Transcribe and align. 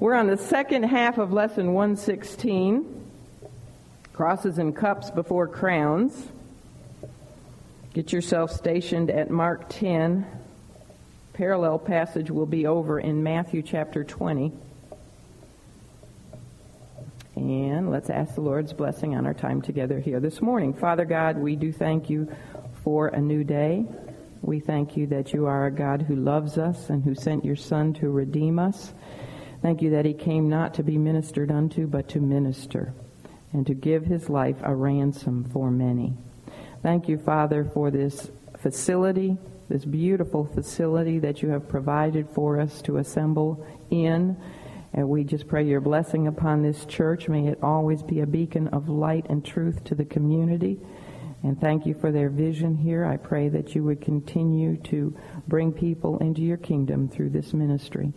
We're 0.00 0.14
on 0.14 0.28
the 0.28 0.38
second 0.38 0.84
half 0.84 1.18
of 1.18 1.30
lesson 1.30 1.74
116 1.74 3.10
Crosses 4.14 4.56
and 4.56 4.74
Cups 4.74 5.10
Before 5.10 5.46
Crowns. 5.46 6.26
Get 7.92 8.10
yourself 8.10 8.50
stationed 8.50 9.10
at 9.10 9.30
Mark 9.30 9.66
10. 9.68 10.24
Parallel 11.34 11.80
passage 11.80 12.30
will 12.30 12.46
be 12.46 12.66
over 12.66 12.98
in 12.98 13.22
Matthew 13.22 13.60
chapter 13.60 14.02
20. 14.02 14.50
And 17.36 17.90
let's 17.90 18.08
ask 18.08 18.34
the 18.34 18.40
Lord's 18.40 18.72
blessing 18.72 19.14
on 19.14 19.26
our 19.26 19.34
time 19.34 19.60
together 19.60 20.00
here 20.00 20.18
this 20.18 20.40
morning. 20.40 20.72
Father 20.72 21.04
God, 21.04 21.36
we 21.36 21.56
do 21.56 21.72
thank 21.72 22.08
you 22.08 22.34
for 22.84 23.08
a 23.08 23.20
new 23.20 23.44
day. 23.44 23.84
We 24.40 24.60
thank 24.60 24.96
you 24.96 25.08
that 25.08 25.34
you 25.34 25.44
are 25.44 25.66
a 25.66 25.70
God 25.70 26.00
who 26.00 26.16
loves 26.16 26.56
us 26.56 26.88
and 26.88 27.04
who 27.04 27.14
sent 27.14 27.44
your 27.44 27.56
Son 27.56 27.92
to 27.94 28.08
redeem 28.08 28.58
us. 28.58 28.94
Thank 29.62 29.82
you 29.82 29.90
that 29.90 30.06
he 30.06 30.14
came 30.14 30.48
not 30.48 30.74
to 30.74 30.82
be 30.82 30.96
ministered 30.96 31.50
unto, 31.50 31.86
but 31.86 32.08
to 32.10 32.20
minister 32.20 32.94
and 33.52 33.66
to 33.66 33.74
give 33.74 34.04
his 34.04 34.30
life 34.30 34.56
a 34.62 34.74
ransom 34.74 35.44
for 35.52 35.70
many. 35.70 36.14
Thank 36.82 37.08
you, 37.08 37.18
Father, 37.18 37.64
for 37.64 37.90
this 37.90 38.30
facility, 38.58 39.36
this 39.68 39.84
beautiful 39.84 40.46
facility 40.46 41.18
that 41.18 41.42
you 41.42 41.50
have 41.50 41.68
provided 41.68 42.28
for 42.30 42.58
us 42.58 42.80
to 42.82 42.96
assemble 42.96 43.66
in. 43.90 44.36
And 44.92 45.08
we 45.08 45.24
just 45.24 45.46
pray 45.46 45.64
your 45.64 45.80
blessing 45.80 46.26
upon 46.26 46.62
this 46.62 46.84
church. 46.86 47.28
May 47.28 47.48
it 47.48 47.58
always 47.62 48.02
be 48.02 48.20
a 48.20 48.26
beacon 48.26 48.68
of 48.68 48.88
light 48.88 49.26
and 49.28 49.44
truth 49.44 49.84
to 49.84 49.94
the 49.94 50.04
community. 50.04 50.80
And 51.42 51.60
thank 51.60 51.86
you 51.86 51.94
for 51.94 52.10
their 52.12 52.28
vision 52.28 52.76
here. 52.76 53.04
I 53.04 53.16
pray 53.16 53.48
that 53.50 53.74
you 53.74 53.84
would 53.84 54.00
continue 54.00 54.76
to 54.84 55.16
bring 55.48 55.72
people 55.72 56.18
into 56.18 56.42
your 56.42 56.56
kingdom 56.56 57.08
through 57.08 57.30
this 57.30 57.52
ministry. 57.54 58.12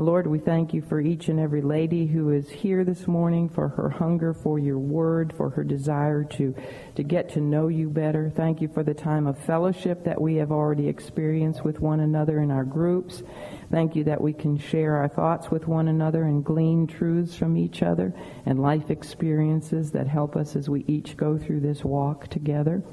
Lord, 0.00 0.28
we 0.28 0.38
thank 0.38 0.72
you 0.72 0.80
for 0.80 1.00
each 1.00 1.28
and 1.28 1.40
every 1.40 1.60
lady 1.60 2.06
who 2.06 2.30
is 2.30 2.48
here 2.48 2.84
this 2.84 3.08
morning, 3.08 3.48
for 3.48 3.66
her 3.66 3.90
hunger 3.90 4.32
for 4.32 4.56
your 4.56 4.78
word, 4.78 5.32
for 5.36 5.50
her 5.50 5.64
desire 5.64 6.22
to, 6.22 6.54
to 6.94 7.02
get 7.02 7.30
to 7.30 7.40
know 7.40 7.66
you 7.66 7.90
better. 7.90 8.30
Thank 8.30 8.60
you 8.60 8.68
for 8.68 8.84
the 8.84 8.94
time 8.94 9.26
of 9.26 9.36
fellowship 9.38 10.04
that 10.04 10.20
we 10.20 10.36
have 10.36 10.52
already 10.52 10.86
experienced 10.86 11.64
with 11.64 11.80
one 11.80 11.98
another 11.98 12.40
in 12.40 12.52
our 12.52 12.64
groups. 12.64 13.24
Thank 13.72 13.96
you 13.96 14.04
that 14.04 14.20
we 14.20 14.32
can 14.32 14.56
share 14.56 14.96
our 14.96 15.08
thoughts 15.08 15.50
with 15.50 15.66
one 15.66 15.88
another 15.88 16.22
and 16.22 16.44
glean 16.44 16.86
truths 16.86 17.34
from 17.34 17.56
each 17.56 17.82
other 17.82 18.14
and 18.46 18.62
life 18.62 18.90
experiences 18.90 19.90
that 19.90 20.06
help 20.06 20.36
us 20.36 20.54
as 20.54 20.68
we 20.68 20.84
each 20.86 21.16
go 21.16 21.36
through 21.36 21.60
this 21.60 21.84
walk 21.84 22.28
together. 22.28 22.84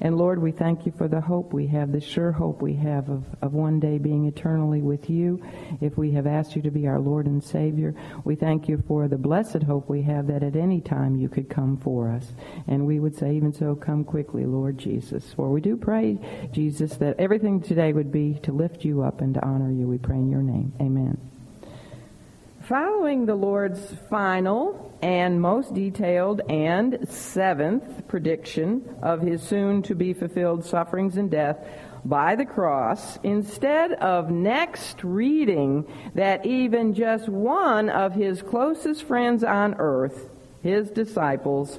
And 0.00 0.16
Lord, 0.16 0.40
we 0.40 0.52
thank 0.52 0.86
you 0.86 0.92
for 0.96 1.08
the 1.08 1.20
hope 1.20 1.52
we 1.52 1.66
have, 1.68 1.92
the 1.92 2.00
sure 2.00 2.32
hope 2.32 2.62
we 2.62 2.74
have 2.74 3.08
of, 3.08 3.24
of 3.42 3.54
one 3.54 3.80
day 3.80 3.98
being 3.98 4.26
eternally 4.26 4.82
with 4.82 5.08
you 5.08 5.42
if 5.80 5.96
we 5.96 6.12
have 6.12 6.26
asked 6.26 6.54
you 6.54 6.62
to 6.62 6.70
be 6.70 6.86
our 6.86 7.00
Lord 7.00 7.26
and 7.26 7.42
Savior. 7.42 7.94
We 8.24 8.36
thank 8.36 8.68
you 8.68 8.82
for 8.86 9.08
the 9.08 9.18
blessed 9.18 9.62
hope 9.62 9.88
we 9.88 10.02
have 10.02 10.26
that 10.28 10.42
at 10.42 10.56
any 10.56 10.80
time 10.80 11.16
you 11.16 11.28
could 11.28 11.48
come 11.48 11.76
for 11.78 12.10
us. 12.10 12.32
And 12.66 12.86
we 12.86 13.00
would 13.00 13.16
say, 13.16 13.34
even 13.34 13.52
so, 13.52 13.74
come 13.74 14.04
quickly, 14.04 14.44
Lord 14.44 14.78
Jesus. 14.78 15.32
For 15.32 15.50
we 15.50 15.60
do 15.60 15.76
pray, 15.76 16.18
Jesus, 16.52 16.96
that 16.96 17.18
everything 17.18 17.60
today 17.60 17.92
would 17.92 18.12
be 18.12 18.34
to 18.42 18.52
lift 18.52 18.84
you 18.84 19.02
up 19.02 19.20
and 19.20 19.34
to 19.34 19.44
honor 19.44 19.70
you. 19.70 19.86
We 19.86 19.98
pray 19.98 20.16
in 20.16 20.30
your 20.30 20.42
name. 20.42 20.72
Amen. 20.80 21.35
Following 22.68 23.26
the 23.26 23.36
Lord's 23.36 23.94
final 24.10 24.92
and 25.00 25.40
most 25.40 25.72
detailed 25.72 26.40
and 26.48 27.08
seventh 27.08 28.08
prediction 28.08 28.96
of 29.02 29.20
his 29.20 29.40
soon 29.40 29.82
to 29.82 29.94
be 29.94 30.12
fulfilled 30.12 30.64
sufferings 30.64 31.16
and 31.16 31.30
death 31.30 31.58
by 32.04 32.34
the 32.34 32.44
cross, 32.44 33.20
instead 33.22 33.92
of 33.92 34.32
next 34.32 35.04
reading 35.04 35.86
that 36.16 36.44
even 36.44 36.92
just 36.92 37.28
one 37.28 37.88
of 37.88 38.14
his 38.14 38.42
closest 38.42 39.04
friends 39.04 39.44
on 39.44 39.76
earth, 39.78 40.28
his 40.60 40.90
disciples, 40.90 41.78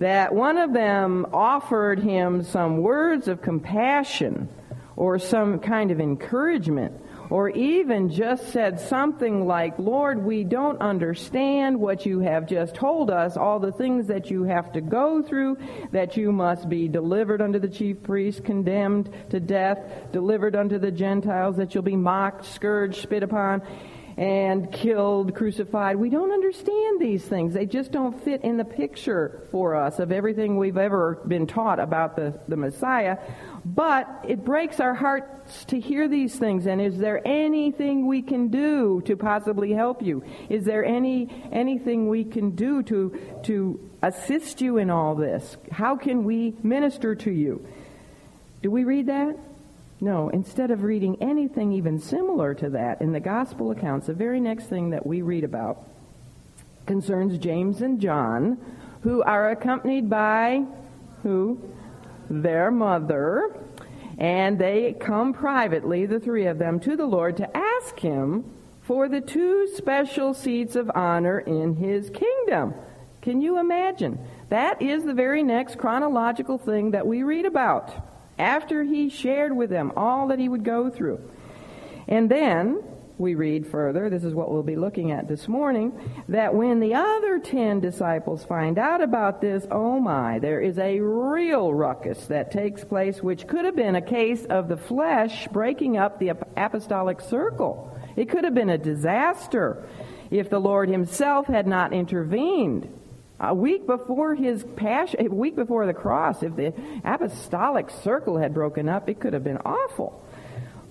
that 0.00 0.34
one 0.34 0.58
of 0.58 0.72
them 0.72 1.26
offered 1.32 2.00
him 2.00 2.42
some 2.42 2.78
words 2.78 3.28
of 3.28 3.40
compassion 3.40 4.48
or 4.96 5.16
some 5.16 5.60
kind 5.60 5.92
of 5.92 6.00
encouragement 6.00 7.03
or 7.30 7.50
even 7.50 8.10
just 8.10 8.52
said 8.52 8.78
something 8.80 9.46
like, 9.46 9.78
Lord, 9.78 10.24
we 10.24 10.44
don't 10.44 10.80
understand 10.80 11.78
what 11.78 12.06
you 12.06 12.20
have 12.20 12.46
just 12.46 12.74
told 12.74 13.10
us, 13.10 13.36
all 13.36 13.58
the 13.58 13.72
things 13.72 14.06
that 14.08 14.30
you 14.30 14.44
have 14.44 14.72
to 14.72 14.80
go 14.80 15.22
through, 15.22 15.58
that 15.92 16.16
you 16.16 16.32
must 16.32 16.68
be 16.68 16.88
delivered 16.88 17.40
unto 17.40 17.58
the 17.58 17.68
chief 17.68 18.02
priest, 18.02 18.44
condemned 18.44 19.10
to 19.30 19.40
death, 19.40 19.78
delivered 20.12 20.54
unto 20.54 20.78
the 20.78 20.90
Gentiles, 20.90 21.56
that 21.56 21.74
you'll 21.74 21.82
be 21.82 21.96
mocked, 21.96 22.44
scourged, 22.44 23.02
spit 23.02 23.22
upon 23.22 23.62
and 24.16 24.70
killed, 24.72 25.34
crucified. 25.34 25.96
We 25.96 26.08
don't 26.08 26.30
understand 26.30 27.00
these 27.00 27.24
things. 27.24 27.54
They 27.54 27.66
just 27.66 27.90
don't 27.90 28.22
fit 28.22 28.42
in 28.42 28.56
the 28.56 28.64
picture 28.64 29.46
for 29.50 29.74
us 29.74 29.98
of 29.98 30.12
everything 30.12 30.56
we've 30.56 30.76
ever 30.76 31.20
been 31.26 31.46
taught 31.46 31.80
about 31.80 32.14
the, 32.14 32.38
the 32.46 32.56
Messiah. 32.56 33.18
But 33.64 34.24
it 34.28 34.44
breaks 34.44 34.78
our 34.78 34.94
hearts 34.94 35.64
to 35.66 35.80
hear 35.80 36.06
these 36.06 36.36
things. 36.36 36.66
And 36.66 36.80
is 36.80 36.98
there 36.98 37.26
anything 37.26 38.06
we 38.06 38.22
can 38.22 38.48
do 38.48 39.02
to 39.06 39.16
possibly 39.16 39.72
help 39.72 40.02
you? 40.02 40.22
Is 40.48 40.64
there 40.64 40.84
any 40.84 41.28
anything 41.50 42.08
we 42.08 42.24
can 42.24 42.50
do 42.50 42.82
to 42.84 43.18
to 43.44 43.90
assist 44.02 44.60
you 44.60 44.76
in 44.76 44.90
all 44.90 45.14
this? 45.14 45.56
How 45.72 45.96
can 45.96 46.24
we 46.24 46.54
minister 46.62 47.14
to 47.16 47.30
you? 47.30 47.66
Do 48.62 48.70
we 48.70 48.84
read 48.84 49.06
that? 49.06 49.38
No, 50.00 50.28
instead 50.28 50.70
of 50.70 50.82
reading 50.82 51.16
anything 51.20 51.72
even 51.72 51.98
similar 51.98 52.54
to 52.54 52.70
that 52.70 53.00
in 53.00 53.12
the 53.12 53.20
gospel 53.20 53.70
accounts, 53.70 54.06
the 54.08 54.14
very 54.14 54.40
next 54.40 54.66
thing 54.66 54.90
that 54.90 55.06
we 55.06 55.22
read 55.22 55.44
about 55.44 55.88
concerns 56.86 57.38
James 57.38 57.80
and 57.80 58.00
John, 58.00 58.58
who 59.02 59.22
are 59.22 59.50
accompanied 59.50 60.10
by 60.10 60.64
who? 61.22 61.58
their 62.30 62.70
mother, 62.70 63.56
and 64.18 64.58
they 64.58 64.94
come 64.98 65.32
privately, 65.32 66.06
the 66.06 66.20
three 66.20 66.46
of 66.46 66.58
them, 66.58 66.80
to 66.80 66.96
the 66.96 67.06
Lord 67.06 67.36
to 67.38 67.56
ask 67.56 67.98
him 67.98 68.44
for 68.82 69.08
the 69.08 69.20
two 69.20 69.68
special 69.74 70.34
seats 70.34 70.76
of 70.76 70.90
honor 70.94 71.40
in 71.40 71.76
his 71.76 72.10
kingdom. 72.10 72.74
Can 73.22 73.40
you 73.40 73.58
imagine? 73.58 74.18
That 74.50 74.82
is 74.82 75.04
the 75.04 75.14
very 75.14 75.42
next 75.42 75.78
chronological 75.78 76.58
thing 76.58 76.90
that 76.90 77.06
we 77.06 77.22
read 77.22 77.46
about 77.46 77.92
after 78.38 78.82
he 78.82 79.08
shared 79.08 79.56
with 79.56 79.70
them 79.70 79.92
all 79.96 80.28
that 80.28 80.38
he 80.38 80.48
would 80.48 80.64
go 80.64 80.90
through. 80.90 81.20
And 82.08 82.30
then 82.30 82.82
we 83.16 83.36
read 83.36 83.66
further, 83.66 84.10
this 84.10 84.24
is 84.24 84.34
what 84.34 84.50
we'll 84.50 84.64
be 84.64 84.74
looking 84.74 85.12
at 85.12 85.28
this 85.28 85.46
morning, 85.46 85.92
that 86.28 86.52
when 86.52 86.80
the 86.80 86.94
other 86.94 87.38
ten 87.38 87.78
disciples 87.78 88.44
find 88.44 88.76
out 88.76 89.00
about 89.00 89.40
this, 89.40 89.64
oh 89.70 90.00
my, 90.00 90.40
there 90.40 90.60
is 90.60 90.78
a 90.78 90.98
real 90.98 91.72
ruckus 91.72 92.26
that 92.26 92.50
takes 92.50 92.82
place, 92.82 93.22
which 93.22 93.46
could 93.46 93.64
have 93.64 93.76
been 93.76 93.94
a 93.94 94.02
case 94.02 94.44
of 94.46 94.68
the 94.68 94.76
flesh 94.76 95.46
breaking 95.48 95.96
up 95.96 96.18
the 96.18 96.30
apostolic 96.56 97.20
circle. 97.20 97.96
It 98.16 98.28
could 98.28 98.42
have 98.42 98.54
been 98.54 98.70
a 98.70 98.78
disaster 98.78 99.86
if 100.30 100.50
the 100.50 100.60
Lord 100.60 100.88
himself 100.88 101.46
had 101.46 101.68
not 101.68 101.92
intervened. 101.92 102.92
A 103.48 103.54
week 103.54 103.86
before 103.86 104.34
his 104.34 104.64
passion, 104.76 105.26
a 105.26 105.28
week 105.28 105.54
before 105.54 105.86
the 105.86 105.92
cross, 105.92 106.42
if 106.42 106.56
the 106.56 106.72
apostolic 107.04 107.90
circle 107.90 108.38
had 108.38 108.54
broken 108.54 108.88
up, 108.88 109.08
it 109.08 109.20
could 109.20 109.32
have 109.34 109.44
been 109.44 109.58
awful. 109.64 110.24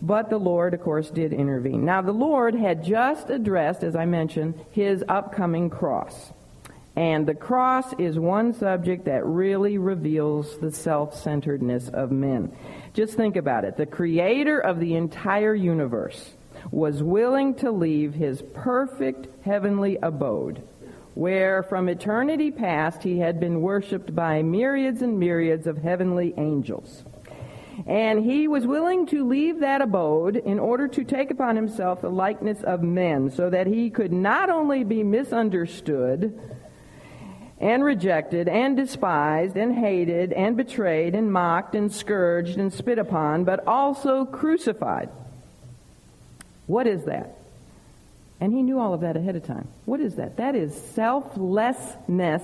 But 0.02 0.30
the 0.30 0.38
Lord, 0.38 0.74
of 0.74 0.82
course, 0.82 1.10
did 1.10 1.34
intervene. 1.34 1.86
Now, 1.86 2.02
the 2.02 2.12
Lord 2.12 2.56
had 2.56 2.84
just 2.84 3.30
addressed, 3.30 3.84
as 3.84 3.96
I 3.96 4.06
mentioned, 4.06 4.54
his 4.72 5.04
upcoming 5.08 5.70
cross. 5.70 6.32
And 6.96 7.26
the 7.26 7.34
cross 7.34 7.92
is 7.98 8.20
one 8.20 8.54
subject 8.54 9.06
that 9.06 9.26
really 9.26 9.78
reveals 9.78 10.60
the 10.60 10.72
self 10.72 11.16
centeredness 11.20 11.90
of 11.90 12.12
men. 12.12 12.56
Just 12.94 13.16
think 13.16 13.36
about 13.36 13.66
it. 13.66 13.78
The 13.78 13.88
creator 13.88 14.60
of 14.60 14.80
the 14.80 14.96
entire 14.96 15.56
universe 15.56 16.34
was 16.70 17.02
willing 17.02 17.56
to 17.56 17.72
leave 17.72 18.14
his 18.14 18.44
perfect 18.54 19.28
heavenly 19.44 19.98
abode, 20.04 20.62
where 21.14 21.64
from 21.64 21.90
eternity 21.90 22.52
past 22.52 23.04
he 23.04 23.20
had 23.20 23.40
been 23.40 23.62
worshiped 23.62 24.16
by 24.16 24.42
myriads 24.42 25.02
and 25.02 25.20
myriads 25.20 25.68
of 25.68 25.78
heavenly 25.78 26.34
angels. 26.38 27.04
And 27.88 28.24
he 28.24 28.48
was 28.48 28.68
willing 28.68 29.08
to 29.08 29.28
leave 29.28 29.60
that 29.60 29.82
abode 29.82 30.36
in 30.36 30.60
order 30.60 30.88
to 30.90 31.04
take 31.04 31.32
upon 31.32 31.56
himself 31.56 32.02
the 32.02 32.10
likeness 32.10 32.62
of 32.64 32.84
men, 32.84 33.32
so 33.32 33.50
that 33.50 33.68
he 33.68 33.90
could 33.90 34.14
not 34.14 34.50
only 34.50 34.84
be 34.84 35.04
misunderstood 35.04 36.40
and 37.60 37.84
rejected 37.84 38.48
and 38.48 38.76
despised 38.76 39.56
and 39.56 39.74
hated 39.76 40.34
and 40.34 40.58
betrayed 40.58 41.16
and 41.16 41.32
mocked 41.32 41.76
and 41.76 41.92
scourged 41.92 42.58
and 42.58 42.74
spit 42.74 43.00
upon, 43.00 43.44
but 43.44 43.66
also 43.66 44.26
crucified. 44.26 45.10
What 46.68 46.88
is 46.88 47.06
that? 47.06 47.38
And 48.44 48.54
he 48.54 48.62
knew 48.62 48.78
all 48.78 48.94
of 48.94 49.00
that 49.00 49.16
ahead 49.16 49.38
of 49.38 49.46
time. 49.46 49.70
What 49.86 50.02
is 50.02 50.16
that? 50.16 50.36
That 50.36 50.54
is 50.54 50.76
selflessness 50.96 52.44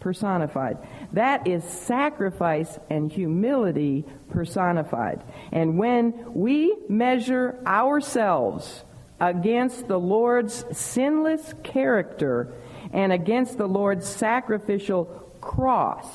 personified. 0.00 0.78
That 1.12 1.46
is 1.46 1.62
sacrifice 1.62 2.78
and 2.88 3.12
humility 3.12 4.06
personified. 4.30 5.22
And 5.52 5.76
when 5.76 6.32
we 6.32 6.74
measure 6.88 7.58
ourselves 7.66 8.84
against 9.20 9.86
the 9.86 10.00
Lord's 10.00 10.64
sinless 10.74 11.52
character 11.62 12.54
and 12.90 13.12
against 13.12 13.58
the 13.58 13.68
Lord's 13.68 14.08
sacrificial 14.08 15.04
cross, 15.42 16.06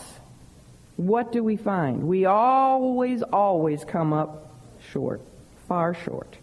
what 0.97 1.31
do 1.31 1.43
we 1.43 1.55
find? 1.55 2.07
We 2.07 2.25
always, 2.25 3.21
always 3.21 3.85
come 3.85 4.11
up 4.11 4.55
short, 4.91 5.21
far 5.67 5.93
short. 5.93 6.38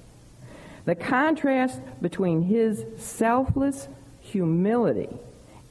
The 0.87 0.95
contrast 0.95 1.81
between 2.01 2.43
his 2.43 2.87
selfless 2.97 3.89
humility 4.21 5.11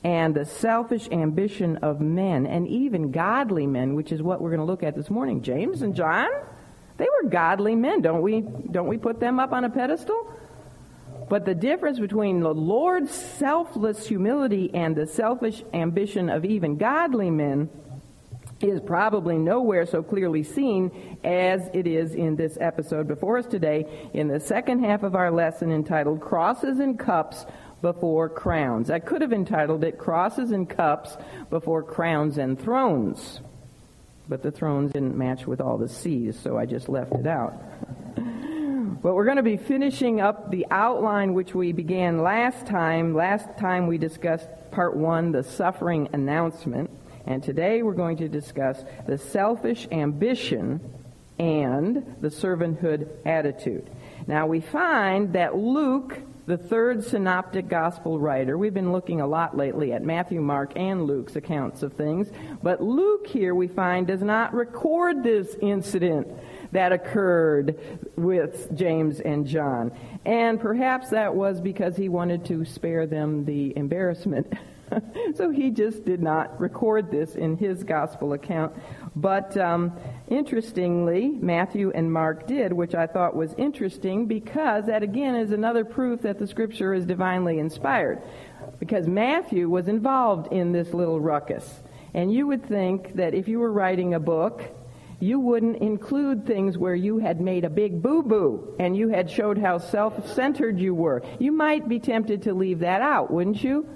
and 0.03 0.35
the 0.35 0.45
selfish 0.45 1.09
ambition 1.11 1.77
of 1.77 1.99
men, 1.99 2.45
and 2.45 2.67
even 2.67 3.11
godly 3.11 3.65
men, 3.65 3.95
which 3.95 4.11
is 4.11 4.21
what 4.21 4.39
we're 4.39 4.51
going 4.51 4.59
to 4.59 4.65
look 4.65 4.83
at 4.83 4.95
this 4.95 5.09
morning. 5.09 5.41
James 5.41 5.81
and 5.81 5.95
John, 5.95 6.27
they 6.97 7.07
were 7.23 7.29
godly 7.29 7.75
men. 7.75 8.01
Don't 8.01 8.21
we, 8.21 8.41
don't 8.41 8.87
we 8.87 8.97
put 8.97 9.19
them 9.19 9.39
up 9.39 9.51
on 9.51 9.63
a 9.63 9.69
pedestal? 9.69 10.31
But 11.27 11.45
the 11.45 11.55
difference 11.55 11.97
between 11.97 12.41
the 12.41 12.53
Lord's 12.53 13.11
selfless 13.11 14.07
humility 14.07 14.69
and 14.75 14.95
the 14.95 15.07
selfish 15.07 15.63
ambition 15.73 16.29
of 16.29 16.45
even 16.45 16.77
godly 16.77 17.31
men 17.31 17.69
is 18.61 18.79
probably 18.81 19.37
nowhere 19.37 19.85
so 19.85 20.01
clearly 20.01 20.43
seen 20.43 21.17
as 21.23 21.69
it 21.73 21.85
is 21.85 22.13
in 22.13 22.35
this 22.35 22.57
episode 22.61 23.07
before 23.07 23.37
us 23.37 23.45
today 23.45 24.09
in 24.13 24.27
the 24.27 24.39
second 24.39 24.83
half 24.83 25.03
of 25.03 25.15
our 25.15 25.29
lesson 25.31 25.71
entitled 25.71 26.21
Crosses 26.21 26.79
and 26.79 26.97
Cups 26.97 27.45
Before 27.81 28.29
Crowns. 28.29 28.89
I 28.89 28.99
could 28.99 29.21
have 29.21 29.33
entitled 29.33 29.83
it 29.83 29.97
Crosses 29.97 30.51
and 30.51 30.69
Cups 30.69 31.17
Before 31.49 31.83
Crowns 31.83 32.37
and 32.37 32.59
Thrones, 32.59 33.41
but 34.29 34.41
the 34.41 34.51
thrones 34.51 34.93
didn't 34.93 35.17
match 35.17 35.45
with 35.45 35.59
all 35.59 35.77
the 35.77 35.89
C's, 35.89 36.39
so 36.39 36.57
I 36.57 36.65
just 36.65 36.87
left 36.87 37.13
it 37.13 37.27
out. 37.27 37.53
But 39.01 39.13
we're 39.13 39.25
going 39.25 39.37
to 39.37 39.43
be 39.43 39.57
finishing 39.57 40.19
up 40.19 40.49
the 40.49 40.65
outline 40.71 41.35
which 41.35 41.53
we 41.53 41.73
began 41.73 42.23
last 42.23 42.65
time. 42.65 43.13
Last 43.13 43.55
time 43.59 43.85
we 43.85 43.99
discussed 43.99 44.47
part 44.71 44.95
one, 44.95 45.31
the 45.31 45.43
suffering 45.43 46.09
announcement. 46.13 46.89
And 47.25 47.41
today 47.41 47.81
we're 47.81 47.93
going 47.93 48.17
to 48.17 48.27
discuss 48.27 48.83
the 49.07 49.17
selfish 49.17 49.87
ambition 49.91 50.79
and 51.39 52.15
the 52.21 52.29
servanthood 52.29 53.09
attitude. 53.25 53.89
Now 54.27 54.47
we 54.47 54.61
find 54.61 55.33
that 55.33 55.55
Luke, 55.55 56.19
the 56.45 56.57
third 56.57 57.03
synoptic 57.03 57.67
gospel 57.67 58.19
writer, 58.19 58.57
we've 58.57 58.73
been 58.73 58.91
looking 58.91 59.21
a 59.21 59.27
lot 59.27 59.57
lately 59.57 59.91
at 59.91 60.03
Matthew, 60.03 60.39
Mark, 60.39 60.73
and 60.75 61.05
Luke's 61.05 61.35
accounts 61.35 61.83
of 61.83 61.93
things, 61.93 62.29
but 62.61 62.81
Luke 62.81 63.27
here 63.27 63.55
we 63.55 63.67
find 63.67 64.07
does 64.07 64.21
not 64.21 64.53
record 64.53 65.23
this 65.23 65.55
incident 65.61 66.27
that 66.71 66.91
occurred 66.91 67.79
with 68.15 68.73
James 68.75 69.19
and 69.19 69.47
John. 69.47 69.91
And 70.25 70.59
perhaps 70.59 71.09
that 71.09 71.33
was 71.33 71.59
because 71.59 71.95
he 71.97 72.07
wanted 72.07 72.45
to 72.45 72.65
spare 72.65 73.07
them 73.07 73.45
the 73.45 73.75
embarrassment 73.75 74.53
so 75.35 75.49
he 75.49 75.71
just 75.71 76.05
did 76.05 76.21
not 76.21 76.59
record 76.59 77.11
this 77.11 77.35
in 77.35 77.57
his 77.57 77.83
gospel 77.83 78.33
account. 78.33 78.73
But 79.15 79.55
um, 79.57 79.97
interestingly, 80.27 81.29
Matthew 81.29 81.91
and 81.91 82.11
Mark 82.11 82.47
did, 82.47 82.73
which 82.73 82.95
I 82.95 83.07
thought 83.07 83.35
was 83.35 83.53
interesting 83.57 84.25
because 84.25 84.85
that 84.85 85.03
again 85.03 85.35
is 85.35 85.51
another 85.51 85.85
proof 85.85 86.21
that 86.21 86.39
the 86.39 86.47
scripture 86.47 86.93
is 86.93 87.05
divinely 87.05 87.59
inspired. 87.59 88.21
Because 88.79 89.07
Matthew 89.07 89.69
was 89.69 89.87
involved 89.87 90.51
in 90.51 90.71
this 90.71 90.93
little 90.93 91.19
ruckus. 91.19 91.81
And 92.13 92.33
you 92.33 92.47
would 92.47 92.65
think 92.65 93.15
that 93.15 93.33
if 93.33 93.47
you 93.47 93.59
were 93.59 93.71
writing 93.71 94.13
a 94.13 94.19
book, 94.19 94.63
you 95.19 95.39
wouldn't 95.39 95.77
include 95.77 96.45
things 96.45 96.77
where 96.77 96.95
you 96.95 97.19
had 97.19 97.39
made 97.39 97.63
a 97.63 97.69
big 97.69 98.01
boo-boo 98.01 98.75
and 98.79 98.97
you 98.97 99.09
had 99.09 99.29
showed 99.29 99.57
how 99.57 99.77
self-centered 99.77 100.79
you 100.79 100.93
were. 100.93 101.23
You 101.39 101.51
might 101.51 101.87
be 101.87 101.99
tempted 101.99 102.43
to 102.43 102.53
leave 102.53 102.79
that 102.79 103.01
out, 103.01 103.31
wouldn't 103.31 103.63
you? 103.63 103.87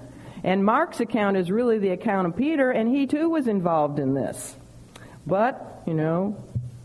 And 0.42 0.64
Mark's 0.64 1.00
account 1.00 1.36
is 1.36 1.50
really 1.50 1.78
the 1.78 1.90
account 1.90 2.26
of 2.26 2.36
Peter, 2.36 2.70
and 2.70 2.88
he 2.88 3.06
too 3.06 3.28
was 3.28 3.46
involved 3.46 3.98
in 3.98 4.14
this. 4.14 4.56
But, 5.26 5.82
you 5.86 5.94
know, 5.94 6.36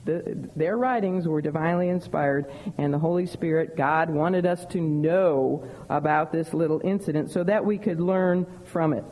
the, 0.06 0.50
their 0.56 0.78
writings 0.78 1.28
were 1.28 1.42
divinely 1.42 1.90
inspired, 1.90 2.52
and 2.78 2.94
the 2.94 3.00
Holy 3.00 3.26
Spirit, 3.26 3.76
God, 3.76 4.10
wanted 4.10 4.46
us 4.46 4.66
to 4.68 4.80
know 4.80 5.68
about 5.90 6.32
this 6.32 6.54
little 6.54 6.82
incident 6.84 7.32
so 7.32 7.44
that 7.44 7.66
we 7.66 7.78
could 7.78 8.00
learn 8.00 8.46
from 8.66 8.94
it. 8.94 9.04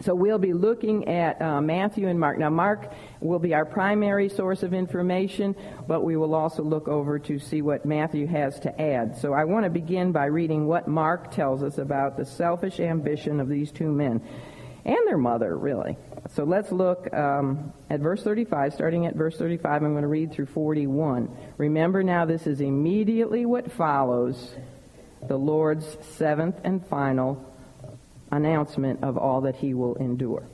So 0.00 0.14
we'll 0.14 0.38
be 0.38 0.52
looking 0.52 1.08
at 1.08 1.42
uh, 1.42 1.60
Matthew 1.60 2.06
and 2.06 2.20
Mark. 2.20 2.38
Now, 2.38 2.50
Mark 2.50 2.92
will 3.20 3.40
be 3.40 3.52
our 3.52 3.64
primary 3.64 4.28
source 4.28 4.62
of 4.62 4.72
information, 4.72 5.56
but 5.88 6.04
we 6.04 6.16
will 6.16 6.36
also 6.36 6.62
look 6.62 6.86
over 6.86 7.18
to 7.18 7.38
see 7.40 7.62
what 7.62 7.84
Matthew 7.84 8.26
has 8.28 8.60
to 8.60 8.80
add. 8.80 9.16
So 9.16 9.32
I 9.32 9.44
want 9.44 9.64
to 9.64 9.70
begin 9.70 10.12
by 10.12 10.26
reading 10.26 10.68
what 10.68 10.86
Mark 10.86 11.32
tells 11.32 11.64
us 11.64 11.78
about 11.78 12.16
the 12.16 12.24
selfish 12.24 12.78
ambition 12.78 13.40
of 13.40 13.48
these 13.48 13.72
two 13.72 13.90
men 13.90 14.22
and 14.84 14.98
their 15.06 15.18
mother, 15.18 15.56
really. 15.56 15.96
So 16.30 16.44
let's 16.44 16.70
look 16.70 17.12
um, 17.12 17.72
at 17.90 17.98
verse 17.98 18.22
35. 18.22 18.74
Starting 18.74 19.06
at 19.06 19.16
verse 19.16 19.36
35, 19.36 19.82
I'm 19.82 19.92
going 19.92 20.02
to 20.02 20.08
read 20.08 20.32
through 20.32 20.46
41. 20.46 21.28
Remember 21.56 22.04
now, 22.04 22.24
this 22.24 22.46
is 22.46 22.60
immediately 22.60 23.46
what 23.46 23.72
follows 23.72 24.54
the 25.26 25.36
Lord's 25.36 25.98
seventh 26.16 26.60
and 26.62 26.86
final 26.86 27.47
announcement 28.30 29.02
of 29.02 29.16
all 29.16 29.40
that 29.42 29.56
he 29.56 29.74
will 29.74 29.94
endure. 29.96 30.48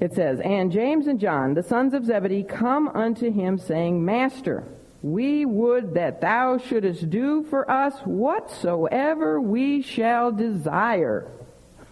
It 0.00 0.14
says, 0.14 0.40
And 0.40 0.72
James 0.72 1.06
and 1.06 1.20
John, 1.20 1.54
the 1.54 1.62
sons 1.62 1.94
of 1.94 2.04
Zebedee, 2.04 2.42
come 2.42 2.88
unto 2.88 3.30
him, 3.30 3.58
saying, 3.58 4.04
Master, 4.04 4.64
we 5.02 5.44
would 5.44 5.94
that 5.94 6.20
thou 6.20 6.58
shouldest 6.58 7.10
do 7.10 7.44
for 7.44 7.70
us 7.70 7.94
whatsoever 8.00 9.40
we 9.40 9.82
shall 9.82 10.32
desire. 10.32 11.30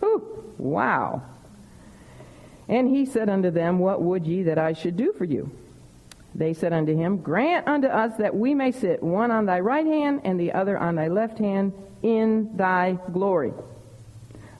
Whew, 0.00 0.54
wow. 0.58 1.22
And 2.68 2.88
he 2.88 3.04
said 3.04 3.28
unto 3.28 3.50
them, 3.50 3.78
What 3.78 4.02
would 4.02 4.26
ye 4.26 4.44
that 4.44 4.58
I 4.58 4.72
should 4.72 4.96
do 4.96 5.12
for 5.12 5.24
you? 5.24 5.50
They 6.34 6.54
said 6.54 6.72
unto 6.72 6.96
him, 6.96 7.18
Grant 7.18 7.68
unto 7.68 7.88
us 7.88 8.16
that 8.16 8.34
we 8.34 8.54
may 8.54 8.72
sit 8.72 9.02
one 9.02 9.30
on 9.30 9.46
thy 9.46 9.60
right 9.60 9.86
hand 9.86 10.22
and 10.24 10.40
the 10.40 10.52
other 10.52 10.78
on 10.78 10.94
thy 10.94 11.08
left 11.08 11.38
hand 11.38 11.74
in 12.02 12.56
thy 12.56 12.98
glory. 13.12 13.52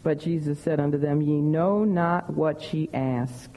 But 0.02 0.18
Jesus 0.18 0.58
said 0.58 0.80
unto 0.80 0.98
them, 0.98 1.20
Ye 1.20 1.40
know 1.40 1.84
not 1.84 2.30
what 2.30 2.72
ye 2.74 2.88
ask. 2.92 3.50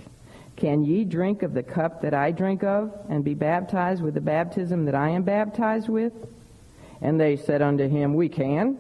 Can 0.56 0.86
ye 0.86 1.04
drink 1.04 1.44
of 1.44 1.54
the 1.54 1.64
cup 1.64 2.02
that 2.02 2.14
I 2.14 2.32
drink 2.32 2.64
of, 2.64 2.94
and 3.10 3.24
be 3.24 3.34
baptized 3.34 4.02
with 4.02 4.14
the 4.14 4.22
baptism 4.22 4.86
that 4.86 4.96
I 4.96 5.10
am 5.10 5.24
baptized 5.24 5.90
with? 5.90 6.14
And 7.02 7.20
they 7.20 7.36
said 7.36 7.62
unto 7.62 7.88
him, 7.88 8.14
We 8.14 8.30
can. 8.30 8.78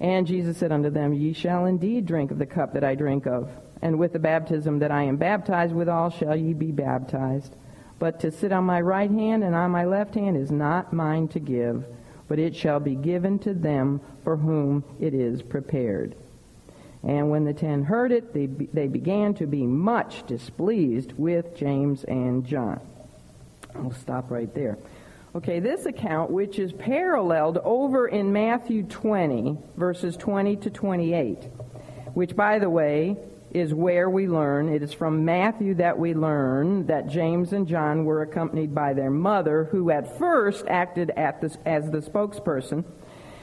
And 0.00 0.26
Jesus 0.26 0.56
said 0.56 0.72
unto 0.72 0.90
them, 0.90 1.12
Ye 1.12 1.32
shall 1.32 1.66
indeed 1.66 2.06
drink 2.06 2.30
of 2.30 2.38
the 2.38 2.46
cup 2.46 2.72
that 2.74 2.84
I 2.84 2.94
drink 2.94 3.26
of, 3.26 3.50
and 3.82 3.98
with 3.98 4.12
the 4.12 4.18
baptism 4.18 4.78
that 4.78 4.90
I 4.90 5.02
am 5.02 5.16
baptized 5.16 5.74
withal 5.74 6.10
shall 6.10 6.36
ye 6.36 6.54
be 6.54 6.72
baptized. 6.72 7.54
But 7.98 8.18
to 8.20 8.32
sit 8.32 8.52
on 8.52 8.64
my 8.64 8.80
right 8.80 9.10
hand 9.10 9.44
and 9.44 9.54
on 9.54 9.70
my 9.70 9.84
left 9.84 10.14
hand 10.14 10.36
is 10.36 10.50
not 10.50 10.92
mine 10.92 11.28
to 11.28 11.40
give, 11.40 11.84
but 12.28 12.38
it 12.38 12.56
shall 12.56 12.80
be 12.80 12.94
given 12.94 13.38
to 13.40 13.54
them 13.54 14.00
for 14.24 14.36
whom 14.36 14.82
it 14.98 15.14
is 15.14 15.42
prepared. 15.42 16.16
And 17.02 17.30
when 17.30 17.44
the 17.44 17.52
ten 17.52 17.82
heard 17.82 18.12
it, 18.12 18.32
they, 18.32 18.46
they 18.46 18.86
began 18.86 19.34
to 19.34 19.46
be 19.46 19.66
much 19.66 20.24
displeased 20.26 21.12
with 21.16 21.56
James 21.56 22.04
and 22.04 22.46
John. 22.46 22.80
I'll 23.74 23.92
stop 23.92 24.30
right 24.30 24.52
there. 24.54 24.78
Okay, 25.34 25.60
this 25.60 25.86
account, 25.86 26.30
which 26.30 26.58
is 26.58 26.72
paralleled 26.72 27.58
over 27.64 28.06
in 28.06 28.32
Matthew 28.32 28.82
20, 28.82 29.56
verses 29.76 30.16
20 30.16 30.56
to 30.56 30.70
28, 30.70 31.38
which, 32.12 32.36
by 32.36 32.58
the 32.58 32.68
way, 32.68 33.16
is 33.50 33.74
where 33.74 34.08
we 34.08 34.28
learn, 34.28 34.68
it 34.68 34.82
is 34.82 34.92
from 34.92 35.24
Matthew 35.24 35.74
that 35.74 35.98
we 35.98 36.14
learn 36.14 36.86
that 36.86 37.08
James 37.08 37.52
and 37.52 37.66
John 37.66 38.04
were 38.04 38.22
accompanied 38.22 38.74
by 38.74 38.92
their 38.92 39.10
mother, 39.10 39.64
who 39.64 39.90
at 39.90 40.18
first 40.18 40.66
acted 40.68 41.10
at 41.16 41.40
this, 41.40 41.58
as 41.66 41.90
the 41.90 41.98
spokesperson 41.98 42.84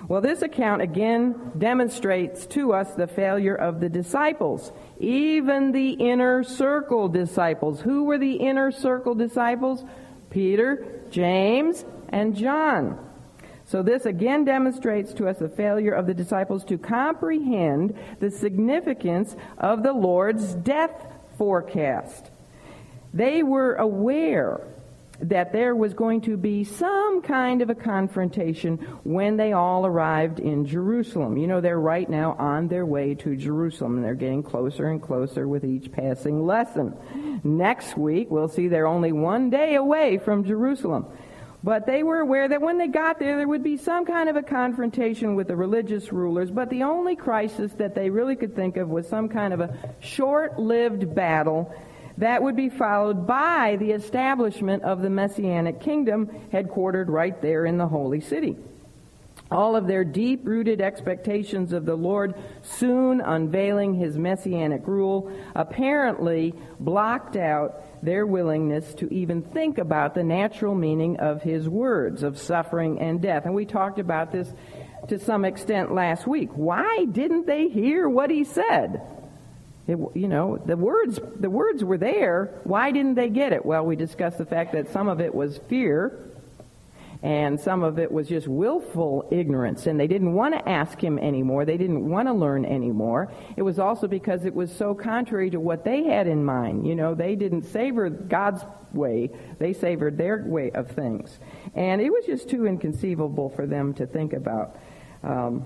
well, 0.10 0.22
this 0.22 0.42
account 0.42 0.82
again 0.82 1.52
demonstrates 1.56 2.48
to 2.48 2.74
us 2.74 2.96
the 2.96 3.06
failure 3.06 3.54
of 3.54 3.80
the 3.80 3.90
disciples, 3.90 4.72
even 5.00 5.72
the 5.72 5.92
inner 5.92 6.44
circle 6.44 7.08
disciples. 7.08 7.82
Who 7.82 8.06
were 8.06 8.18
the 8.18 8.34
inner 8.34 8.72
circle 8.72 9.14
disciples? 9.14 9.86
Peter, 10.32 11.04
James, 11.12 11.86
and 12.10 12.36
John. 12.36 12.98
So 13.66 13.84
this 13.84 14.08
again 14.08 14.46
demonstrates 14.46 15.14
to 15.14 15.28
us 15.28 15.38
the 15.38 15.48
failure 15.48 15.94
of 15.94 16.08
the 16.08 16.16
disciples 16.16 16.66
to 16.66 16.80
comprehend 16.80 17.96
the 18.20 18.32
significance 18.32 19.36
of 19.60 19.84
the 19.84 19.94
Lord's 19.94 20.56
death 20.56 21.06
forecast. 21.38 22.32
They 23.14 23.44
were 23.44 23.76
aware 23.76 24.62
that 25.22 25.52
there 25.52 25.76
was 25.76 25.94
going 25.94 26.22
to 26.22 26.38
be 26.38 26.64
some 26.64 27.22
kind 27.22 27.62
of 27.62 27.70
a 27.70 27.76
confrontation 27.76 28.78
when 29.04 29.38
they 29.38 29.54
all 29.54 29.86
arrived 29.86 30.40
in 30.40 30.66
Jerusalem. 30.66 31.38
You 31.38 31.48
know, 31.48 31.62
they're 31.62 31.80
right 31.80 32.10
now 32.10 32.36
on 32.40 32.68
their 32.68 32.86
way 32.86 33.16
to 33.16 33.36
Jerusalem, 33.36 33.98
and 33.98 34.06
they're 34.06 34.16
getting 34.16 34.44
closer 34.44 34.88
and 34.88 35.02
closer 35.02 35.48
with 35.48 35.66
each 35.66 35.92
passing 35.92 36.46
lesson. 36.46 37.42
Next 37.44 37.98
week, 37.98 38.30
we'll 38.30 38.48
see 38.48 38.68
they're 38.68 38.88
only 38.88 39.12
one 39.12 39.50
day 39.50 39.76
away 39.76 40.18
from 40.18 40.44
Jerusalem. 40.46 41.06
But 41.62 41.86
they 41.86 42.04
were 42.04 42.20
aware 42.20 42.48
that 42.48 42.62
when 42.62 42.78
they 42.78 42.88
got 42.88 43.20
there, 43.20 43.36
there 43.36 43.48
would 43.48 43.64
be 43.64 43.76
some 43.76 44.06
kind 44.06 44.30
of 44.30 44.38
a 44.38 44.42
confrontation 44.42 45.36
with 45.36 45.50
the 45.50 45.58
religious 45.58 46.14
rulers. 46.14 46.50
But 46.50 46.70
the 46.70 46.84
only 46.84 47.18
crisis 47.18 47.74
that 47.74 47.96
they 47.96 48.10
really 48.10 48.38
could 48.38 48.56
think 48.56 48.78
of 48.78 48.88
was 48.88 49.10
some 49.10 49.28
kind 49.28 49.54
of 49.54 49.60
a 49.60 49.78
short-lived 50.00 51.14
battle 51.14 51.74
that 52.20 52.44
would 52.44 52.56
be 52.56 52.70
followed 52.70 53.26
by 53.26 53.78
the 53.80 53.92
establishment 53.92 54.84
of 54.84 55.02
the 55.02 55.10
Messianic 55.10 55.80
kingdom 55.80 56.28
headquartered 56.52 57.08
right 57.08 57.42
there 57.42 57.66
in 57.66 57.78
the 57.78 57.88
holy 57.88 58.20
city. 58.20 58.58
All 59.50 59.76
of 59.76 59.88
their 59.88 60.04
deep 60.04 60.46
rooted 60.46 60.82
expectations 60.82 61.74
of 61.74 61.86
the 61.86 61.96
Lord 61.96 62.36
soon 62.62 63.22
unveiling 63.22 63.96
his 63.96 64.18
messianic 64.18 64.86
rule 64.86 65.32
apparently 65.56 66.54
blocked 66.80 67.36
out 67.36 67.84
their 68.04 68.28
willingness 68.28 68.94
to 68.96 69.12
even 69.12 69.42
think 69.42 69.78
about 69.78 70.14
the 70.14 70.24
natural 70.24 70.76
meaning 70.76 71.20
of 71.20 71.42
his 71.42 71.68
words 71.68 72.22
of 72.22 72.38
suffering 72.38 73.00
and 73.00 73.22
death. 73.22 73.46
And 73.46 73.56
we 73.56 73.66
talked 73.66 73.98
about 73.98 74.32
this 74.32 74.54
to 75.08 75.18
some 75.18 75.46
extent 75.46 75.96
last 75.96 76.28
week. 76.28 76.50
Why 76.54 77.06
didn't 77.06 77.48
they 77.48 77.70
hear 77.70 78.08
what 78.08 78.30
he 78.30 78.44
said? 78.44 79.02
It, 79.90 79.98
you 80.14 80.28
know, 80.28 80.58
the 80.58 80.78
words, 80.78 81.20
the 81.40 81.50
words 81.50 81.84
were 81.84 81.98
there. 81.98 82.62
Why 82.64 82.92
didn't 82.92 83.16
they 83.16 83.30
get 83.30 83.54
it? 83.54 83.66
Well, 83.66 83.84
we 83.86 83.96
discussed 83.96 84.38
the 84.38 84.46
fact 84.46 84.74
that 84.74 84.92
some 84.92 85.08
of 85.08 85.20
it 85.20 85.34
was 85.34 85.58
fear 85.68 86.30
and 87.24 87.60
some 87.60 87.84
of 87.84 87.98
it 87.98 88.12
was 88.12 88.30
just 88.30 88.48
willful 88.48 89.28
ignorance 89.32 89.88
and 89.88 90.00
they 90.00 90.06
didn't 90.06 90.34
want 90.34 90.54
to 90.54 90.70
ask 90.70 91.04
him 91.04 91.18
anymore. 91.18 91.66
They 91.66 91.78
didn't 91.78 92.08
want 92.08 92.28
to 92.28 92.34
learn 92.34 92.66
anymore. 92.66 93.32
It 93.58 93.64
was 93.64 93.80
also 93.80 94.08
because 94.08 94.46
it 94.46 94.54
was 94.54 94.72
so 94.72 94.94
contrary 94.94 95.50
to 95.50 95.60
what 95.60 95.84
they 95.84 96.04
had 96.04 96.28
in 96.28 96.46
mind. 96.46 96.86
You 96.86 96.96
know 96.96 97.16
they 97.16 97.36
didn't 97.36 97.64
savor 97.64 98.10
god's 98.10 98.64
way. 98.94 99.32
They 99.58 99.74
savored 99.74 100.18
their 100.20 100.44
way 100.46 100.70
of 100.72 100.92
things. 100.92 101.40
And 101.74 102.00
it 102.00 102.12
was 102.12 102.26
just 102.26 102.48
too 102.48 102.68
inconceivable 102.68 103.50
for 103.50 103.66
them 103.66 103.96
to 103.96 104.06
think 104.06 104.34
about. 104.34 104.78
Um, 105.24 105.66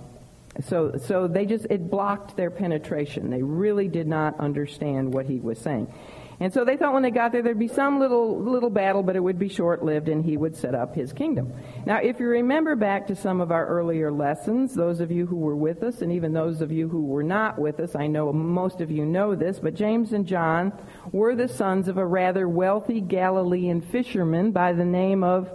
so 0.61 0.95
so 0.97 1.27
they 1.27 1.45
just 1.45 1.65
it 1.69 1.89
blocked 1.89 2.37
their 2.37 2.51
penetration 2.51 3.29
they 3.29 3.41
really 3.41 3.87
did 3.87 4.07
not 4.07 4.39
understand 4.39 5.13
what 5.13 5.25
he 5.25 5.39
was 5.39 5.57
saying 5.57 5.91
and 6.39 6.53
so 6.53 6.65
they 6.65 6.77
thought 6.77 6.93
when 6.93 7.03
they 7.03 7.11
got 7.11 7.31
there 7.31 7.41
there'd 7.41 7.59
be 7.59 7.67
some 7.67 7.99
little 7.99 8.37
little 8.37 8.69
battle, 8.69 9.03
but 9.03 9.15
it 9.15 9.19
would 9.19 9.39
be 9.39 9.49
short-lived 9.49 10.09
and 10.09 10.25
he 10.25 10.37
would 10.37 10.55
set 10.55 10.75
up 10.75 10.95
his 10.95 11.13
kingdom. 11.13 11.53
Now, 11.85 11.97
if 11.97 12.19
you 12.19 12.27
remember 12.27 12.75
back 12.75 13.07
to 13.07 13.15
some 13.15 13.39
of 13.39 13.51
our 13.51 13.65
earlier 13.65 14.11
lessons, 14.11 14.73
those 14.73 14.99
of 14.99 15.11
you 15.11 15.25
who 15.25 15.37
were 15.37 15.55
with 15.55 15.83
us 15.83 16.01
and 16.01 16.11
even 16.11 16.33
those 16.33 16.61
of 16.61 16.71
you 16.71 16.89
who 16.89 17.05
were 17.05 17.23
not 17.23 17.59
with 17.59 17.79
us, 17.79 17.95
I 17.95 18.07
know 18.07 18.33
most 18.33 18.81
of 18.81 18.91
you 18.91 19.05
know 19.05 19.35
this, 19.35 19.59
but 19.59 19.75
James 19.75 20.13
and 20.13 20.25
John 20.25 20.73
were 21.11 21.35
the 21.35 21.47
sons 21.47 21.87
of 21.87 21.97
a 21.97 22.05
rather 22.05 22.49
wealthy 22.49 22.99
Galilean 22.99 23.81
fisherman 23.81 24.51
by 24.51 24.73
the 24.73 24.85
name 24.85 25.23
of 25.23 25.49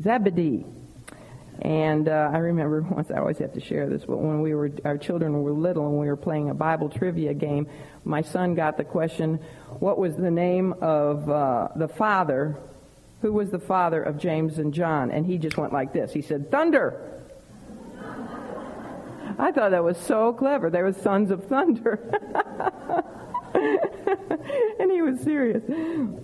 Zebedee. 0.00 0.64
And 1.62 2.08
uh, 2.08 2.30
I 2.32 2.38
remember 2.38 2.80
once, 2.90 3.10
I 3.10 3.18
always 3.18 3.38
have 3.38 3.52
to 3.54 3.60
share 3.60 3.88
this, 3.88 4.04
but 4.04 4.18
when 4.18 4.42
we 4.42 4.54
were, 4.54 4.70
our 4.84 4.98
children 4.98 5.42
were 5.42 5.52
little 5.52 5.86
and 5.88 5.98
we 5.98 6.06
were 6.06 6.16
playing 6.16 6.50
a 6.50 6.54
Bible 6.54 6.88
trivia 6.88 7.34
game, 7.34 7.68
my 8.04 8.22
son 8.22 8.54
got 8.54 8.76
the 8.76 8.84
question, 8.84 9.40
what 9.78 9.98
was 9.98 10.14
the 10.16 10.30
name 10.30 10.74
of 10.80 11.28
uh, 11.28 11.68
the 11.76 11.88
father? 11.88 12.56
Who 13.22 13.32
was 13.32 13.50
the 13.50 13.58
father 13.58 14.02
of 14.02 14.18
James 14.18 14.58
and 14.58 14.72
John? 14.72 15.10
And 15.10 15.26
he 15.26 15.38
just 15.38 15.56
went 15.56 15.72
like 15.72 15.92
this. 15.92 16.12
He 16.12 16.22
said, 16.22 16.50
Thunder. 16.50 17.12
I 19.38 19.52
thought 19.52 19.70
that 19.70 19.84
was 19.84 19.98
so 19.98 20.32
clever. 20.32 20.70
They 20.70 20.82
were 20.82 20.92
sons 20.92 21.30
of 21.30 21.46
thunder. 21.46 21.98
and 24.78 24.90
he 24.90 25.02
was 25.02 25.20
serious. 25.20 25.62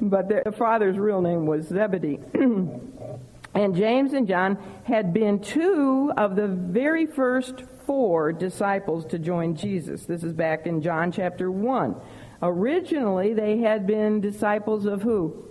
But 0.01 0.29
the 0.29 0.53
father's 0.53 0.99
real 0.99 1.21
name 1.21 1.47
was 1.47 1.67
Zebedee. 1.67 2.21
and 3.55 3.75
James 3.75 4.13
and 4.13 4.27
John 4.27 4.57
had 4.85 5.13
been 5.13 5.41
two 5.41 6.13
of 6.17 6.37
the 6.37 6.49
very 6.49 7.07
first 7.07 7.63
four 7.87 8.33
disciples 8.33 9.05
to 9.07 9.19
join 9.19 9.55
Jesus. 9.55 10.07
This 10.07 10.23
is 10.23 10.33
back 10.33 10.67
in 10.67 10.81
John 10.81 11.13
chapter 11.13 11.51
1. 11.51 11.97
Originally, 12.43 13.35
they 13.35 13.59
had 13.59 13.87
been 13.87 14.21
disciples 14.21 14.87
of 14.87 15.03
who? 15.03 15.45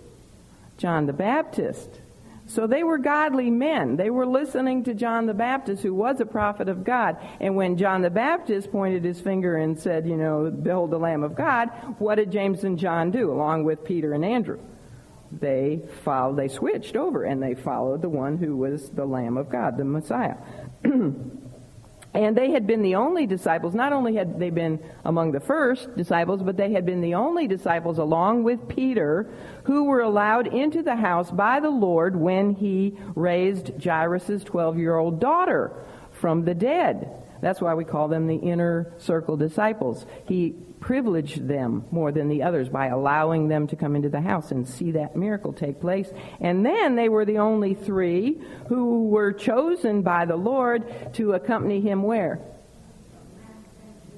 John 0.76 1.06
the 1.06 1.12
Baptist. 1.12 2.00
So 2.46 2.66
they 2.66 2.82
were 2.82 2.98
godly 2.98 3.50
men. 3.50 3.96
They 3.96 4.10
were 4.10 4.26
listening 4.26 4.84
to 4.84 4.94
John 4.94 5.26
the 5.26 5.34
Baptist, 5.34 5.82
who 5.82 5.94
was 5.94 6.20
a 6.20 6.26
prophet 6.26 6.68
of 6.68 6.84
God. 6.84 7.16
And 7.40 7.56
when 7.56 7.76
John 7.76 8.02
the 8.02 8.10
Baptist 8.10 8.72
pointed 8.72 9.04
his 9.04 9.20
finger 9.20 9.56
and 9.56 9.78
said, 9.78 10.06
you 10.06 10.16
know, 10.16 10.50
behold 10.50 10.90
the 10.90 10.98
Lamb 10.98 11.22
of 11.22 11.34
God, 11.34 11.68
what 11.98 12.16
did 12.16 12.32
James 12.32 12.64
and 12.64 12.78
John 12.78 13.10
do, 13.10 13.30
along 13.30 13.64
with 13.64 13.84
Peter 13.84 14.12
and 14.12 14.24
Andrew? 14.24 14.58
They 15.40 15.80
followed, 16.04 16.36
they 16.36 16.48
switched 16.48 16.96
over 16.96 17.24
and 17.24 17.42
they 17.42 17.54
followed 17.54 18.02
the 18.02 18.08
one 18.08 18.36
who 18.38 18.56
was 18.56 18.90
the 18.90 19.06
Lamb 19.06 19.36
of 19.36 19.48
God, 19.48 19.76
the 19.76 19.84
Messiah. 19.84 20.36
And 22.14 22.36
they 22.36 22.50
had 22.50 22.66
been 22.66 22.82
the 22.82 22.96
only 22.96 23.26
disciples, 23.26 23.74
not 23.74 23.92
only 23.94 24.16
had 24.16 24.38
they 24.38 24.50
been 24.50 24.80
among 25.04 25.32
the 25.32 25.40
first 25.40 25.96
disciples, 25.96 26.42
but 26.42 26.58
they 26.58 26.72
had 26.72 26.84
been 26.84 27.00
the 27.00 27.14
only 27.14 27.46
disciples 27.46 27.96
along 27.96 28.44
with 28.44 28.68
Peter 28.68 29.30
who 29.64 29.84
were 29.84 30.02
allowed 30.02 30.46
into 30.46 30.82
the 30.82 30.96
house 30.96 31.30
by 31.30 31.58
the 31.58 31.70
Lord 31.70 32.14
when 32.14 32.54
he 32.54 32.98
raised 33.14 33.82
Jairus' 33.82 34.44
12 34.44 34.78
year 34.78 34.96
old 34.96 35.20
daughter 35.20 35.72
from 36.10 36.44
the 36.44 36.54
dead. 36.54 37.10
That's 37.42 37.60
why 37.60 37.74
we 37.74 37.84
call 37.84 38.06
them 38.06 38.28
the 38.28 38.36
inner 38.36 38.94
circle 38.98 39.36
disciples. 39.36 40.06
He 40.26 40.54
privileged 40.78 41.48
them 41.48 41.84
more 41.90 42.12
than 42.12 42.28
the 42.28 42.44
others 42.44 42.68
by 42.68 42.86
allowing 42.86 43.48
them 43.48 43.66
to 43.66 43.76
come 43.76 43.96
into 43.96 44.08
the 44.08 44.20
house 44.20 44.52
and 44.52 44.66
see 44.66 44.92
that 44.92 45.16
miracle 45.16 45.52
take 45.52 45.80
place. 45.80 46.08
And 46.40 46.64
then 46.64 46.94
they 46.94 47.08
were 47.08 47.24
the 47.24 47.38
only 47.38 47.74
three 47.74 48.40
who 48.68 49.08
were 49.08 49.32
chosen 49.32 50.02
by 50.02 50.24
the 50.24 50.36
Lord 50.36 51.14
to 51.14 51.32
accompany 51.32 51.80
him 51.80 52.04
where? 52.04 52.38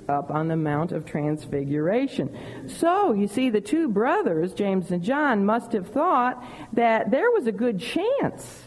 Up 0.07 0.31
on 0.31 0.49
the 0.49 0.57
Mount 0.57 0.93
of 0.93 1.07
Transfiguration. 1.07 2.69
So, 2.69 3.15
you 3.15 3.27
see, 3.27 3.49
the 3.49 3.63
two 3.63 3.89
brothers, 3.89 4.53
James 4.53 4.91
and 4.91 5.03
John, 5.03 5.47
must 5.47 5.73
have 5.73 5.89
thought 5.89 6.45
that 6.75 7.11
there 7.11 7.31
was 7.31 7.47
a 7.47 7.53
good 7.53 7.81
chance 7.81 8.64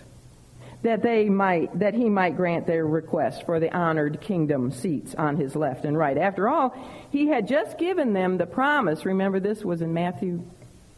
that 0.88 1.03
they 1.03 1.27
might 1.27 1.77
that 1.79 1.94
he 1.94 2.10
might 2.10 2.38
grant 2.38 2.65
their 2.65 2.88
request 2.88 3.46
for 3.46 3.60
the 3.60 3.70
honored 3.75 4.22
kingdom 4.22 4.72
seats 4.72 5.13
on 5.15 5.36
his 5.36 5.53
left 5.53 5.84
and 5.84 5.98
right. 5.98 6.17
After 6.17 6.48
all, 6.48 6.74
he 7.12 7.27
had 7.27 7.46
just 7.46 7.77
given 7.77 8.13
them 8.13 8.38
the 8.38 8.46
promise. 8.46 9.06
Remember 9.06 9.41
this 9.41 9.65
was 9.65 9.82
in 9.82 9.94
Matthew 9.94 10.46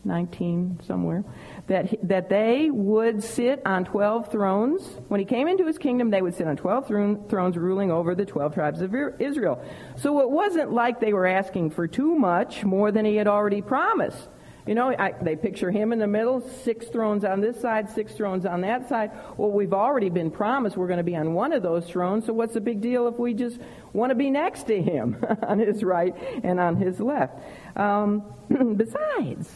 19 0.06 0.82
somewhere 0.86 1.24
that 1.66 2.08
that 2.08 2.30
they 2.30 2.70
would 2.70 3.24
sit 3.24 3.64
on 3.66 3.84
12 3.84 4.32
thrones. 4.32 4.84
When 5.08 5.20
he 5.20 5.26
came 5.26 5.48
into 5.48 5.66
his 5.66 5.80
kingdom, 5.80 6.12
they 6.12 6.22
would 6.22 6.36
sit 6.36 6.46
on 6.46 6.56
12 6.56 6.88
thrones 7.28 7.58
ruling 7.58 7.92
over 7.92 8.14
the 8.14 8.26
12 8.26 8.54
tribes 8.54 8.82
of 8.82 8.94
Israel. 9.20 9.60
So 9.98 10.20
it 10.20 10.30
wasn't 10.30 10.72
like 10.72 11.00
they 11.00 11.14
were 11.14 11.26
asking 11.26 11.72
for 11.72 11.88
too 11.88 12.14
much 12.14 12.64
more 12.64 12.92
than 12.92 13.06
he 13.06 13.16
had 13.16 13.28
already 13.28 13.64
promised. 13.64 14.30
You 14.70 14.76
know, 14.76 14.94
I, 15.00 15.16
they 15.20 15.36
picture 15.36 15.72
him 15.72 15.92
in 15.92 15.98
the 15.98 16.06
middle, 16.06 16.42
six 16.42 16.86
thrones 16.86 17.26
on 17.26 17.42
this 17.42 17.60
side, 17.60 17.90
six 17.90 18.14
thrones 18.14 18.46
on 18.46 18.62
that 18.62 18.88
side. 18.88 19.10
Well, 19.36 19.50
we've 19.50 19.74
already 19.74 20.10
been 20.10 20.30
promised 20.30 20.78
we're 20.78 20.86
going 20.86 20.98
to 20.98 21.04
be 21.04 21.16
on 21.16 21.34
one 21.34 21.54
of 21.54 21.64
those 21.64 21.88
thrones, 21.88 22.28
so 22.28 22.34
what's 22.34 22.54
the 22.54 22.62
big 22.62 22.80
deal 22.80 23.08
if 23.08 23.18
we 23.18 23.34
just 23.34 23.60
want 23.94 24.12
to 24.12 24.16
be 24.16 24.30
next 24.30 24.68
to 24.68 24.80
him 24.80 25.26
on 25.48 25.58
his 25.58 25.84
right 25.84 26.14
and 26.44 26.60
on 26.60 26.76
his 26.76 27.00
left? 27.00 27.34
Um, 27.76 28.24
besides, 28.78 29.50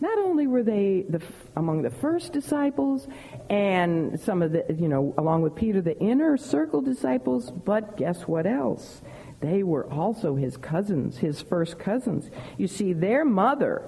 not 0.00 0.18
only 0.18 0.48
were 0.48 0.64
they 0.64 1.04
the, 1.08 1.22
among 1.54 1.82
the 1.82 1.90
first 1.90 2.32
disciples 2.32 3.06
and 3.48 4.18
some 4.18 4.42
of 4.42 4.50
the, 4.50 4.64
you 4.76 4.88
know, 4.88 5.14
along 5.18 5.42
with 5.42 5.54
Peter, 5.54 5.80
the 5.80 5.96
inner 6.00 6.36
circle 6.36 6.80
disciples, 6.80 7.52
but 7.52 7.96
guess 7.96 8.22
what 8.22 8.44
else? 8.44 9.02
They 9.44 9.62
were 9.62 9.90
also 9.92 10.34
his 10.34 10.56
cousins, 10.56 11.18
his 11.18 11.40
first 11.40 11.78
cousins. 11.78 12.30
You 12.56 12.66
see, 12.66 12.92
their 12.92 13.24
mother 13.24 13.82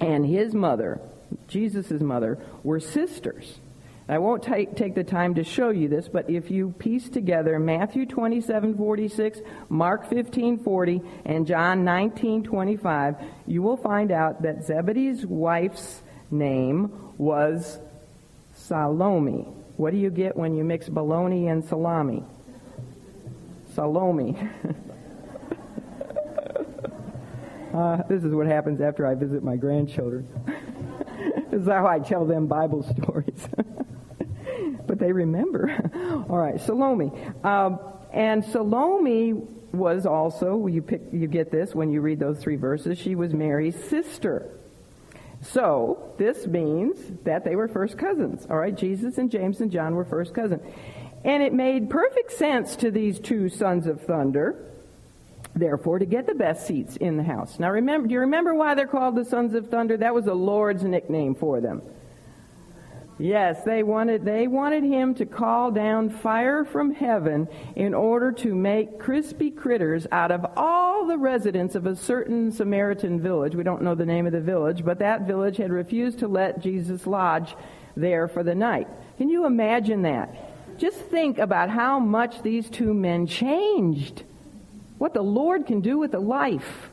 and 0.00 0.26
his 0.26 0.54
mother, 0.54 1.00
Jesus' 1.48 1.90
mother, 2.00 2.38
were 2.62 2.80
sisters. 2.80 3.60
I 4.08 4.18
won't 4.18 4.42
take, 4.42 4.74
take 4.76 4.94
the 4.94 5.04
time 5.04 5.36
to 5.36 5.44
show 5.44 5.70
you 5.70 5.88
this, 5.88 6.08
but 6.08 6.28
if 6.28 6.50
you 6.50 6.74
piece 6.78 7.08
together 7.08 7.58
Matthew 7.58 8.04
27, 8.04 8.76
46, 8.76 9.40
Mark 9.68 10.08
15, 10.10 10.58
40, 10.58 11.00
and 11.24 11.46
John 11.46 11.84
19, 11.84 12.42
25, 12.42 13.16
you 13.46 13.62
will 13.62 13.76
find 13.76 14.10
out 14.10 14.42
that 14.42 14.64
Zebedee's 14.64 15.24
wife's 15.24 16.02
name 16.30 16.92
was 17.16 17.78
Salome. 18.54 19.46
What 19.76 19.92
do 19.92 19.98
you 19.98 20.10
get 20.10 20.36
when 20.36 20.54
you 20.54 20.64
mix 20.64 20.88
bologna 20.88 21.48
and 21.48 21.64
salami? 21.64 22.24
Salome. 23.74 24.36
uh, 27.74 28.02
this 28.08 28.24
is 28.24 28.34
what 28.34 28.46
happens 28.46 28.80
after 28.80 29.06
I 29.06 29.14
visit 29.14 29.42
my 29.42 29.56
grandchildren. 29.56 30.28
this 31.50 31.62
is 31.62 31.68
how 31.68 31.86
I 31.86 31.98
tell 31.98 32.26
them 32.26 32.46
Bible 32.46 32.82
stories. 33.02 33.48
but 34.86 34.98
they 34.98 35.12
remember. 35.12 35.70
All 36.28 36.38
right, 36.38 36.60
Salome. 36.60 37.10
Um, 37.42 37.78
and 38.12 38.44
Salome 38.44 39.34
was 39.72 40.06
also, 40.06 40.66
you, 40.66 40.82
pick, 40.82 41.02
you 41.12 41.26
get 41.26 41.50
this 41.50 41.74
when 41.74 41.90
you 41.90 42.02
read 42.02 42.18
those 42.18 42.38
three 42.38 42.56
verses, 42.56 42.98
she 42.98 43.14
was 43.14 43.32
Mary's 43.32 43.76
sister. 43.88 44.58
So 45.40 46.14
this 46.18 46.46
means 46.46 46.98
that 47.24 47.44
they 47.44 47.56
were 47.56 47.68
first 47.68 47.98
cousins. 47.98 48.46
All 48.48 48.56
right, 48.56 48.76
Jesus 48.76 49.18
and 49.18 49.30
James 49.30 49.60
and 49.60 49.72
John 49.72 49.94
were 49.94 50.04
first 50.04 50.34
cousins. 50.34 50.62
And 51.24 51.42
it 51.42 51.52
made 51.52 51.88
perfect 51.88 52.32
sense 52.32 52.76
to 52.76 52.90
these 52.90 53.20
two 53.20 53.48
sons 53.48 53.86
of 53.86 54.00
thunder, 54.00 54.56
therefore, 55.54 55.98
to 55.98 56.06
get 56.06 56.26
the 56.26 56.34
best 56.34 56.66
seats 56.66 56.96
in 56.96 57.16
the 57.16 57.22
house. 57.22 57.58
Now 57.58 57.70
remember, 57.70 58.08
do 58.08 58.14
you 58.14 58.20
remember 58.20 58.54
why 58.54 58.74
they're 58.74 58.86
called 58.86 59.14
the 59.14 59.24
sons 59.24 59.54
of 59.54 59.68
thunder? 59.68 59.96
That 59.96 60.14
was 60.14 60.24
the 60.24 60.34
Lord's 60.34 60.82
nickname 60.82 61.34
for 61.34 61.60
them. 61.60 61.82
Yes, 63.18 63.62
they 63.62 63.84
wanted 63.84 64.24
they 64.24 64.48
wanted 64.48 64.82
him 64.82 65.14
to 65.14 65.26
call 65.26 65.70
down 65.70 66.10
fire 66.10 66.64
from 66.64 66.92
heaven 66.92 67.46
in 67.76 67.94
order 67.94 68.32
to 68.32 68.52
make 68.52 68.98
crispy 68.98 69.50
critters 69.50 70.08
out 70.10 70.32
of 70.32 70.44
all 70.56 71.06
the 71.06 71.18
residents 71.18 71.76
of 71.76 71.86
a 71.86 71.94
certain 71.94 72.50
Samaritan 72.50 73.20
village. 73.20 73.54
We 73.54 73.62
don't 73.62 73.82
know 73.82 73.94
the 73.94 74.06
name 74.06 74.26
of 74.26 74.32
the 74.32 74.40
village, 74.40 74.84
but 74.84 74.98
that 74.98 75.26
village 75.26 75.58
had 75.58 75.70
refused 75.70 76.18
to 76.20 76.26
let 76.26 76.60
Jesus 76.60 77.06
lodge 77.06 77.54
there 77.96 78.26
for 78.26 78.42
the 78.42 78.56
night. 78.56 78.88
Can 79.18 79.28
you 79.28 79.46
imagine 79.46 80.02
that? 80.02 80.51
Just 80.82 80.98
think 80.98 81.38
about 81.38 81.70
how 81.70 82.00
much 82.00 82.42
these 82.42 82.68
two 82.68 82.92
men 82.92 83.28
changed. 83.28 84.24
What 84.98 85.14
the 85.14 85.22
Lord 85.22 85.64
can 85.64 85.80
do 85.80 85.96
with 85.96 86.12
a 86.12 86.18
life. 86.18 86.90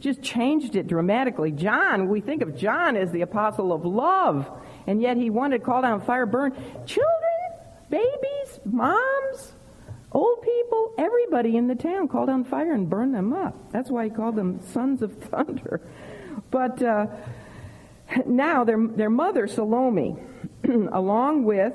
Just 0.00 0.20
changed 0.20 0.74
it 0.74 0.88
dramatically. 0.88 1.52
John, 1.52 2.08
we 2.08 2.20
think 2.20 2.42
of 2.42 2.56
John 2.56 2.96
as 2.96 3.12
the 3.12 3.20
apostle 3.20 3.72
of 3.72 3.84
love 3.84 4.50
and 4.88 5.00
yet 5.00 5.16
he 5.16 5.30
wanted 5.30 5.58
to 5.58 5.64
call 5.64 5.80
down 5.80 6.00
fire, 6.00 6.26
burn 6.26 6.52
children, 6.86 7.52
babies, 7.88 8.58
moms, 8.64 9.52
old 10.10 10.42
people, 10.42 10.94
everybody 10.98 11.56
in 11.56 11.68
the 11.68 11.76
town 11.76 12.08
called 12.08 12.30
on 12.30 12.42
fire 12.42 12.72
and 12.72 12.90
burned 12.90 13.14
them 13.14 13.32
up. 13.32 13.70
That's 13.70 13.92
why 13.92 14.06
he 14.06 14.10
called 14.10 14.34
them 14.34 14.58
sons 14.72 15.02
of 15.02 15.16
thunder. 15.18 15.80
But 16.50 16.82
uh, 16.82 17.06
now 18.26 18.64
their 18.64 18.88
their 18.88 19.08
mother 19.08 19.46
Salome, 19.46 20.16
along 20.64 21.44
with 21.44 21.74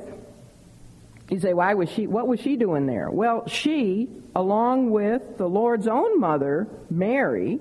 you 1.29 1.39
say, 1.39 1.53
why 1.53 1.74
was 1.74 1.89
she? 1.89 2.08
What 2.08 2.27
was 2.27 2.39
she 2.39 2.55
doing 2.55 2.86
there? 2.86 3.10
Well, 3.10 3.48
she, 3.48 4.10
along 4.36 4.91
with 4.91 5.38
the 5.38 5.48
Lord's 5.48 5.88
own 5.88 6.20
mother, 6.20 6.67
Mary, 6.89 7.60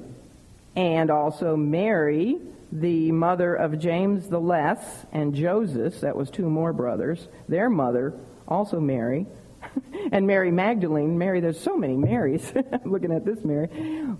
and 0.77 1.11
also 1.11 1.57
Mary, 1.57 2.39
the 2.71 3.13
mother 3.13 3.55
of 3.55 3.79
James 3.79 4.29
the 4.29 4.41
Less 4.41 5.07
and 5.13 5.35
Joseph, 5.35 6.01
that 6.01 6.17
was 6.17 6.31
two 6.31 6.51
more 6.51 6.73
brothers, 6.73 7.29
their 7.49 7.71
mother, 7.71 8.13
also 8.47 8.81
Mary, 8.81 9.27
and 10.13 10.27
Mary 10.27 10.51
Magdalene. 10.51 11.17
Mary, 11.17 11.41
there's 11.41 11.61
so 11.61 11.77
many 11.77 11.97
Marys. 11.97 12.53
looking 12.85 13.13
at 13.13 13.25
this 13.25 13.45
Mary. 13.45 13.69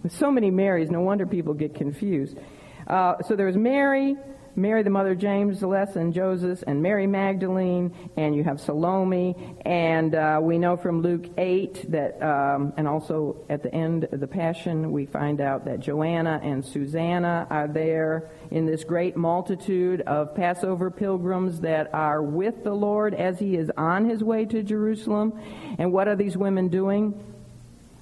So 0.09 0.31
many 0.31 0.51
Marys, 0.51 0.91
no 0.91 1.01
wonder 1.01 1.27
people 1.27 1.53
get 1.53 1.75
confused. 1.75 2.39
Uh, 2.87 3.21
so 3.23 3.37
there 3.37 3.47
was 3.47 3.57
Mary, 3.57 4.17
Mary, 4.57 4.85
the 4.85 4.91
mother 4.91 5.13
of 5.13 5.19
James, 5.19 5.59
the 5.61 5.67
Less, 5.67 5.97
and 5.97 6.15
Joseph, 6.15 6.63
and 6.67 6.81
Mary 6.81 7.09
Magdalene, 7.09 7.93
and 8.17 8.37
you 8.37 8.45
have 8.45 8.61
Salome, 8.61 9.35
and 9.65 10.15
uh, 10.15 10.39
we 10.41 10.59
know 10.59 10.77
from 10.77 11.03
Luke 11.03 11.27
8 11.37 11.91
that, 11.91 12.23
um, 12.23 12.73
and 12.77 12.87
also 12.87 13.45
at 13.49 13.65
the 13.65 13.75
end 13.75 14.05
of 14.05 14.21
the 14.21 14.29
Passion, 14.29 14.93
we 14.93 15.07
find 15.07 15.41
out 15.41 15.65
that 15.65 15.81
Joanna 15.81 16.41
and 16.43 16.65
Susanna 16.65 17.49
are 17.51 17.67
there 17.67 18.31
in 18.53 18.65
this 18.65 18.85
great 18.85 19.17
multitude 19.17 20.03
of 20.03 20.37
Passover 20.37 20.89
pilgrims 20.89 21.61
that 21.61 21.93
are 21.93 22.23
with 22.23 22.63
the 22.63 22.75
Lord 22.75 23.13
as 23.15 23.41
he 23.41 23.57
is 23.57 23.71
on 23.77 24.09
his 24.09 24.23
way 24.23 24.45
to 24.45 24.63
Jerusalem. 24.63 25.33
And 25.79 25.93
what 25.93 26.07
are 26.07 26.17
these 26.17 26.37
women 26.37 26.69
doing? 26.69 27.21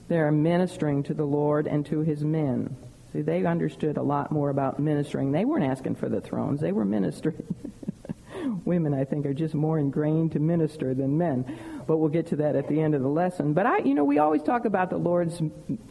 They're 0.08 0.30
ministering 0.30 1.02
to 1.04 1.14
the 1.14 1.24
Lord 1.24 1.66
and 1.66 1.86
to 1.86 2.00
his 2.00 2.22
men. 2.22 2.76
See, 3.12 3.22
they 3.22 3.44
understood 3.44 3.98
a 3.98 4.02
lot 4.02 4.32
more 4.32 4.50
about 4.50 4.78
ministering. 4.78 5.32
They 5.32 5.44
weren't 5.44 5.64
asking 5.64 5.96
for 5.96 6.08
the 6.08 6.20
thrones, 6.20 6.60
they 6.60 6.72
were 6.72 6.84
ministering. 6.84 7.54
Women, 8.64 8.94
I 8.94 9.04
think, 9.04 9.26
are 9.26 9.34
just 9.34 9.54
more 9.54 9.78
ingrained 9.78 10.32
to 10.32 10.38
minister 10.38 10.94
than 10.94 11.18
men. 11.18 11.58
But 11.86 11.98
we'll 11.98 12.08
get 12.08 12.28
to 12.28 12.36
that 12.36 12.56
at 12.56 12.68
the 12.68 12.80
end 12.80 12.94
of 12.94 13.02
the 13.02 13.08
lesson. 13.08 13.52
But 13.52 13.66
I, 13.66 13.78
you 13.78 13.94
know, 13.94 14.04
we 14.04 14.18
always 14.18 14.42
talk 14.42 14.64
about 14.64 14.88
the 14.88 14.96
Lord's 14.96 15.40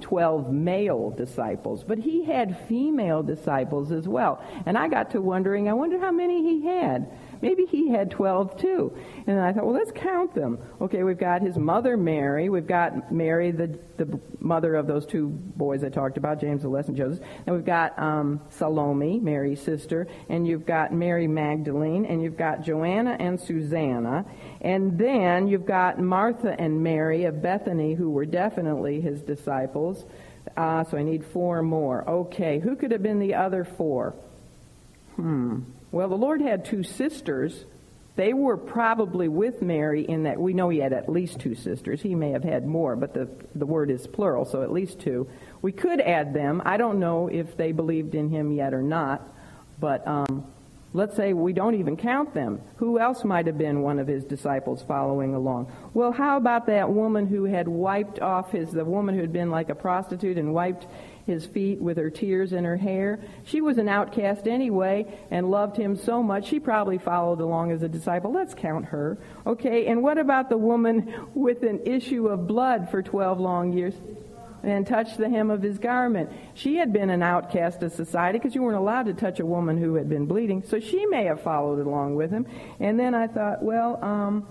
12 0.02 0.52
male 0.52 1.12
disciples, 1.12 1.84
but 1.84 2.00
he 2.00 2.26
had 2.26 2.58
female 2.68 3.24
disciples 3.24 3.92
as 3.92 4.08
well. 4.08 4.44
And 4.66 4.78
I 4.78 4.88
got 4.88 5.12
to 5.12 5.22
wondering, 5.22 5.70
I 5.70 5.74
wonder 5.74 6.00
how 6.00 6.12
many 6.12 6.42
he 6.42 6.66
had. 6.66 7.12
Maybe 7.42 7.66
he 7.66 7.90
had 7.90 8.12
12 8.12 8.58
too. 8.58 8.96
And 9.28 9.40
I 9.40 9.52
thought, 9.52 9.66
well, 9.66 9.76
let's 9.76 9.92
count 9.92 10.34
them. 10.34 10.60
Okay, 10.80 11.04
we've 11.04 11.18
got 11.18 11.42
his 11.42 11.58
mother 11.58 11.98
Mary. 11.98 12.50
We've 12.50 12.68
got 12.68 13.12
Mary, 13.12 13.52
the, 13.52 13.80
the 13.98 14.20
mother 14.40 14.76
of 14.76 14.88
those 14.88 15.06
two 15.06 15.30
boys 15.30 15.84
I 15.84 15.90
talked 15.90 16.18
about, 16.18 16.40
James, 16.40 16.62
the 16.62 16.72
and 16.72 16.96
Joseph. 16.96 17.24
And 17.46 17.56
we've 17.56 17.66
got 17.66 17.98
um, 17.98 18.42
Salome, 18.50 19.20
Mary's 19.20 19.62
sister. 19.62 20.08
And 20.30 20.48
you've 20.48 20.66
got 20.66 20.94
Mary 20.94 21.28
Magdalene. 21.28 22.06
And 22.06 22.22
you've 22.22 22.38
got 22.38 22.62
Joanna 22.62 23.18
and 23.20 23.40
Susanna. 23.40 24.26
And 24.62 24.98
then 24.98 25.48
you've 25.48 25.66
got 25.66 26.00
Martha 26.00 26.56
and 26.60 26.84
Mary 26.84 27.26
of 27.26 27.42
Bethany, 27.42 27.96
who 27.96 28.12
were 28.12 28.26
definitely 28.26 29.02
his 29.02 29.22
disciples. 29.22 30.06
Uh, 30.56 30.84
so 30.84 30.98
I 30.98 31.04
need 31.04 31.26
four 31.26 31.62
more. 31.62 32.08
Okay, 32.08 32.60
who 32.60 32.76
could 32.76 32.92
have 32.92 33.04
been 33.04 33.20
the 33.20 33.36
other 33.36 33.64
four? 33.64 34.16
Hmm. 35.16 35.62
Well, 35.92 36.08
the 36.08 36.16
Lord 36.16 36.42
had 36.42 36.64
two 36.66 36.84
sisters. 36.84 37.66
They 38.16 38.34
were 38.34 38.58
probably 38.58 39.28
with 39.28 39.62
Mary 39.62 40.04
in 40.04 40.24
that 40.24 40.40
we 40.40 40.54
know 40.54 40.70
he 40.70 40.80
had 40.80 40.94
at 40.94 41.10
least 41.10 41.40
two 41.40 41.56
sisters. 41.56 42.02
He 42.02 42.16
may 42.16 42.32
have 42.32 42.44
had 42.44 42.66
more, 42.66 42.96
but 42.96 43.14
the, 43.14 43.30
the 43.56 43.66
word 43.66 43.90
is 43.90 44.08
plural, 44.08 44.46
so 44.46 44.64
at 44.64 44.72
least 44.72 45.00
two. 45.00 45.30
We 45.62 45.72
could 45.72 46.02
add 46.02 46.34
them. 46.34 46.62
I 46.66 46.78
don't 46.78 47.00
know 47.00 47.28
if 47.28 47.58
they 47.58 47.72
believed 47.72 48.16
in 48.16 48.30
him 48.30 48.52
yet 48.52 48.74
or 48.74 48.82
not, 48.82 49.28
but 49.80 50.06
um, 50.08 50.46
let's 50.94 51.16
say 51.16 51.34
we 51.34 51.54
don't 51.54 51.76
even 51.76 51.98
count 51.98 52.34
them. 52.34 52.62
Who 52.78 53.00
else 53.00 53.24
might 53.24 53.48
have 53.48 53.58
been 53.58 53.82
one 53.82 54.00
of 54.00 54.08
his 54.08 54.24
disciples 54.24 54.84
following 54.88 55.34
along? 55.34 55.72
Well, 55.94 56.12
how 56.12 56.38
about 56.38 56.68
that 56.68 56.90
woman 56.90 57.28
who 57.28 57.46
had 57.46 57.68
wiped 57.68 58.22
off 58.22 58.52
his, 58.52 58.72
the 58.72 58.86
woman 58.86 59.16
who 59.16 59.22
had 59.22 59.34
been 59.34 59.52
like 59.52 59.70
a 59.70 59.76
prostitute 59.76 60.38
and 60.38 60.54
wiped 60.54 60.86
his 61.26 61.46
feet 61.46 61.80
with 61.82 61.98
her 61.98 62.10
tears 62.10 62.54
in 62.54 62.64
her 62.64 62.78
hair. 62.78 63.20
She 63.44 63.62
was 63.62 63.78
an 63.78 63.88
outcast 63.88 64.48
anyway 64.48 65.06
and 65.30 65.50
loved 65.50 65.78
him 65.78 65.96
so 65.96 66.22
much 66.22 66.48
she 66.48 66.60
probably 66.60 66.98
followed 66.98 67.40
along 67.40 67.72
as 67.72 67.84
a 67.84 67.90
disciple. 67.90 68.32
Let's 68.32 68.54
count 68.54 68.86
her. 68.86 69.18
Okay, 69.46 69.88
and 69.88 70.04
what 70.04 70.18
about 70.18 70.50
the 70.50 70.58
woman 70.58 71.14
with 71.34 71.64
an 71.64 71.82
issue 71.86 72.28
of 72.28 72.48
blood 72.48 72.90
for 72.90 73.02
12 73.02 73.40
long 73.40 73.74
years? 73.74 73.94
and 74.64 74.86
touched 74.86 75.18
the 75.18 75.30
hem 75.30 75.50
of 75.50 75.62
his 75.62 75.80
garment. 75.80 76.30
She 76.54 76.76
had 76.76 76.94
been 76.94 77.10
an 77.10 77.24
outcast 77.24 77.82
of 77.84 77.94
society 77.94 78.38
because 78.38 78.54
you 78.54 78.62
weren't 78.62 78.78
allowed 78.78 79.08
to 79.08 79.14
touch 79.14 79.40
a 79.40 79.46
woman 79.46 79.78
who 79.78 79.96
had 79.96 80.08
been 80.08 80.26
bleeding. 80.26 80.64
So 80.64 80.80
she 80.80 81.06
may 81.08 81.26
have 81.26 81.42
followed 81.42 81.86
along 81.86 82.16
with 82.16 82.32
him. 82.32 82.46
And 82.80 83.00
then 83.00 83.16
I 83.16 83.28
thought, 83.28 83.64
well, 83.64 84.04
um, 84.04 84.48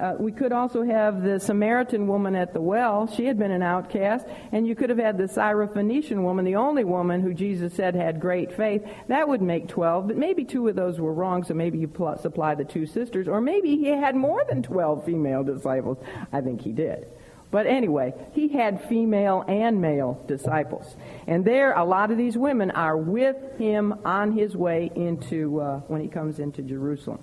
uh, 0.00 0.14
we 0.18 0.32
could 0.32 0.52
also 0.52 0.82
have 0.82 1.22
the 1.22 1.38
Samaritan 1.38 2.06
woman 2.06 2.34
at 2.34 2.54
the 2.54 2.60
well. 2.60 3.06
She 3.06 3.26
had 3.26 3.38
been 3.38 3.50
an 3.50 3.62
outcast. 3.62 4.26
And 4.50 4.66
you 4.66 4.74
could 4.74 4.88
have 4.88 4.98
had 4.98 5.18
the 5.18 5.24
Syrophoenician 5.24 6.22
woman, 6.22 6.44
the 6.44 6.56
only 6.56 6.84
woman 6.84 7.20
who 7.20 7.34
Jesus 7.34 7.74
said 7.74 7.94
had 7.94 8.18
great 8.18 8.52
faith. 8.56 8.82
That 9.08 9.28
would 9.28 9.42
make 9.42 9.68
12. 9.68 10.08
But 10.08 10.16
maybe 10.16 10.44
two 10.44 10.66
of 10.68 10.76
those 10.76 10.98
were 10.98 11.12
wrong, 11.12 11.44
so 11.44 11.54
maybe 11.54 11.78
you 11.78 11.88
pl- 11.88 12.16
supply 12.18 12.54
the 12.54 12.64
two 12.64 12.86
sisters. 12.86 13.28
Or 13.28 13.40
maybe 13.40 13.76
he 13.76 13.88
had 13.88 14.16
more 14.16 14.42
than 14.48 14.62
12 14.62 15.04
female 15.04 15.44
disciples. 15.44 15.98
I 16.32 16.40
think 16.40 16.62
he 16.62 16.72
did. 16.72 17.06
But 17.50 17.66
anyway, 17.66 18.14
he 18.32 18.48
had 18.48 18.88
female 18.88 19.44
and 19.46 19.82
male 19.82 20.22
disciples. 20.26 20.96
And 21.26 21.44
there, 21.44 21.72
a 21.72 21.84
lot 21.84 22.10
of 22.10 22.16
these 22.16 22.38
women 22.38 22.70
are 22.70 22.96
with 22.96 23.36
him 23.58 23.94
on 24.04 24.32
his 24.32 24.56
way 24.56 24.90
into, 24.94 25.60
uh, 25.60 25.80
when 25.88 26.00
he 26.00 26.08
comes 26.08 26.38
into 26.38 26.62
Jerusalem. 26.62 27.20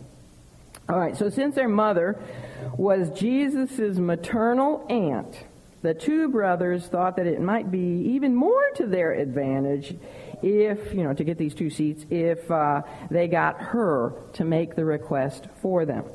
All 0.90 0.98
right, 0.98 1.18
so 1.18 1.30
since 1.30 1.54
their 1.54 1.68
mother 1.68 2.18
was 2.78 3.10
Jesus' 3.10 3.98
maternal 3.98 4.86
aunt, 4.90 5.38
the 5.82 5.94
two 5.94 6.30
brothers 6.30 6.88
thought 6.88 7.18
that 7.18 7.28
it 7.28 7.42
might 7.42 7.70
be 7.70 8.12
even 8.14 8.34
more 8.34 8.70
to 8.76 8.86
their 8.86 9.12
advantage 9.12 9.98
if, 10.42 10.94
you 10.94 11.04
know, 11.04 11.14
to 11.14 11.26
get 11.26 11.38
these 11.38 11.54
two 11.54 11.70
seats, 11.70 12.06
if 12.10 12.50
uh, 12.50 12.84
they 13.12 13.28
got 13.28 13.60
her 13.60 14.14
to 14.34 14.46
make 14.46 14.76
the 14.76 14.86
request 14.86 15.48
for 15.62 15.84
them. 15.84 16.06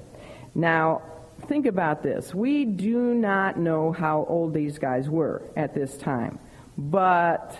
Now, 0.54 1.02
think 1.48 1.66
about 1.66 2.02
this. 2.02 2.34
We 2.34 2.64
do 2.64 3.12
not 3.12 3.58
know 3.58 3.92
how 3.92 4.24
old 4.26 4.54
these 4.54 4.78
guys 4.78 5.06
were 5.06 5.42
at 5.54 5.74
this 5.74 5.98
time, 5.98 6.38
but 6.78 7.58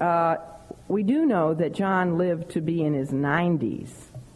uh, 0.00 0.36
we 0.88 1.02
do 1.02 1.26
know 1.26 1.52
that 1.52 1.74
John 1.74 2.16
lived 2.16 2.52
to 2.52 2.62
be 2.62 2.82
in 2.82 2.94
his 2.94 3.10
90s 3.10 3.90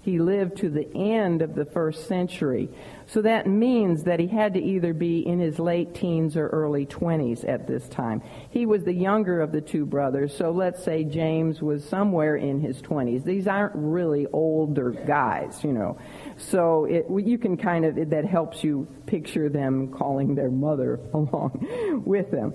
he 0.08 0.18
lived 0.18 0.56
to 0.56 0.70
the 0.70 0.88
end 0.96 1.42
of 1.42 1.54
the 1.54 1.66
first 1.66 2.08
century. 2.08 2.70
So 3.08 3.20
that 3.22 3.46
means 3.46 4.04
that 4.04 4.18
he 4.18 4.26
had 4.26 4.54
to 4.54 4.60
either 4.60 4.94
be 4.94 5.18
in 5.26 5.38
his 5.38 5.58
late 5.58 5.94
teens 5.94 6.34
or 6.34 6.46
early 6.48 6.86
20s 6.86 7.46
at 7.46 7.66
this 7.66 7.86
time. 7.90 8.22
He 8.48 8.64
was 8.64 8.84
the 8.84 8.94
younger 8.94 9.42
of 9.42 9.52
the 9.52 9.60
two 9.60 9.84
brothers, 9.84 10.34
so 10.34 10.50
let's 10.50 10.82
say 10.82 11.04
James 11.04 11.60
was 11.60 11.84
somewhere 11.84 12.36
in 12.36 12.58
his 12.58 12.80
20s. 12.80 13.22
These 13.22 13.46
aren't 13.46 13.74
really 13.74 14.26
older 14.32 14.92
guys, 14.92 15.62
you 15.62 15.74
know. 15.74 15.98
So 16.38 16.86
it, 16.86 17.04
you 17.10 17.36
can 17.36 17.58
kind 17.58 17.84
of, 17.84 18.08
that 18.08 18.24
helps 18.24 18.64
you 18.64 18.88
picture 19.04 19.50
them 19.50 19.88
calling 19.88 20.34
their 20.34 20.50
mother 20.50 21.00
along 21.12 22.02
with 22.06 22.30
them. 22.30 22.54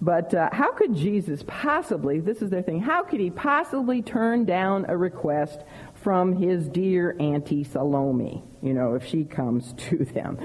But 0.00 0.34
uh, 0.34 0.50
how 0.52 0.72
could 0.72 0.94
Jesus 0.94 1.42
possibly, 1.46 2.20
this 2.20 2.42
is 2.42 2.50
their 2.50 2.62
thing, 2.62 2.80
how 2.80 3.04
could 3.04 3.20
he 3.20 3.30
possibly 3.30 4.02
turn 4.02 4.44
down 4.44 4.86
a 4.88 4.96
request 4.96 5.60
from 6.04 6.36
his 6.36 6.68
dear 6.68 7.16
Auntie 7.18 7.64
Salome, 7.64 8.44
you 8.62 8.74
know, 8.74 8.94
if 8.94 9.06
she 9.06 9.24
comes 9.24 9.72
to 9.88 10.04
them. 10.04 10.38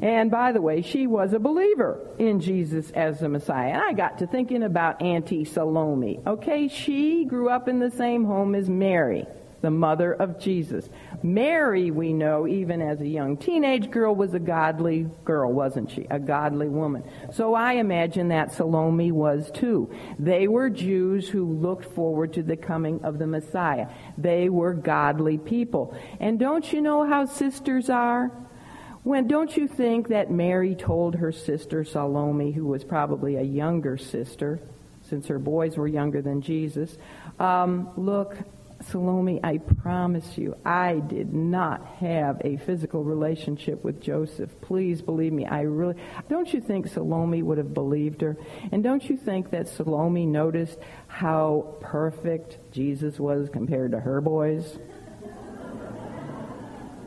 And 0.00 0.30
by 0.30 0.52
the 0.52 0.62
way, 0.62 0.80
she 0.80 1.06
was 1.06 1.34
a 1.34 1.38
believer 1.38 2.00
in 2.18 2.40
Jesus 2.40 2.90
as 2.92 3.20
the 3.20 3.28
Messiah. 3.28 3.72
And 3.74 3.82
I 3.82 3.92
got 3.92 4.18
to 4.18 4.26
thinking 4.26 4.62
about 4.62 5.02
Auntie 5.02 5.44
Salome. 5.44 6.18
Okay, 6.26 6.66
she 6.68 7.26
grew 7.26 7.50
up 7.50 7.68
in 7.68 7.78
the 7.78 7.90
same 7.90 8.24
home 8.24 8.54
as 8.54 8.70
Mary 8.70 9.26
the 9.62 9.70
mother 9.70 10.12
of 10.12 10.38
Jesus. 10.38 10.88
Mary, 11.22 11.90
we 11.90 12.12
know, 12.12 12.46
even 12.46 12.82
as 12.82 13.00
a 13.00 13.06
young 13.06 13.36
teenage 13.36 13.90
girl, 13.90 14.14
was 14.14 14.34
a 14.34 14.38
godly 14.38 15.08
girl, 15.24 15.52
wasn't 15.52 15.90
she? 15.90 16.06
A 16.10 16.18
godly 16.18 16.68
woman. 16.68 17.04
So 17.32 17.54
I 17.54 17.74
imagine 17.74 18.28
that 18.28 18.52
Salome 18.52 19.12
was 19.12 19.50
too. 19.52 19.90
They 20.18 20.48
were 20.48 20.68
Jews 20.68 21.28
who 21.28 21.44
looked 21.44 21.86
forward 21.94 22.34
to 22.34 22.42
the 22.42 22.56
coming 22.56 23.02
of 23.04 23.18
the 23.18 23.26
Messiah. 23.26 23.88
They 24.18 24.48
were 24.48 24.74
godly 24.74 25.38
people. 25.38 25.96
And 26.20 26.38
don't 26.38 26.70
you 26.72 26.82
know 26.82 27.06
how 27.06 27.24
sisters 27.24 27.88
are? 27.88 28.30
When 29.04 29.26
don't 29.26 29.56
you 29.56 29.66
think 29.66 30.08
that 30.08 30.30
Mary 30.30 30.74
told 30.74 31.16
her 31.16 31.32
sister 31.32 31.84
Salome, 31.84 32.52
who 32.52 32.66
was 32.66 32.84
probably 32.84 33.36
a 33.36 33.42
younger 33.42 33.96
sister, 33.96 34.60
since 35.08 35.26
her 35.26 35.38
boys 35.38 35.76
were 35.76 35.88
younger 35.88 36.22
than 36.22 36.40
Jesus, 36.40 36.96
um, 37.40 37.90
look, 37.96 38.36
Salome, 38.82 39.40
I 39.42 39.58
promise 39.58 40.36
you, 40.36 40.56
I 40.64 41.00
did 41.00 41.32
not 41.32 41.86
have 41.98 42.40
a 42.44 42.56
physical 42.58 43.04
relationship 43.04 43.84
with 43.84 44.00
Joseph. 44.00 44.50
Please 44.60 45.02
believe 45.02 45.32
me. 45.32 45.46
I 45.46 45.62
really, 45.62 45.96
don't 46.28 46.52
you 46.52 46.60
think 46.60 46.88
Salome 46.88 47.42
would 47.42 47.58
have 47.58 47.74
believed 47.74 48.22
her? 48.22 48.36
And 48.70 48.82
don't 48.82 49.08
you 49.08 49.16
think 49.16 49.50
that 49.50 49.68
Salome 49.68 50.26
noticed 50.26 50.78
how 51.06 51.76
perfect 51.80 52.58
Jesus 52.72 53.20
was 53.20 53.48
compared 53.48 53.92
to 53.92 54.00
her 54.00 54.20
boys? 54.20 54.78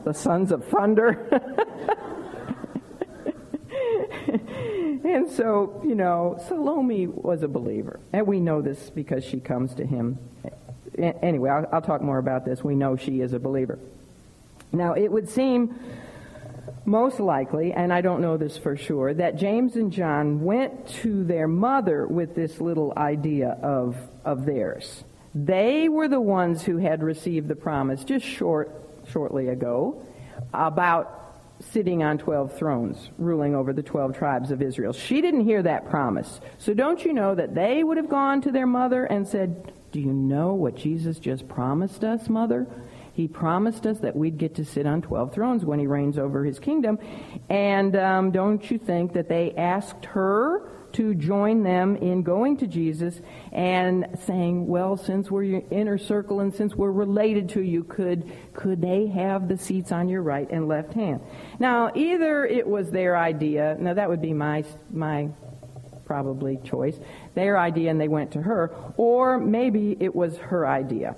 the 0.06 0.14
sons 0.14 0.52
of 0.52 0.64
thunder. 0.66 1.28
and 5.04 5.28
so, 5.28 5.82
you 5.84 5.96
know, 5.96 6.40
Salome 6.46 7.08
was 7.08 7.42
a 7.42 7.48
believer. 7.48 7.98
And 8.12 8.24
we 8.24 8.38
know 8.38 8.62
this 8.62 8.88
because 8.88 9.24
she 9.24 9.40
comes 9.40 9.74
to 9.74 9.84
him 9.84 10.20
anyway, 10.98 11.50
I'll, 11.50 11.66
I'll 11.72 11.82
talk 11.82 12.02
more 12.02 12.18
about 12.18 12.44
this. 12.44 12.62
We 12.62 12.74
know 12.74 12.96
she 12.96 13.20
is 13.20 13.32
a 13.32 13.38
believer. 13.38 13.78
Now, 14.72 14.94
it 14.94 15.08
would 15.08 15.28
seem 15.28 15.78
most 16.84 17.18
likely, 17.18 17.72
and 17.72 17.92
I 17.92 18.00
don't 18.00 18.20
know 18.20 18.36
this 18.36 18.56
for 18.56 18.76
sure, 18.76 19.12
that 19.14 19.36
James 19.36 19.76
and 19.76 19.92
John 19.92 20.42
went 20.44 20.88
to 21.02 21.24
their 21.24 21.48
mother 21.48 22.06
with 22.06 22.34
this 22.34 22.60
little 22.60 22.92
idea 22.96 23.58
of, 23.62 23.96
of 24.24 24.46
theirs. 24.46 25.04
They 25.34 25.88
were 25.88 26.08
the 26.08 26.20
ones 26.20 26.62
who 26.62 26.78
had 26.78 27.02
received 27.02 27.48
the 27.48 27.56
promise 27.56 28.04
just 28.04 28.24
short, 28.24 28.70
shortly 29.10 29.48
ago 29.48 30.02
about 30.54 31.12
sitting 31.60 32.02
on 32.02 32.18
12 32.18 32.56
thrones, 32.56 33.10
ruling 33.18 33.54
over 33.54 33.72
the 33.72 33.82
12 33.82 34.16
tribes 34.16 34.50
of 34.50 34.62
Israel. 34.62 34.92
She 34.92 35.20
didn't 35.20 35.44
hear 35.44 35.62
that 35.62 35.88
promise. 35.88 36.40
So 36.58 36.74
don't 36.74 37.04
you 37.04 37.12
know 37.12 37.34
that 37.34 37.54
they 37.54 37.82
would 37.82 37.96
have 37.96 38.08
gone 38.08 38.42
to 38.42 38.52
their 38.52 38.66
mother 38.66 39.04
and 39.04 39.26
said, 39.26 39.72
do 39.92 40.00
you 40.00 40.12
know 40.12 40.54
what 40.54 40.76
Jesus 40.76 41.18
just 41.18 41.48
promised 41.48 42.04
us, 42.04 42.28
Mother? 42.28 42.66
He 43.12 43.28
promised 43.28 43.86
us 43.86 44.00
that 44.00 44.14
we'd 44.14 44.36
get 44.36 44.56
to 44.56 44.64
sit 44.64 44.86
on 44.86 45.00
12 45.00 45.32
thrones 45.32 45.64
when 45.64 45.78
he 45.78 45.86
reigns 45.86 46.18
over 46.18 46.44
his 46.44 46.58
kingdom. 46.58 46.98
And 47.48 47.96
um, 47.96 48.30
don't 48.30 48.70
you 48.70 48.78
think 48.78 49.14
that 49.14 49.28
they 49.28 49.54
asked 49.54 50.04
her 50.06 50.68
to 50.92 51.14
join 51.14 51.62
them 51.62 51.96
in 51.96 52.22
going 52.22 52.56
to 52.58 52.66
Jesus 52.66 53.20
and 53.52 54.06
saying, 54.26 54.66
well, 54.66 54.96
since 54.96 55.30
we're 55.30 55.44
your 55.44 55.62
inner 55.70 55.98
circle 55.98 56.40
and 56.40 56.54
since 56.54 56.74
we're 56.74 56.90
related 56.90 57.50
to 57.50 57.62
you, 57.62 57.84
could, 57.84 58.30
could 58.54 58.80
they 58.80 59.06
have 59.06 59.48
the 59.48 59.58
seats 59.58 59.92
on 59.92 60.08
your 60.08 60.22
right 60.22 60.50
and 60.50 60.68
left 60.68 60.94
hand? 60.94 61.20
Now, 61.58 61.90
either 61.94 62.44
it 62.44 62.66
was 62.66 62.90
their 62.90 63.16
idea, 63.16 63.76
now 63.78 63.94
that 63.94 64.08
would 64.08 64.22
be 64.22 64.32
my, 64.32 64.64
my 64.90 65.28
probably 66.06 66.58
choice, 66.64 66.98
their 67.36 67.56
idea 67.58 67.90
and 67.90 68.00
they 68.00 68.08
went 68.08 68.32
to 68.32 68.42
her, 68.42 68.72
or 68.96 69.38
maybe 69.38 69.96
it 70.00 70.16
was 70.16 70.36
her 70.38 70.66
idea. 70.66 71.14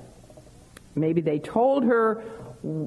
Maybe 0.94 1.22
they 1.22 1.38
told 1.38 1.84
her 1.84 2.22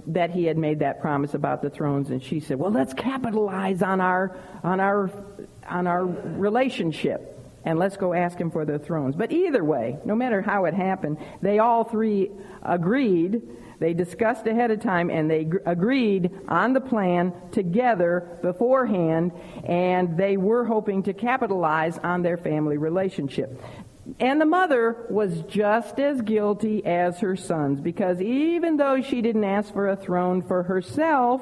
that 0.07 0.31
he 0.31 0.43
had 0.43 0.57
made 0.57 0.79
that 0.79 1.01
promise 1.01 1.33
about 1.33 1.61
the 1.61 1.69
thrones 1.69 2.11
and 2.11 2.21
she 2.21 2.41
said, 2.41 2.59
"Well, 2.59 2.71
let's 2.71 2.93
capitalize 2.93 3.81
on 3.81 4.01
our 4.01 4.35
on 4.63 4.81
our 4.81 5.09
on 5.67 5.87
our 5.87 6.05
relationship 6.05 7.40
and 7.65 7.77
let's 7.79 7.97
go 7.97 8.13
ask 8.13 8.39
him 8.39 8.51
for 8.51 8.65
the 8.65 8.79
thrones." 8.79 9.15
But 9.15 9.31
either 9.31 9.63
way, 9.63 9.97
no 10.05 10.15
matter 10.15 10.41
how 10.41 10.65
it 10.65 10.73
happened, 10.73 11.17
they 11.41 11.59
all 11.59 11.83
three 11.83 12.31
agreed 12.63 13.41
they 13.81 13.95
discussed 13.95 14.45
ahead 14.45 14.69
of 14.69 14.79
time 14.79 15.09
and 15.09 15.27
they 15.27 15.49
agreed 15.65 16.29
on 16.47 16.73
the 16.73 16.79
plan 16.79 17.33
together 17.51 18.37
beforehand, 18.43 19.31
and 19.63 20.15
they 20.15 20.37
were 20.37 20.65
hoping 20.65 21.01
to 21.03 21.13
capitalize 21.13 21.97
on 21.97 22.21
their 22.21 22.37
family 22.37 22.77
relationship. 22.77 23.59
And 24.19 24.39
the 24.39 24.45
mother 24.45 25.07
was 25.09 25.41
just 25.47 25.99
as 25.99 26.21
guilty 26.21 26.85
as 26.85 27.21
her 27.21 27.35
sons 27.35 27.81
because 27.81 28.21
even 28.21 28.77
though 28.77 29.01
she 29.01 29.23
didn't 29.23 29.45
ask 29.45 29.73
for 29.73 29.89
a 29.89 29.95
throne 29.95 30.43
for 30.43 30.61
herself, 30.61 31.41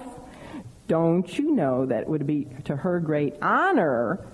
don't 0.88 1.38
you 1.38 1.52
know 1.52 1.88
that 1.88 2.04
it 2.04 2.08
would 2.08 2.26
be 2.26 2.48
to 2.64 2.76
her 2.78 3.02
great 3.02 3.36
honor 3.42 4.26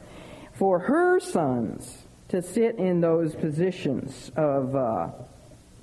for 0.55 0.79
her 0.79 1.19
sons 1.19 2.05
to 2.29 2.41
sit 2.41 2.77
in 2.77 3.01
those 3.01 3.35
positions 3.35 4.31
of 4.35 4.75
uh, 4.75 5.09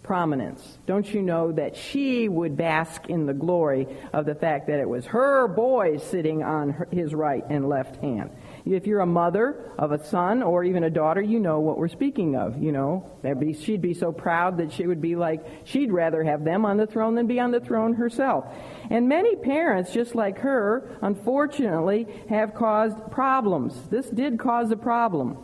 prominence. 0.03 0.79
Don't 0.87 1.13
you 1.13 1.23
know 1.23 1.53
that 1.53 1.77
she 1.77 2.29
would 2.29 2.57
bask 2.57 3.07
in 3.09 3.27
the 3.27 3.35
glory 3.35 3.87
of 4.13 4.27
the 4.27 4.35
fact 4.35 4.67
that 4.67 4.81
it 4.81 4.89
was 4.89 5.07
her 5.07 5.47
boys 5.47 6.03
sitting 6.03 6.43
on 6.43 6.71
her, 6.71 6.89
his 6.91 7.15
right 7.15 7.45
and 7.49 7.69
left 7.69 7.97
hand? 8.03 8.31
If 8.65 8.87
you're 8.87 9.01
a 9.01 9.07
mother 9.07 9.73
of 9.77 9.93
a 9.93 10.05
son 10.05 10.43
or 10.43 10.63
even 10.63 10.85
a 10.85 10.91
daughter, 10.91 11.21
you 11.21 11.41
know 11.41 11.61
what 11.61 11.79
we're 11.79 11.89
speaking 11.89 12.37
of. 12.37 12.63
You 12.63 12.73
know, 12.73 13.11
be, 13.39 13.55
she'd 13.55 13.83
be 13.83 13.95
so 13.95 14.13
proud 14.13 14.59
that 14.59 14.73
she 14.73 14.87
would 14.87 15.01
be 15.01 15.17
like, 15.17 15.45
she'd 15.65 15.93
rather 15.93 16.23
have 16.23 16.45
them 16.45 16.65
on 16.65 16.77
the 16.77 16.87
throne 16.87 17.15
than 17.17 17.27
be 17.27 17.41
on 17.41 17.51
the 17.51 17.61
throne 17.61 17.95
herself. 17.95 18.45
And 18.91 19.09
many 19.09 19.35
parents, 19.37 19.93
just 19.93 20.15
like 20.15 20.39
her, 20.39 20.97
unfortunately, 21.03 22.07
have 22.29 22.55
caused 22.55 22.97
problems. 23.11 23.75
This 23.89 24.07
did 24.09 24.39
cause 24.39 24.71
a 24.71 24.77
problem. 24.77 25.39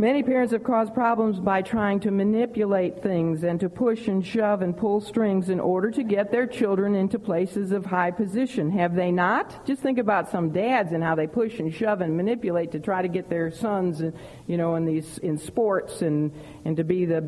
Many 0.00 0.22
parents 0.22 0.54
have 0.54 0.64
caused 0.64 0.94
problems 0.94 1.38
by 1.38 1.60
trying 1.60 2.00
to 2.00 2.10
manipulate 2.10 3.02
things 3.02 3.44
and 3.44 3.60
to 3.60 3.68
push 3.68 4.08
and 4.08 4.26
shove 4.26 4.62
and 4.62 4.74
pull 4.74 5.02
strings 5.02 5.50
in 5.50 5.60
order 5.60 5.90
to 5.90 6.02
get 6.02 6.30
their 6.30 6.46
children 6.46 6.94
into 6.94 7.18
places 7.18 7.70
of 7.70 7.84
high 7.84 8.10
position. 8.10 8.70
Have 8.70 8.94
they 8.94 9.12
not? 9.12 9.66
Just 9.66 9.82
think 9.82 9.98
about 9.98 10.30
some 10.30 10.52
dads 10.52 10.92
and 10.92 11.04
how 11.04 11.16
they 11.16 11.26
push 11.26 11.60
and 11.60 11.70
shove 11.70 12.00
and 12.00 12.16
manipulate 12.16 12.72
to 12.72 12.80
try 12.80 13.02
to 13.02 13.08
get 13.08 13.28
their 13.28 13.50
sons, 13.50 14.00
you 14.46 14.56
know, 14.56 14.74
in 14.76 14.86
these 14.86 15.18
in 15.18 15.36
sports 15.36 16.00
and 16.00 16.32
and 16.64 16.78
to 16.78 16.84
be 16.84 17.04
the 17.04 17.20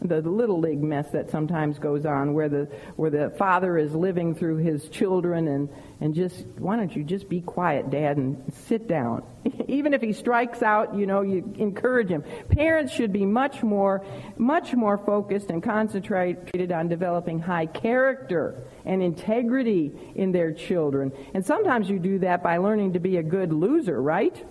the 0.00 0.20
little 0.20 0.58
league 0.58 0.82
mess 0.82 1.10
that 1.10 1.30
sometimes 1.30 1.78
goes 1.78 2.04
on 2.04 2.34
where 2.34 2.48
the 2.48 2.64
where 2.96 3.10
the 3.10 3.30
father 3.38 3.78
is 3.78 3.94
living 3.94 4.34
through 4.34 4.56
his 4.56 4.88
children 4.88 5.48
and 5.48 5.68
and 6.00 6.14
just 6.14 6.44
why 6.58 6.76
don't 6.76 6.94
you 6.94 7.04
just 7.04 7.28
be 7.28 7.40
quiet 7.40 7.90
dad 7.90 8.16
and 8.16 8.42
sit 8.66 8.88
down? 8.88 9.22
Even 9.68 9.94
if 9.94 10.00
he 10.00 10.12
strikes 10.12 10.62
out 10.62 10.94
you 10.94 11.06
know 11.06 11.22
you 11.22 11.52
encourage 11.58 12.08
him. 12.08 12.24
Parents 12.50 12.92
should 12.92 13.12
be 13.12 13.24
much 13.24 13.62
more 13.62 14.04
much 14.36 14.74
more 14.74 14.98
focused 14.98 15.50
and 15.50 15.62
concentrated 15.62 16.72
on 16.72 16.88
developing 16.88 17.38
high 17.38 17.66
character 17.66 18.64
and 18.84 19.02
integrity 19.02 19.92
in 20.14 20.32
their 20.32 20.52
children. 20.52 21.12
And 21.34 21.44
sometimes 21.44 21.88
you 21.88 21.98
do 21.98 22.18
that 22.20 22.42
by 22.42 22.58
learning 22.58 22.94
to 22.94 23.00
be 23.00 23.16
a 23.16 23.22
good 23.22 23.52
loser 23.52 24.00
right 24.00 24.44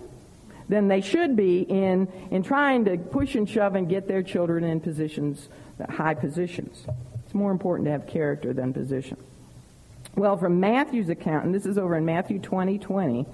than 0.72 0.88
they 0.88 1.02
should 1.02 1.36
be 1.36 1.60
in, 1.60 2.08
in 2.30 2.42
trying 2.42 2.86
to 2.86 2.96
push 2.96 3.34
and 3.34 3.48
shove 3.48 3.74
and 3.74 3.90
get 3.90 4.08
their 4.08 4.22
children 4.22 4.64
in 4.64 4.80
positions, 4.80 5.50
high 5.90 6.14
positions. 6.14 6.86
It's 7.26 7.34
more 7.34 7.50
important 7.50 7.86
to 7.86 7.92
have 7.92 8.06
character 8.06 8.54
than 8.54 8.72
position. 8.72 9.18
Well, 10.16 10.38
from 10.38 10.60
Matthew's 10.60 11.10
account, 11.10 11.44
and 11.44 11.54
this 11.54 11.66
is 11.66 11.76
over 11.76 11.94
in 11.94 12.06
Matthew 12.06 12.38
20, 12.38 12.78
20, 12.78 13.26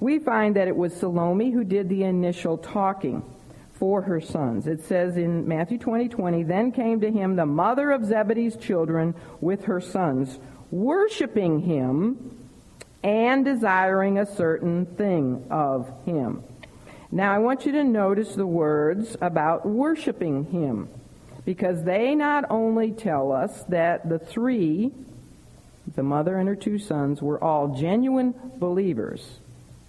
we 0.00 0.18
find 0.18 0.56
that 0.56 0.68
it 0.68 0.76
was 0.76 0.94
Salome 0.94 1.50
who 1.50 1.64
did 1.64 1.88
the 1.88 2.04
initial 2.04 2.58
talking 2.58 3.22
for 3.72 4.02
her 4.02 4.20
sons. 4.20 4.66
It 4.66 4.84
says 4.84 5.16
in 5.16 5.48
Matthew 5.48 5.78
20, 5.78 6.10
20, 6.10 6.42
Then 6.42 6.72
came 6.72 7.00
to 7.00 7.10
him 7.10 7.36
the 7.36 7.46
mother 7.46 7.90
of 7.90 8.04
Zebedee's 8.04 8.56
children 8.56 9.14
with 9.40 9.64
her 9.64 9.80
sons, 9.80 10.38
worshiping 10.70 11.60
him 11.60 12.36
and 13.02 13.46
desiring 13.46 14.18
a 14.18 14.26
certain 14.26 14.84
thing 14.84 15.46
of 15.48 15.90
him. 16.04 16.42
Now 17.10 17.32
I 17.32 17.38
want 17.38 17.66
you 17.66 17.72
to 17.72 17.84
notice 17.84 18.34
the 18.34 18.46
words 18.46 19.16
about 19.20 19.66
worshiping 19.66 20.46
him 20.46 20.88
because 21.44 21.84
they 21.84 22.14
not 22.14 22.44
only 22.50 22.90
tell 22.90 23.30
us 23.30 23.62
that 23.68 24.08
the 24.08 24.18
three, 24.18 24.92
the 25.94 26.02
mother 26.02 26.36
and 26.36 26.48
her 26.48 26.56
two 26.56 26.78
sons, 26.78 27.22
were 27.22 27.42
all 27.42 27.68
genuine 27.68 28.34
believers, 28.58 29.38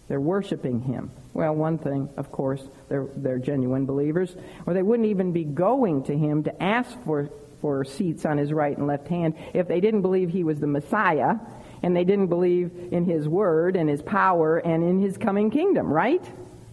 They're 0.07 0.21
worshiping 0.21 0.81
him. 0.81 1.11
Well, 1.33 1.53
one 1.53 1.77
thing, 1.77 2.09
of 2.17 2.31
course, 2.31 2.61
they're, 2.89 3.07
they're 3.15 3.39
genuine 3.39 3.85
believers, 3.85 4.35
or 4.65 4.73
they 4.73 4.81
wouldn't 4.81 5.09
even 5.09 5.33
be 5.33 5.43
going 5.43 6.03
to 6.03 6.17
him 6.17 6.43
to 6.43 6.63
ask 6.63 6.97
for, 7.03 7.29
for 7.61 7.83
seats 7.83 8.25
on 8.25 8.37
his 8.37 8.53
right 8.53 8.75
and 8.77 8.87
left 8.87 9.07
hand 9.07 9.35
if 9.53 9.67
they 9.67 9.79
didn't 9.79 10.01
believe 10.01 10.29
he 10.29 10.43
was 10.43 10.59
the 10.59 10.67
Messiah 10.67 11.35
and 11.83 11.95
they 11.95 12.03
didn't 12.03 12.27
believe 12.27 12.71
in 12.91 13.05
his 13.05 13.27
word 13.27 13.75
and 13.75 13.89
his 13.89 14.01
power 14.01 14.57
and 14.57 14.83
in 14.83 14.99
his 14.99 15.17
coming 15.17 15.51
kingdom, 15.51 15.91
right? 15.91 16.23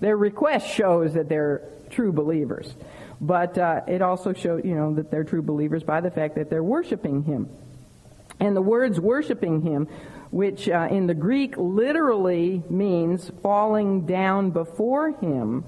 Their 0.05 0.19
request 0.19 0.69
shows 0.69 1.15
that 1.15 1.31
they're 1.31 1.63
true 1.89 2.13
believers. 2.13 2.75
But 3.23 3.57
uh, 3.57 3.81
it 3.89 4.03
also 4.03 4.35
shows, 4.35 4.61
you 4.63 4.75
know, 4.75 4.93
that 4.97 5.11
they're 5.11 5.25
true 5.25 5.41
believers 5.41 5.83
by 5.83 6.03
the 6.03 6.11
fact 6.11 6.35
that 6.35 6.51
they're 6.51 6.63
worshiping 6.63 7.23
him. 7.23 7.49
And 8.39 8.55
the 8.55 8.61
words 8.61 9.01
worshiping 9.01 9.63
him, 9.63 9.89
which 10.31 10.69
uh, 10.69 10.89
in 10.91 11.07
the 11.07 11.15
Greek 11.15 11.57
literally 11.57 12.63
means 12.69 13.31
falling 13.43 14.05
down 14.05 14.51
before 14.51 15.13
him, 15.13 15.65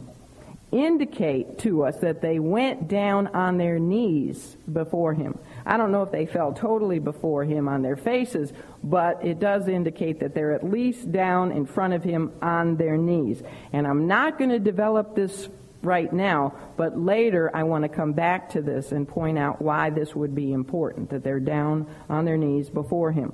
indicate 0.70 1.60
to 1.60 1.84
us 1.84 1.96
that 2.00 2.20
they 2.20 2.38
went 2.38 2.88
down 2.88 3.28
on 3.28 3.56
their 3.56 3.78
knees 3.78 4.54
before 4.70 5.14
him. 5.14 5.38
I 5.66 5.76
don't 5.76 5.90
know 5.90 6.04
if 6.04 6.12
they 6.12 6.26
fell 6.26 6.52
totally 6.52 7.00
before 7.00 7.44
him 7.44 7.68
on 7.68 7.82
their 7.82 7.96
faces, 7.96 8.52
but 8.84 9.24
it 9.24 9.40
does 9.40 9.66
indicate 9.66 10.20
that 10.20 10.32
they're 10.32 10.52
at 10.52 10.62
least 10.62 11.10
down 11.10 11.50
in 11.50 11.66
front 11.66 11.92
of 11.92 12.04
him 12.04 12.32
on 12.40 12.76
their 12.76 12.96
knees. 12.96 13.42
And 13.72 13.86
I'm 13.86 14.06
not 14.06 14.38
going 14.38 14.50
to 14.50 14.60
develop 14.60 15.16
this 15.16 15.48
right 15.82 16.12
now, 16.12 16.54
but 16.76 16.98
later 16.98 17.50
I 17.54 17.64
want 17.64 17.82
to 17.82 17.88
come 17.88 18.12
back 18.12 18.50
to 18.50 18.62
this 18.62 18.92
and 18.92 19.08
point 19.08 19.38
out 19.38 19.60
why 19.60 19.90
this 19.90 20.14
would 20.14 20.34
be 20.34 20.52
important, 20.52 21.10
that 21.10 21.24
they're 21.24 21.40
down 21.40 21.88
on 22.08 22.24
their 22.24 22.36
knees 22.36 22.70
before 22.70 23.10
him. 23.10 23.32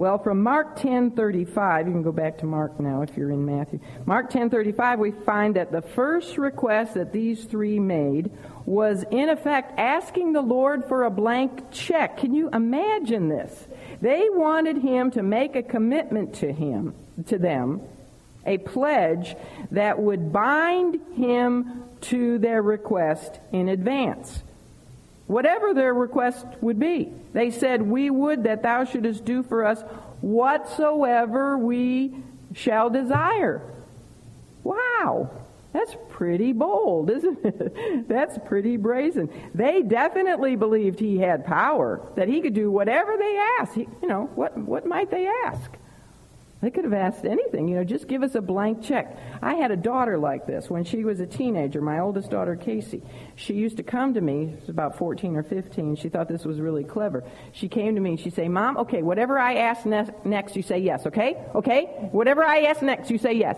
Well, 0.00 0.16
from 0.16 0.42
Mark 0.42 0.76
10:35, 0.76 1.86
you 1.86 1.92
can 1.92 2.02
go 2.02 2.10
back 2.10 2.38
to 2.38 2.46
Mark 2.46 2.80
now 2.80 3.02
if 3.02 3.18
you're 3.18 3.30
in 3.30 3.44
Matthew. 3.44 3.80
Mark 4.06 4.30
10:35, 4.30 4.98
we 4.98 5.10
find 5.10 5.56
that 5.56 5.72
the 5.72 5.82
first 5.82 6.38
request 6.38 6.94
that 6.94 7.12
these 7.12 7.44
three 7.44 7.78
made 7.78 8.30
was 8.64 9.04
in 9.10 9.28
effect 9.28 9.78
asking 9.78 10.32
the 10.32 10.40
Lord 10.40 10.86
for 10.86 11.02
a 11.02 11.10
blank 11.10 11.70
check. 11.70 12.16
Can 12.16 12.32
you 12.32 12.48
imagine 12.48 13.28
this? 13.28 13.68
They 14.00 14.30
wanted 14.30 14.78
him 14.78 15.10
to 15.10 15.22
make 15.22 15.54
a 15.54 15.62
commitment 15.62 16.32
to 16.36 16.50
him, 16.50 16.94
to 17.26 17.36
them, 17.36 17.82
a 18.46 18.56
pledge 18.56 19.36
that 19.70 20.00
would 20.00 20.32
bind 20.32 20.98
him 21.14 21.82
to 22.08 22.38
their 22.38 22.62
request 22.62 23.38
in 23.52 23.68
advance. 23.68 24.44
Whatever 25.30 25.72
their 25.74 25.94
request 25.94 26.44
would 26.60 26.80
be. 26.80 27.08
They 27.32 27.52
said, 27.52 27.82
We 27.82 28.10
would 28.10 28.42
that 28.42 28.64
thou 28.64 28.82
shouldest 28.82 29.24
do 29.24 29.44
for 29.44 29.64
us 29.64 29.80
whatsoever 30.20 31.56
we 31.56 32.16
shall 32.52 32.90
desire. 32.90 33.62
Wow. 34.64 35.30
That's 35.72 35.94
pretty 36.08 36.52
bold, 36.52 37.10
isn't 37.10 37.44
it? 37.44 38.08
That's 38.08 38.38
pretty 38.44 38.76
brazen. 38.76 39.30
They 39.54 39.82
definitely 39.82 40.56
believed 40.56 40.98
he 40.98 41.18
had 41.18 41.46
power, 41.46 42.00
that 42.16 42.26
he 42.26 42.40
could 42.40 42.54
do 42.54 42.72
whatever 42.72 43.16
they 43.16 43.38
asked. 43.60 43.74
He, 43.74 43.86
you 44.02 44.08
know, 44.08 44.28
what, 44.34 44.58
what 44.58 44.84
might 44.84 45.12
they 45.12 45.28
ask? 45.46 45.70
They 46.62 46.70
could 46.70 46.84
have 46.84 46.92
asked 46.92 47.24
anything, 47.24 47.68
you 47.68 47.76
know, 47.76 47.84
just 47.84 48.06
give 48.06 48.22
us 48.22 48.34
a 48.34 48.42
blank 48.42 48.82
check. 48.82 49.16
I 49.40 49.54
had 49.54 49.70
a 49.70 49.76
daughter 49.76 50.18
like 50.18 50.46
this 50.46 50.68
when 50.68 50.84
she 50.84 51.04
was 51.04 51.18
a 51.18 51.26
teenager, 51.26 51.80
my 51.80 52.00
oldest 52.00 52.30
daughter, 52.30 52.54
Casey. 52.54 53.02
She 53.34 53.54
used 53.54 53.78
to 53.78 53.82
come 53.82 54.12
to 54.12 54.20
me, 54.20 54.52
she 54.56 54.60
was 54.60 54.68
about 54.68 54.98
14 54.98 55.36
or 55.36 55.42
15. 55.42 55.96
She 55.96 56.10
thought 56.10 56.28
this 56.28 56.44
was 56.44 56.60
really 56.60 56.84
clever. 56.84 57.24
She 57.52 57.68
came 57.68 57.94
to 57.94 58.00
me 58.00 58.10
and 58.10 58.20
she'd 58.20 58.34
say, 58.34 58.48
Mom, 58.48 58.76
okay, 58.76 59.00
whatever 59.00 59.38
I 59.38 59.54
ask 59.54 59.86
ne- 59.86 60.10
next, 60.26 60.54
you 60.54 60.62
say 60.62 60.80
yes, 60.80 61.06
okay? 61.06 61.42
Okay? 61.54 61.84
Whatever 62.12 62.44
I 62.44 62.64
ask 62.64 62.82
next, 62.82 63.10
you 63.10 63.16
say 63.16 63.32
yes. 63.32 63.56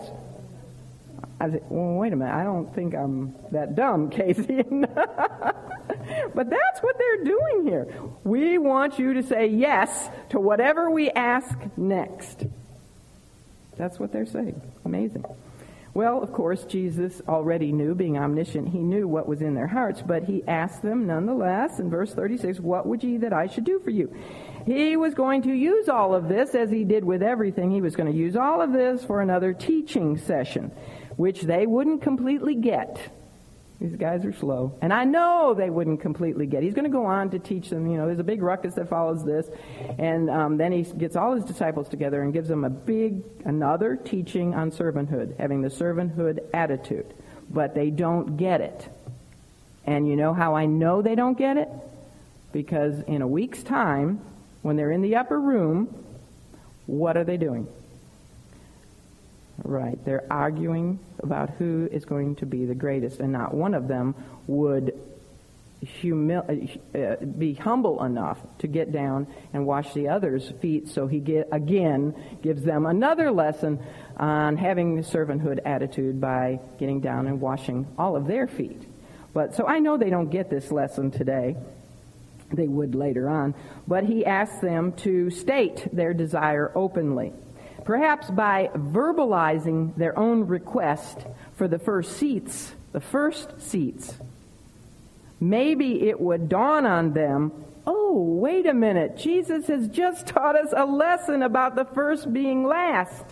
I 1.41 1.49
said, 1.49 1.63
well, 1.69 1.95
wait 1.99 2.13
a 2.13 2.15
minute, 2.15 2.33
I 2.33 2.45
don't 2.45 2.73
think 2.73 2.95
I'm 2.95 3.35
that 3.51 3.75
dumb, 3.75 4.09
Casey. 4.11 4.63
but 4.63 6.49
that's 6.49 6.79
what 6.81 6.97
they're 6.97 7.25
doing 7.25 7.65
here. 7.65 7.93
We 8.23 8.57
want 8.59 8.97
you 8.97 9.15
to 9.15 9.23
say 9.23 9.47
yes 9.47 10.09
to 10.29 10.39
whatever 10.39 10.89
we 10.89 11.09
ask 11.09 11.57
next. 11.75 12.45
That's 13.77 13.99
what 13.99 14.11
they're 14.11 14.25
saying. 14.25 14.61
Amazing. 14.85 15.25
Well, 15.93 16.23
of 16.23 16.33
course, 16.33 16.63
Jesus 16.63 17.21
already 17.27 17.71
knew, 17.71 17.93
being 17.93 18.17
omniscient, 18.17 18.69
he 18.69 18.79
knew 18.79 19.07
what 19.07 19.27
was 19.27 19.43
in 19.43 19.53
their 19.53 19.67
hearts, 19.67 20.01
but 20.01 20.23
he 20.23 20.43
asked 20.47 20.81
them 20.81 21.05
nonetheless 21.05 21.79
in 21.79 21.91
verse 21.91 22.13
36, 22.15 22.59
What 22.59 22.87
would 22.87 23.03
ye 23.03 23.17
that 23.17 23.31
I 23.31 23.45
should 23.45 23.63
do 23.63 23.79
for 23.79 23.91
you? 23.91 24.11
He 24.65 24.97
was 24.97 25.13
going 25.13 25.43
to 25.43 25.53
use 25.53 25.89
all 25.89 26.15
of 26.15 26.29
this, 26.29 26.55
as 26.55 26.71
he 26.71 26.83
did 26.83 27.03
with 27.03 27.21
everything, 27.21 27.69
he 27.69 27.81
was 27.81 27.95
going 27.95 28.11
to 28.11 28.17
use 28.17 28.35
all 28.35 28.59
of 28.59 28.73
this 28.73 29.03
for 29.03 29.21
another 29.21 29.53
teaching 29.53 30.17
session, 30.17 30.71
which 31.15 31.41
they 31.41 31.67
wouldn't 31.67 32.01
completely 32.01 32.55
get. 32.55 32.97
These 33.83 33.97
guys 33.97 34.23
are 34.23 34.31
slow. 34.31 34.73
And 34.81 34.93
I 34.93 35.03
know 35.03 35.53
they 35.53 35.69
wouldn't 35.69 35.99
completely 35.99 36.45
get. 36.45 36.63
He's 36.63 36.73
going 36.73 36.85
to 36.85 36.89
go 36.89 37.05
on 37.05 37.29
to 37.31 37.39
teach 37.39 37.69
them, 37.69 37.85
you 37.85 37.97
know, 37.97 38.05
there's 38.05 38.17
a 38.17 38.23
big 38.23 38.41
ruckus 38.41 38.75
that 38.75 38.87
follows 38.87 39.25
this. 39.25 39.49
And 39.99 40.29
um, 40.29 40.55
then 40.55 40.71
he 40.71 40.83
gets 40.83 41.17
all 41.17 41.35
his 41.35 41.43
disciples 41.43 41.89
together 41.89 42.21
and 42.21 42.31
gives 42.31 42.47
them 42.47 42.63
a 42.63 42.69
big, 42.69 43.23
another 43.43 43.97
teaching 43.97 44.55
on 44.55 44.71
servanthood, 44.71 45.37
having 45.37 45.61
the 45.61 45.67
servanthood 45.67 46.39
attitude. 46.53 47.13
But 47.49 47.75
they 47.75 47.89
don't 47.89 48.37
get 48.37 48.61
it. 48.61 48.87
And 49.85 50.07
you 50.07 50.15
know 50.15 50.33
how 50.33 50.55
I 50.55 50.65
know 50.65 51.01
they 51.01 51.15
don't 51.15 51.37
get 51.37 51.57
it? 51.57 51.67
Because 52.53 53.01
in 53.01 53.21
a 53.21 53.27
week's 53.27 53.63
time, 53.63 54.21
when 54.61 54.77
they're 54.77 54.93
in 54.93 55.01
the 55.01 55.17
upper 55.17 55.37
room, 55.37 55.93
what 56.85 57.17
are 57.17 57.25
they 57.25 57.35
doing? 57.35 57.67
Right. 59.61 60.03
They're 60.03 60.25
arguing 60.31 60.99
about 61.19 61.51
who 61.51 61.87
is 61.91 62.05
going 62.05 62.35
to 62.37 62.45
be 62.45 62.65
the 62.65 62.75
greatest, 62.75 63.19
and 63.19 63.31
not 63.31 63.53
one 63.53 63.75
of 63.75 63.87
them 63.87 64.15
would 64.47 64.99
humil- 65.83 66.79
uh, 66.95 67.25
be 67.25 67.53
humble 67.53 68.03
enough 68.03 68.39
to 68.59 68.67
get 68.67 68.91
down 68.91 69.27
and 69.53 69.65
wash 69.65 69.93
the 69.93 70.09
other's 70.09 70.49
feet. 70.61 70.89
So 70.89 71.07
he 71.07 71.19
get, 71.19 71.49
again 71.51 72.15
gives 72.41 72.63
them 72.63 72.85
another 72.85 73.31
lesson 73.31 73.79
on 74.17 74.57
having 74.57 74.95
the 74.95 75.01
servanthood 75.01 75.59
attitude 75.65 76.19
by 76.19 76.59
getting 76.79 76.99
down 77.01 77.27
and 77.27 77.41
washing 77.41 77.87
all 77.97 78.15
of 78.15 78.27
their 78.27 78.47
feet. 78.47 78.81
But 79.33 79.55
so 79.55 79.65
I 79.67 79.79
know 79.79 79.97
they 79.97 80.09
don't 80.09 80.29
get 80.29 80.49
this 80.49 80.71
lesson 80.71 81.11
today. 81.11 81.55
They 82.51 82.67
would 82.67 82.93
later 82.95 83.29
on. 83.29 83.55
But 83.87 84.03
he 84.03 84.25
asks 84.25 84.59
them 84.59 84.93
to 84.97 85.31
state 85.31 85.87
their 85.91 86.13
desire 86.13 86.71
openly 86.75 87.33
perhaps 87.85 88.29
by 88.29 88.69
verbalizing 88.73 89.95
their 89.95 90.17
own 90.17 90.47
request 90.47 91.25
for 91.55 91.67
the 91.67 91.79
first 91.79 92.17
seats, 92.17 92.73
the 92.91 93.01
first 93.01 93.61
seats, 93.61 94.15
maybe 95.39 96.07
it 96.07 96.19
would 96.19 96.49
dawn 96.49 96.85
on 96.85 97.13
them 97.13 97.51
oh, 97.85 98.37
wait 98.39 98.65
a 98.67 98.73
minute, 98.73 99.17
Jesus 99.17 99.67
has 99.67 99.87
just 99.87 100.27
taught 100.27 100.55
us 100.55 100.73
a 100.75 100.85
lesson 100.85 101.43
about 101.43 101.75
the 101.75 101.85
first 101.85 102.31
being 102.31 102.63
last. 102.65 103.25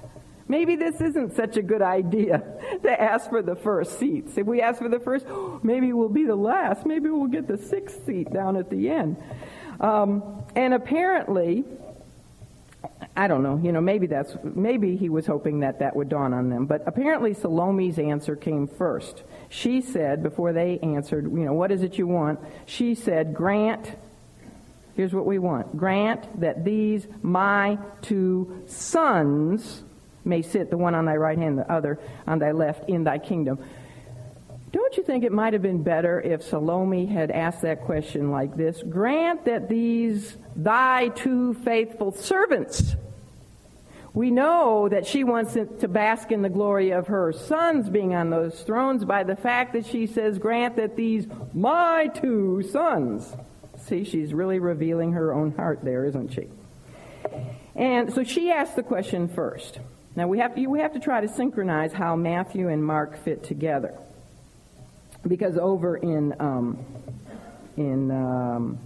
Maybe 0.48 0.76
this 0.76 1.00
isn't 1.00 1.36
such 1.36 1.56
a 1.56 1.62
good 1.62 1.82
idea 1.82 2.44
to 2.84 3.02
ask 3.02 3.30
for 3.30 3.42
the 3.42 3.56
first 3.56 4.00
seats. 4.00 4.38
If 4.38 4.46
we 4.46 4.62
ask 4.62 4.82
for 4.82 4.90
the 4.90 5.00
first, 5.00 5.26
maybe 5.64 5.94
we'll 5.94 6.10
be 6.10 6.26
the 6.26 6.36
last. 6.36 6.86
Maybe 6.86 7.10
we'll 7.10 7.28
get 7.28 7.48
the 7.48 7.58
sixth 7.58 8.06
seat 8.06 8.32
down 8.34 8.58
at 8.58 8.70
the 8.70 8.90
end. 8.90 9.18
Um, 9.80 10.44
and 10.56 10.74
apparently, 10.74 11.64
I 13.16 13.28
don't 13.28 13.44
know. 13.44 13.60
You 13.62 13.72
know, 13.72 13.82
maybe 13.82 14.08
that's 14.08 14.36
maybe 14.44 14.96
he 14.96 15.10
was 15.10 15.26
hoping 15.26 15.60
that 15.60 15.80
that 15.80 15.96
would 15.96 16.10
dawn 16.10 16.34
on 16.34 16.50
them. 16.50 16.66
But 16.66 16.84
apparently 16.86 17.34
Salome's 17.34 18.00
answer 18.00 18.36
came 18.36 18.68
first. 18.68 19.24
She 19.50 19.82
said 19.82 20.24
before 20.24 20.54
they 20.54 20.80
answered, 20.80 21.26
you 21.26 21.46
know, 21.46 21.54
what 21.54 21.72
is 21.72 21.84
it 21.84 21.98
you 21.98 22.08
want? 22.08 22.40
She 22.66 22.96
said, 22.96 23.34
"Grant 23.34 23.96
Here's 24.96 25.14
what 25.14 25.26
we 25.26 25.40
want. 25.40 25.78
Grant 25.78 26.42
that 26.42 26.66
these 26.66 27.08
my 27.22 27.78
two 28.02 28.64
sons 28.68 29.84
may 30.26 30.42
sit 30.42 30.70
the 30.70 30.78
one 30.78 30.96
on 30.96 31.06
thy 31.06 31.16
right 31.16 31.38
hand, 31.38 31.58
the 31.58 31.72
other 31.72 32.00
on 32.28 32.40
thy 32.40 32.52
left 32.52 32.90
in 32.90 33.04
thy 33.04 33.18
kingdom." 33.18 33.60
Don't 34.72 34.96
you 34.96 35.04
think 35.04 35.24
it 35.24 35.34
might 35.34 35.54
have 35.54 35.62
been 35.62 35.84
better 35.84 36.22
if 36.22 36.44
Salome 36.44 37.06
had 37.06 37.30
asked 37.30 37.62
that 37.64 37.82
question 37.82 38.32
like 38.32 38.56
this? 38.56 38.82
Grant 38.82 39.46
that 39.46 39.68
these 39.68 40.38
thy 40.56 41.10
two 41.10 41.54
faithful 41.56 42.14
servants. 42.14 42.96
We 44.14 44.32
know 44.32 44.88
that 44.90 45.06
she 45.06 45.24
wants 45.24 45.54
to 45.54 45.88
bask 45.88 46.32
in 46.32 46.42
the 46.42 46.50
glory 46.50 46.92
of 46.92 47.08
her 47.08 47.32
sons 47.34 47.90
being 47.90 48.14
on 48.14 48.30
those 48.30 48.62
thrones 48.62 49.06
by 49.06 49.24
the 49.24 49.36
fact 49.36 49.74
that 49.74 49.86
she 49.86 50.08
says, 50.08 50.38
Grant 50.38 50.78
that 50.78 50.96
these 50.96 51.28
my 51.54 52.08
two 52.08 52.64
sons. 52.72 53.36
See, 53.78 54.04
she's 54.04 54.34
really 54.34 54.60
revealing 54.60 55.14
her 55.14 55.34
own 55.34 55.54
heart 55.56 55.80
there, 55.84 56.06
isn't 56.06 56.34
she? 56.34 56.48
And 57.76 58.14
so 58.14 58.24
she 58.24 58.52
asked 58.52 58.76
the 58.76 58.84
question 58.84 59.28
first. 59.28 59.80
Now 60.16 60.28
we 60.28 60.40
have, 60.40 60.58
we 60.58 60.80
have 60.80 60.94
to 60.94 61.00
try 61.00 61.22
to 61.22 61.28
synchronize 61.28 61.94
how 61.94 62.16
Matthew 62.16 62.68
and 62.68 62.86
Mark 62.86 63.18
fit 63.24 63.44
together 63.44 63.98
because 65.28 65.58
over 65.58 65.98
in 65.98 66.34
um, 66.40 66.86
in 67.78 68.12
um, 68.12 68.80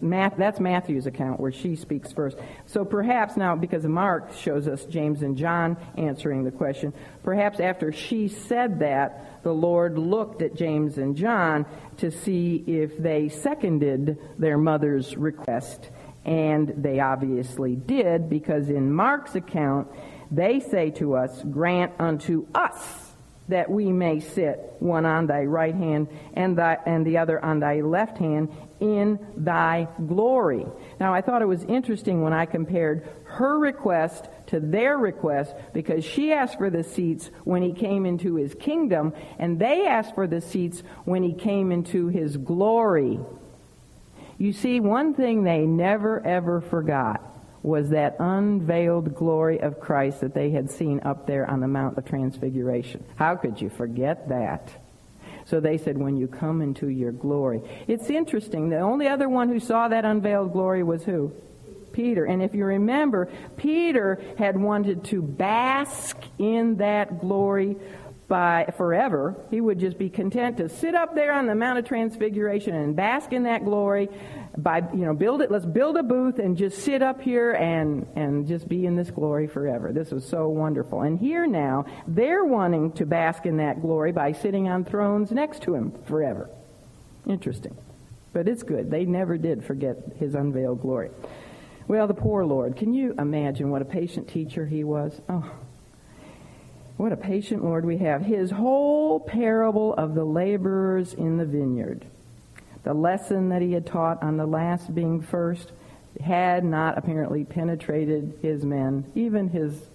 Math, 0.00 0.36
that's 0.36 0.58
Matthew's 0.58 1.06
account 1.06 1.38
where 1.40 1.52
she 1.52 1.76
speaks 1.76 2.12
first. 2.12 2.36
So 2.66 2.84
perhaps 2.84 3.36
now, 3.36 3.54
because 3.54 3.84
Mark 3.84 4.32
shows 4.34 4.66
us 4.66 4.84
James 4.86 5.22
and 5.22 5.36
John 5.36 5.76
answering 5.96 6.44
the 6.44 6.50
question, 6.50 6.92
perhaps 7.22 7.60
after 7.60 7.92
she 7.92 8.28
said 8.28 8.80
that, 8.80 9.42
the 9.42 9.52
Lord 9.52 9.98
looked 9.98 10.42
at 10.42 10.54
James 10.54 10.98
and 10.98 11.16
John 11.16 11.66
to 11.98 12.10
see 12.10 12.64
if 12.66 12.98
they 12.98 13.28
seconded 13.28 14.18
their 14.38 14.58
mother's 14.58 15.16
request. 15.16 15.90
And 16.24 16.68
they 16.76 16.98
obviously 16.98 17.76
did, 17.76 18.28
because 18.28 18.68
in 18.68 18.92
Mark's 18.92 19.36
account, 19.36 19.88
they 20.32 20.58
say 20.58 20.90
to 20.92 21.14
us, 21.14 21.40
Grant 21.44 21.92
unto 22.00 22.46
us 22.52 23.05
that 23.48 23.70
we 23.70 23.92
may 23.92 24.20
sit 24.20 24.74
one 24.80 25.06
on 25.06 25.26
thy 25.26 25.44
right 25.44 25.74
hand 25.74 26.08
and, 26.34 26.58
thy, 26.58 26.78
and 26.86 27.06
the 27.06 27.18
other 27.18 27.42
on 27.44 27.60
thy 27.60 27.80
left 27.80 28.18
hand 28.18 28.48
in 28.80 29.18
thy 29.36 29.88
glory. 30.06 30.66
Now, 30.98 31.14
I 31.14 31.20
thought 31.20 31.42
it 31.42 31.46
was 31.46 31.64
interesting 31.64 32.22
when 32.22 32.32
I 32.32 32.46
compared 32.46 33.08
her 33.24 33.58
request 33.58 34.28
to 34.48 34.60
their 34.60 34.98
request 34.98 35.54
because 35.72 36.04
she 36.04 36.32
asked 36.32 36.58
for 36.58 36.70
the 36.70 36.84
seats 36.84 37.30
when 37.44 37.62
he 37.62 37.72
came 37.72 38.06
into 38.06 38.36
his 38.36 38.54
kingdom, 38.54 39.12
and 39.38 39.58
they 39.58 39.86
asked 39.86 40.14
for 40.14 40.26
the 40.26 40.40
seats 40.40 40.82
when 41.04 41.22
he 41.22 41.32
came 41.32 41.72
into 41.72 42.08
his 42.08 42.36
glory. 42.36 43.20
You 44.38 44.52
see, 44.52 44.80
one 44.80 45.14
thing 45.14 45.44
they 45.44 45.60
never 45.66 46.24
ever 46.24 46.60
forgot 46.60 47.35
was 47.66 47.88
that 47.88 48.14
unveiled 48.20 49.12
glory 49.12 49.60
of 49.60 49.80
Christ 49.80 50.20
that 50.20 50.34
they 50.34 50.50
had 50.50 50.70
seen 50.70 51.00
up 51.00 51.26
there 51.26 51.50
on 51.50 51.58
the 51.58 51.66
Mount 51.66 51.98
of 51.98 52.04
Transfiguration. 52.04 53.04
How 53.16 53.34
could 53.34 53.60
you 53.60 53.70
forget 53.70 54.28
that? 54.28 54.70
So 55.46 55.58
they 55.58 55.76
said, 55.76 55.98
when 55.98 56.16
you 56.16 56.28
come 56.28 56.62
into 56.62 56.88
your 56.88 57.10
glory. 57.10 57.62
It's 57.88 58.08
interesting. 58.08 58.68
The 58.68 58.78
only 58.78 59.08
other 59.08 59.28
one 59.28 59.48
who 59.48 59.58
saw 59.58 59.88
that 59.88 60.04
unveiled 60.04 60.52
glory 60.52 60.84
was 60.84 61.02
who? 61.04 61.32
Peter. 61.92 62.24
And 62.24 62.40
if 62.40 62.54
you 62.54 62.64
remember, 62.64 63.28
Peter 63.56 64.20
had 64.38 64.56
wanted 64.56 65.02
to 65.06 65.20
bask 65.20 66.16
in 66.38 66.76
that 66.76 67.20
glory 67.20 67.76
by 68.28 68.72
forever. 68.76 69.34
He 69.50 69.60
would 69.60 69.78
just 69.78 69.98
be 69.98 70.08
content 70.08 70.58
to 70.58 70.68
sit 70.68 70.94
up 70.94 71.14
there 71.14 71.32
on 71.32 71.46
the 71.46 71.54
Mount 71.54 71.78
of 71.78 71.84
Transfiguration 71.84 72.74
and 72.74 72.94
bask 72.94 73.32
in 73.32 73.44
that 73.44 73.64
glory 73.64 74.08
by 74.56 74.78
you 74.92 75.04
know 75.04 75.14
build 75.14 75.42
it 75.42 75.50
let's 75.50 75.66
build 75.66 75.96
a 75.96 76.02
booth 76.02 76.38
and 76.38 76.56
just 76.56 76.78
sit 76.78 77.02
up 77.02 77.20
here 77.20 77.52
and 77.52 78.06
and 78.16 78.46
just 78.46 78.68
be 78.68 78.86
in 78.86 78.96
this 78.96 79.10
glory 79.10 79.46
forever. 79.46 79.92
This 79.92 80.10
was 80.10 80.26
so 80.26 80.48
wonderful. 80.48 81.02
And 81.02 81.18
here 81.18 81.46
now 81.46 81.84
they're 82.06 82.44
wanting 82.44 82.92
to 82.92 83.06
bask 83.06 83.46
in 83.46 83.58
that 83.58 83.82
glory 83.82 84.12
by 84.12 84.32
sitting 84.32 84.68
on 84.68 84.84
thrones 84.84 85.30
next 85.30 85.62
to 85.62 85.74
him 85.74 85.92
forever. 86.06 86.48
Interesting. 87.26 87.76
But 88.32 88.48
it's 88.48 88.62
good. 88.62 88.90
They 88.90 89.04
never 89.04 89.36
did 89.36 89.64
forget 89.64 89.96
his 90.18 90.34
unveiled 90.34 90.80
glory. 90.80 91.10
Well 91.88 92.06
the 92.06 92.14
poor 92.14 92.44
lord. 92.44 92.76
Can 92.76 92.94
you 92.94 93.14
imagine 93.18 93.70
what 93.70 93.82
a 93.82 93.86
patient 93.86 94.28
teacher 94.28 94.66
he 94.66 94.84
was? 94.84 95.20
Oh 95.28 95.50
what 96.96 97.12
a 97.12 97.16
patient 97.16 97.62
lord 97.62 97.84
we 97.84 97.98
have. 97.98 98.22
His 98.22 98.50
whole 98.50 99.20
parable 99.20 99.92
of 99.94 100.14
the 100.14 100.24
laborers 100.24 101.12
in 101.12 101.36
the 101.36 101.44
vineyard 101.44 102.06
the 102.86 102.94
lesson 102.94 103.48
that 103.48 103.60
he 103.62 103.72
had 103.72 103.84
taught 103.84 104.22
on 104.22 104.36
the 104.36 104.46
last 104.46 104.94
being 104.94 105.20
first 105.20 105.72
had 106.20 106.64
not 106.64 106.96
apparently 106.96 107.42
penetrated 107.42 108.38
his 108.42 108.64
men, 108.64 109.04
even 109.16 109.48
his 109.48 109.88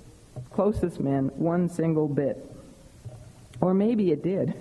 closest 0.52 1.00
men, 1.00 1.32
one 1.36 1.70
single 1.70 2.10
bit. 2.10 2.54
Or 3.62 3.74
maybe 3.74 4.12
it 4.12 4.22
did. 4.22 4.54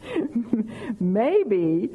maybe, 1.00 1.90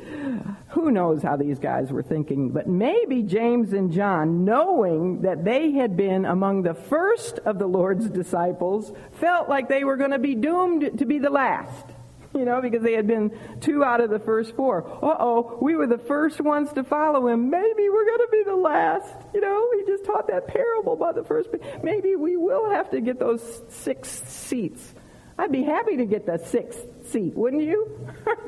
who 0.71 0.91
knows 0.91 1.23
how 1.23 1.37
these 1.37 1.57
guys 1.57 1.89
were 1.89 2.03
thinking, 2.03 2.49
but 2.49 2.67
maybe 2.67 3.23
James 3.23 3.71
and 3.71 3.93
John, 3.93 4.43
knowing 4.43 5.21
that 5.21 5.45
they 5.45 5.71
had 5.71 5.95
been 5.95 6.25
among 6.25 6.63
the 6.63 6.73
first 6.73 7.39
of 7.45 7.59
the 7.59 7.67
Lord's 7.67 8.09
disciples, 8.09 8.91
felt 9.13 9.47
like 9.47 9.69
they 9.69 9.85
were 9.85 9.95
going 9.95 10.11
to 10.11 10.19
be 10.19 10.35
doomed 10.35 10.99
to 10.99 11.05
be 11.05 11.17
the 11.17 11.29
last 11.29 11.94
you 12.35 12.45
know, 12.45 12.61
because 12.61 12.83
they 12.83 12.93
had 12.93 13.07
been 13.07 13.31
two 13.61 13.83
out 13.83 14.01
of 14.01 14.09
the 14.09 14.19
first 14.19 14.55
four. 14.55 14.85
Uh 14.85 15.15
oh, 15.19 15.57
we 15.61 15.75
were 15.75 15.87
the 15.87 15.97
first 15.97 16.41
ones 16.41 16.71
to 16.73 16.83
follow 16.83 17.27
him. 17.27 17.49
Maybe 17.49 17.89
we're 17.89 18.05
going 18.05 18.19
to 18.19 18.27
be 18.31 18.43
the 18.45 18.55
last. 18.55 19.13
You 19.33 19.41
know, 19.41 19.69
he 19.77 19.85
just 19.85 20.05
taught 20.05 20.27
that 20.27 20.47
parable 20.47 20.93
about 20.93 21.15
the 21.15 21.23
first. 21.23 21.49
Maybe 21.81 22.15
we 22.15 22.35
will 22.37 22.69
have 22.69 22.91
to 22.91 23.01
get 23.01 23.19
those 23.19 23.61
six 23.69 24.09
seats. 24.27 24.93
I'd 25.37 25.51
be 25.51 25.63
happy 25.63 25.97
to 25.97 26.05
get 26.05 26.25
the 26.25 26.37
sixth 26.37 26.85
seat, 27.11 27.33
wouldn't 27.35 27.63
you? 27.63 28.07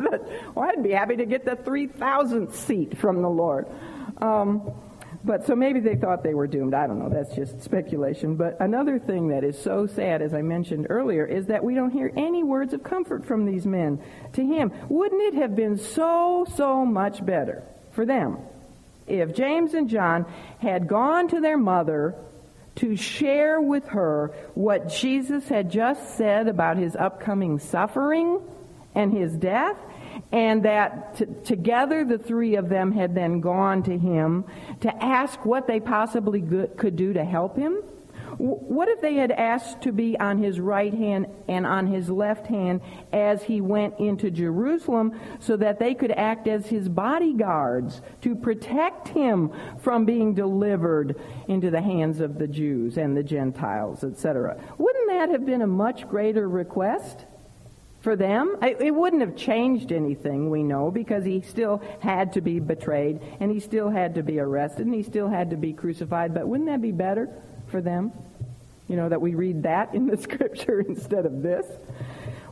well, 0.56 0.70
I'd 0.70 0.84
be 0.84 0.92
happy 0.92 1.18
to 1.18 1.26
get 1.26 1.44
the 1.44 1.52
3,000th 1.52 2.54
seat 2.54 2.98
from 2.98 3.22
the 3.22 3.30
Lord. 3.30 3.68
Um, 4.20 4.72
but 5.28 5.46
so 5.46 5.56
maybe 5.56 5.82
they 5.82 5.96
thought 5.96 6.24
they 6.24 6.34
were 6.34 6.48
doomed. 6.48 6.74
I 6.74 6.88
don't 6.88 7.00
know. 7.00 7.10
That's 7.10 7.36
just 7.36 7.62
speculation. 7.62 8.36
But 8.36 8.58
another 8.62 8.98
thing 8.98 9.28
that 9.28 9.44
is 9.44 9.62
so 9.62 9.86
sad, 9.86 10.22
as 10.22 10.34
I 10.34 10.42
mentioned 10.42 10.88
earlier, 10.90 11.26
is 11.26 11.48
that 11.48 11.64
we 11.64 11.76
don't 11.76 11.92
hear 11.92 12.12
any 12.16 12.44
words 12.44 12.74
of 12.74 12.82
comfort 12.84 13.26
from 13.26 13.46
these 13.46 13.66
men 13.66 14.02
to 14.34 14.42
him. 14.42 14.72
Wouldn't 14.88 15.22
it 15.22 15.34
have 15.36 15.56
been 15.56 15.78
so, 15.78 16.48
so 16.56 16.86
much 16.86 17.24
better 17.26 17.64
for 17.92 18.06
them 18.06 18.38
if 19.06 19.36
James 19.36 19.74
and 19.74 19.90
John 19.90 20.26
had 20.60 20.88
gone 20.88 21.28
to 21.30 21.42
their 21.42 21.58
mother 21.58 22.16
to 22.76 22.96
share 22.96 23.60
with 23.60 23.86
her 23.88 24.34
what 24.54 24.88
Jesus 24.88 25.48
had 25.50 25.70
just 25.70 26.16
said 26.16 26.48
about 26.48 26.78
his 26.78 26.96
upcoming 26.96 27.60
suffering 27.60 28.40
and 28.96 29.12
his 29.12 29.36
death? 29.36 29.78
And 30.32 30.64
that 30.64 31.18
t- 31.18 31.26
together 31.44 32.04
the 32.06 32.18
three 32.18 32.56
of 32.56 32.70
them 32.70 32.92
had 32.92 33.16
then 33.16 33.42
gone 33.42 33.84
to 33.84 33.98
him 33.98 34.46
to 34.82 35.04
ask 35.04 35.46
what 35.46 35.68
they 35.68 35.80
possibly 35.80 36.42
could 36.42 36.96
do 36.96 37.14
to 37.14 37.24
help 37.24 37.58
him. 37.58 37.82
W- 38.32 38.60
what 38.60 38.88
if 38.88 39.02
they 39.02 39.16
had 39.16 39.32
asked 39.32 39.82
to 39.82 39.92
be 39.92 40.18
on 40.20 40.38
his 40.38 40.60
right 40.60 40.94
hand 40.94 41.28
and 41.48 41.66
on 41.66 41.88
his 41.88 42.10
left 42.10 42.48
hand 42.48 42.82
as 43.12 43.44
he 43.44 43.62
went 43.62 44.00
into 44.00 44.30
Jerusalem 44.30 45.20
so 45.40 45.58
that 45.58 45.80
they 45.80 45.94
could 45.94 46.12
act 46.12 46.48
as 46.48 46.68
his 46.68 46.90
bodyguards 46.90 48.02
to 48.22 48.36
protect 48.36 49.08
him 49.08 49.52
from 49.80 50.06
being 50.06 50.34
delivered 50.34 51.20
into 51.48 51.72
the 51.72 51.82
hands 51.82 52.20
of 52.20 52.38
the 52.38 52.48
Jews 52.48 52.98
and 52.98 53.16
the 53.16 53.24
Gentiles, 53.24 54.04
etc.? 54.04 54.62
Wouldn't 54.78 55.10
that 55.10 55.30
have 55.30 55.46
been 55.46 55.62
a 55.62 55.68
much 55.68 56.08
greater 56.08 56.48
request? 56.48 57.26
For 58.08 58.16
them. 58.16 58.56
It 58.62 58.96
wouldn't 58.96 59.22
have 59.22 59.36
changed 59.36 59.92
anything, 59.92 60.50
we 60.50 60.64
know, 60.64 60.90
because 60.92 61.26
he 61.26 61.42
still 61.42 61.82
had 62.00 62.32
to 62.36 62.42
be 62.42 62.58
betrayed, 62.62 63.20
and 63.42 63.52
he 63.52 63.60
still 63.60 63.90
had 63.90 64.16
to 64.16 64.24
be 64.24 64.40
arrested, 64.40 64.86
and 64.86 64.96
he 64.96 65.04
still 65.04 65.28
had 65.28 65.50
to 65.50 65.58
be 65.58 65.74
crucified. 65.74 66.34
But 66.34 66.48
wouldn't 66.48 66.70
that 66.70 66.82
be 66.82 66.94
better 66.94 67.28
for 67.68 67.82
them? 67.82 68.14
You 68.88 68.96
know, 68.96 69.10
that 69.10 69.20
we 69.20 69.36
read 69.36 69.64
that 69.64 69.94
in 69.94 70.08
the 70.08 70.16
scripture 70.22 70.80
instead 70.80 71.26
of 71.26 71.42
this? 71.42 71.66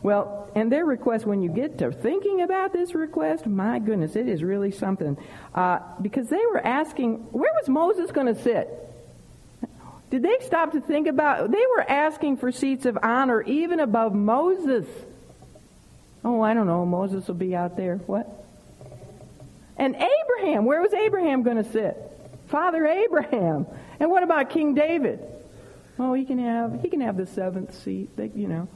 Well, 0.03 0.51
and 0.55 0.69
their 0.69 0.83
request, 0.83 1.25
when 1.25 1.41
you 1.41 1.47
get 1.47 1.77
to 1.77 1.89
thinking 1.89 2.41
about 2.41 2.73
this 2.73 2.93
request, 2.93 3.47
my 3.47 3.79
goodness, 3.79 4.17
it 4.17 4.27
is 4.27 4.43
really 4.43 4.71
something. 4.71 5.15
Uh, 5.53 5.79
because 6.01 6.27
they 6.27 6.45
were 6.51 6.67
asking, 6.67 7.19
where 7.31 7.53
was 7.61 7.69
Moses 7.69 8.11
going 8.11 8.27
to 8.27 8.41
sit? 8.41 8.67
Did 10.09 10.21
they 10.21 10.35
stop 10.41 10.73
to 10.73 10.81
think 10.81 11.07
about? 11.07 11.49
They 11.49 11.65
were 11.77 11.89
asking 11.89 12.35
for 12.37 12.51
seats 12.51 12.85
of 12.85 12.97
honor 13.01 13.41
even 13.43 13.79
above 13.79 14.13
Moses. 14.13 14.85
Oh, 16.25 16.41
I 16.41 16.55
don't 16.55 16.65
know. 16.65 16.85
Moses 16.87 17.27
will 17.27 17.35
be 17.35 17.55
out 17.55 17.77
there. 17.77 17.97
What? 18.07 18.27
And 19.77 19.95
Abraham. 19.95 20.65
Where 20.65 20.81
was 20.81 20.91
Abraham 20.91 21.43
going 21.43 21.63
to 21.63 21.71
sit? 21.71 21.95
Father 22.47 22.85
Abraham. 22.87 23.67
And 23.99 24.09
what 24.09 24.23
about 24.23 24.49
King 24.49 24.73
David? 24.73 25.19
Oh, 25.99 26.13
he 26.15 26.25
can 26.25 26.39
have 26.39 26.81
he 26.81 26.89
can 26.89 27.01
have 27.01 27.15
the 27.15 27.27
seventh 27.27 27.73
seat. 27.83 28.09
You 28.33 28.47
know, 28.47 28.67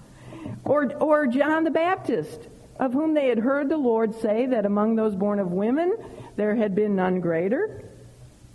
or 0.63 0.93
or 1.01 1.25
John 1.25 1.63
the 1.63 1.71
Baptist, 1.71 2.47
of 2.79 2.93
whom 2.93 3.15
they 3.15 3.27
had 3.27 3.39
heard 3.39 3.67
the 3.67 3.77
Lord 3.77 4.13
say 4.21 4.45
that 4.45 4.65
among 4.65 4.95
those 4.95 5.15
born 5.15 5.39
of 5.39 5.51
women 5.51 5.95
there 6.35 6.55
had 6.55 6.75
been 6.75 6.95
none 6.95 7.19
greater. 7.19 7.83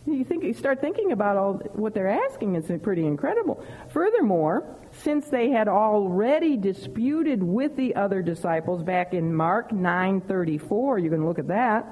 You 0.06 0.22
think 0.22 0.44
you 0.44 0.52
start 0.52 0.82
thinking 0.82 1.12
about 1.12 1.36
all 1.36 1.54
what 1.72 1.94
they're 1.94 2.08
asking 2.08 2.56
is 2.56 2.70
pretty 2.82 3.06
incredible. 3.06 3.64
Furthermore, 3.88 4.76
since 4.92 5.28
they 5.28 5.48
had 5.48 5.66
already 5.66 6.58
disputed 6.58 7.42
with 7.42 7.74
the 7.76 7.96
other 7.96 8.20
disciples 8.20 8.82
back 8.82 9.14
in 9.14 9.34
Mark 9.34 9.72
9:34, 9.72 10.98
you 10.98 11.08
can 11.08 11.24
look 11.24 11.38
at 11.38 11.48
that. 11.48 11.86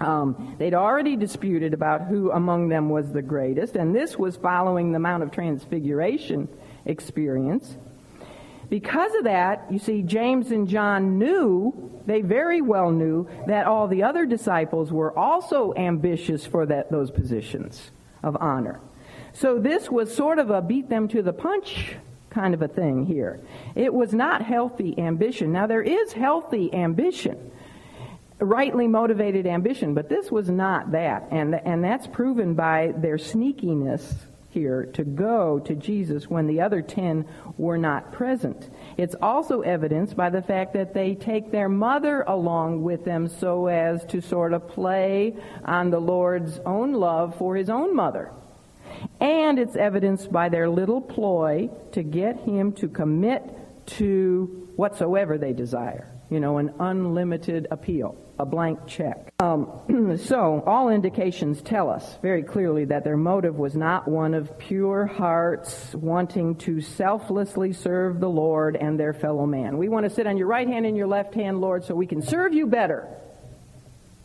Um, 0.00 0.56
they'd 0.58 0.72
already 0.72 1.14
disputed 1.14 1.74
about 1.74 2.06
who 2.06 2.30
among 2.30 2.68
them 2.70 2.88
was 2.88 3.12
the 3.12 3.20
greatest, 3.20 3.76
and 3.76 3.94
this 3.94 4.18
was 4.18 4.36
following 4.36 4.92
the 4.92 4.98
Mount 4.98 5.22
of 5.22 5.30
Transfiguration 5.30 6.48
experience. 6.86 7.76
Because 8.70 9.12
of 9.16 9.24
that, 9.24 9.66
you 9.68 9.80
see, 9.80 10.02
James 10.02 10.52
and 10.52 10.68
John 10.68 11.18
knew, 11.18 11.90
they 12.06 12.22
very 12.22 12.62
well 12.62 12.92
knew, 12.92 13.28
that 13.48 13.66
all 13.66 13.88
the 13.88 14.04
other 14.04 14.24
disciples 14.24 14.92
were 14.92 15.16
also 15.18 15.74
ambitious 15.76 16.46
for 16.46 16.64
that, 16.66 16.90
those 16.90 17.10
positions 17.10 17.90
of 18.22 18.36
honor. 18.36 18.80
So 19.32 19.58
this 19.58 19.90
was 19.90 20.14
sort 20.14 20.38
of 20.38 20.50
a 20.50 20.62
beat 20.62 20.88
them 20.88 21.08
to 21.08 21.20
the 21.20 21.32
punch 21.32 21.96
kind 22.30 22.54
of 22.54 22.62
a 22.62 22.68
thing 22.68 23.06
here. 23.06 23.40
It 23.74 23.92
was 23.92 24.14
not 24.14 24.42
healthy 24.42 24.96
ambition. 24.96 25.50
Now, 25.50 25.66
there 25.66 25.82
is 25.82 26.12
healthy 26.12 26.72
ambition. 26.72 27.50
rightly 28.40 28.88
motivated 28.88 29.46
ambition, 29.46 29.94
but 29.94 30.08
this 30.08 30.30
was 30.30 30.48
not 30.48 30.92
that. 30.92 31.28
And, 31.30 31.54
and 31.54 31.84
that's 31.84 32.06
proven 32.06 32.54
by 32.54 32.92
their 32.96 33.16
sneakiness 33.16 34.14
here 34.50 34.84
to 34.94 35.04
go 35.04 35.60
to 35.60 35.74
Jesus 35.74 36.28
when 36.28 36.46
the 36.46 36.60
other 36.60 36.82
ten 36.82 37.24
were 37.56 37.78
not 37.78 38.12
present. 38.12 38.68
It's 38.96 39.14
also 39.22 39.60
evidenced 39.60 40.16
by 40.16 40.30
the 40.30 40.42
fact 40.42 40.74
that 40.74 40.92
they 40.92 41.14
take 41.14 41.50
their 41.50 41.68
mother 41.68 42.22
along 42.26 42.82
with 42.82 43.04
them 43.04 43.28
so 43.28 43.68
as 43.68 44.04
to 44.06 44.20
sort 44.20 44.52
of 44.52 44.68
play 44.68 45.36
on 45.64 45.90
the 45.90 46.00
Lord's 46.00 46.58
own 46.66 46.92
love 46.92 47.36
for 47.36 47.56
his 47.56 47.70
own 47.70 47.94
mother. 47.94 48.32
And 49.20 49.58
it's 49.58 49.76
evidenced 49.76 50.32
by 50.32 50.48
their 50.48 50.68
little 50.68 51.00
ploy 51.00 51.70
to 51.92 52.02
get 52.02 52.40
him 52.40 52.72
to 52.72 52.88
commit 52.88 53.42
to 53.98 54.68
whatsoever 54.76 55.38
they 55.38 55.52
desire. 55.52 56.19
You 56.30 56.40
know, 56.40 56.58
an 56.58 56.72
unlimited 56.78 57.66
appeal 57.70 58.16
a 58.40 58.46
blank 58.46 58.86
check. 58.86 59.32
Um, 59.38 60.18
so, 60.24 60.62
all 60.66 60.88
indications 60.88 61.60
tell 61.60 61.90
us 61.90 62.18
very 62.22 62.42
clearly 62.42 62.86
that 62.86 63.04
their 63.04 63.16
motive 63.16 63.56
was 63.56 63.76
not 63.76 64.08
one 64.08 64.34
of 64.34 64.58
pure 64.58 65.06
hearts 65.06 65.94
wanting 65.94 66.56
to 66.56 66.80
selflessly 66.80 67.72
serve 67.72 68.18
the 68.18 68.28
Lord 68.28 68.76
and 68.76 68.98
their 68.98 69.12
fellow 69.12 69.46
man. 69.46 69.76
We 69.76 69.88
want 69.88 70.04
to 70.04 70.10
sit 70.10 70.26
on 70.26 70.38
your 70.38 70.46
right 70.46 70.66
hand 70.66 70.86
and 70.86 70.96
your 70.96 71.06
left 71.06 71.34
hand, 71.34 71.60
Lord, 71.60 71.84
so 71.84 71.94
we 71.94 72.06
can 72.06 72.22
serve 72.22 72.54
you 72.54 72.66
better. 72.66 73.06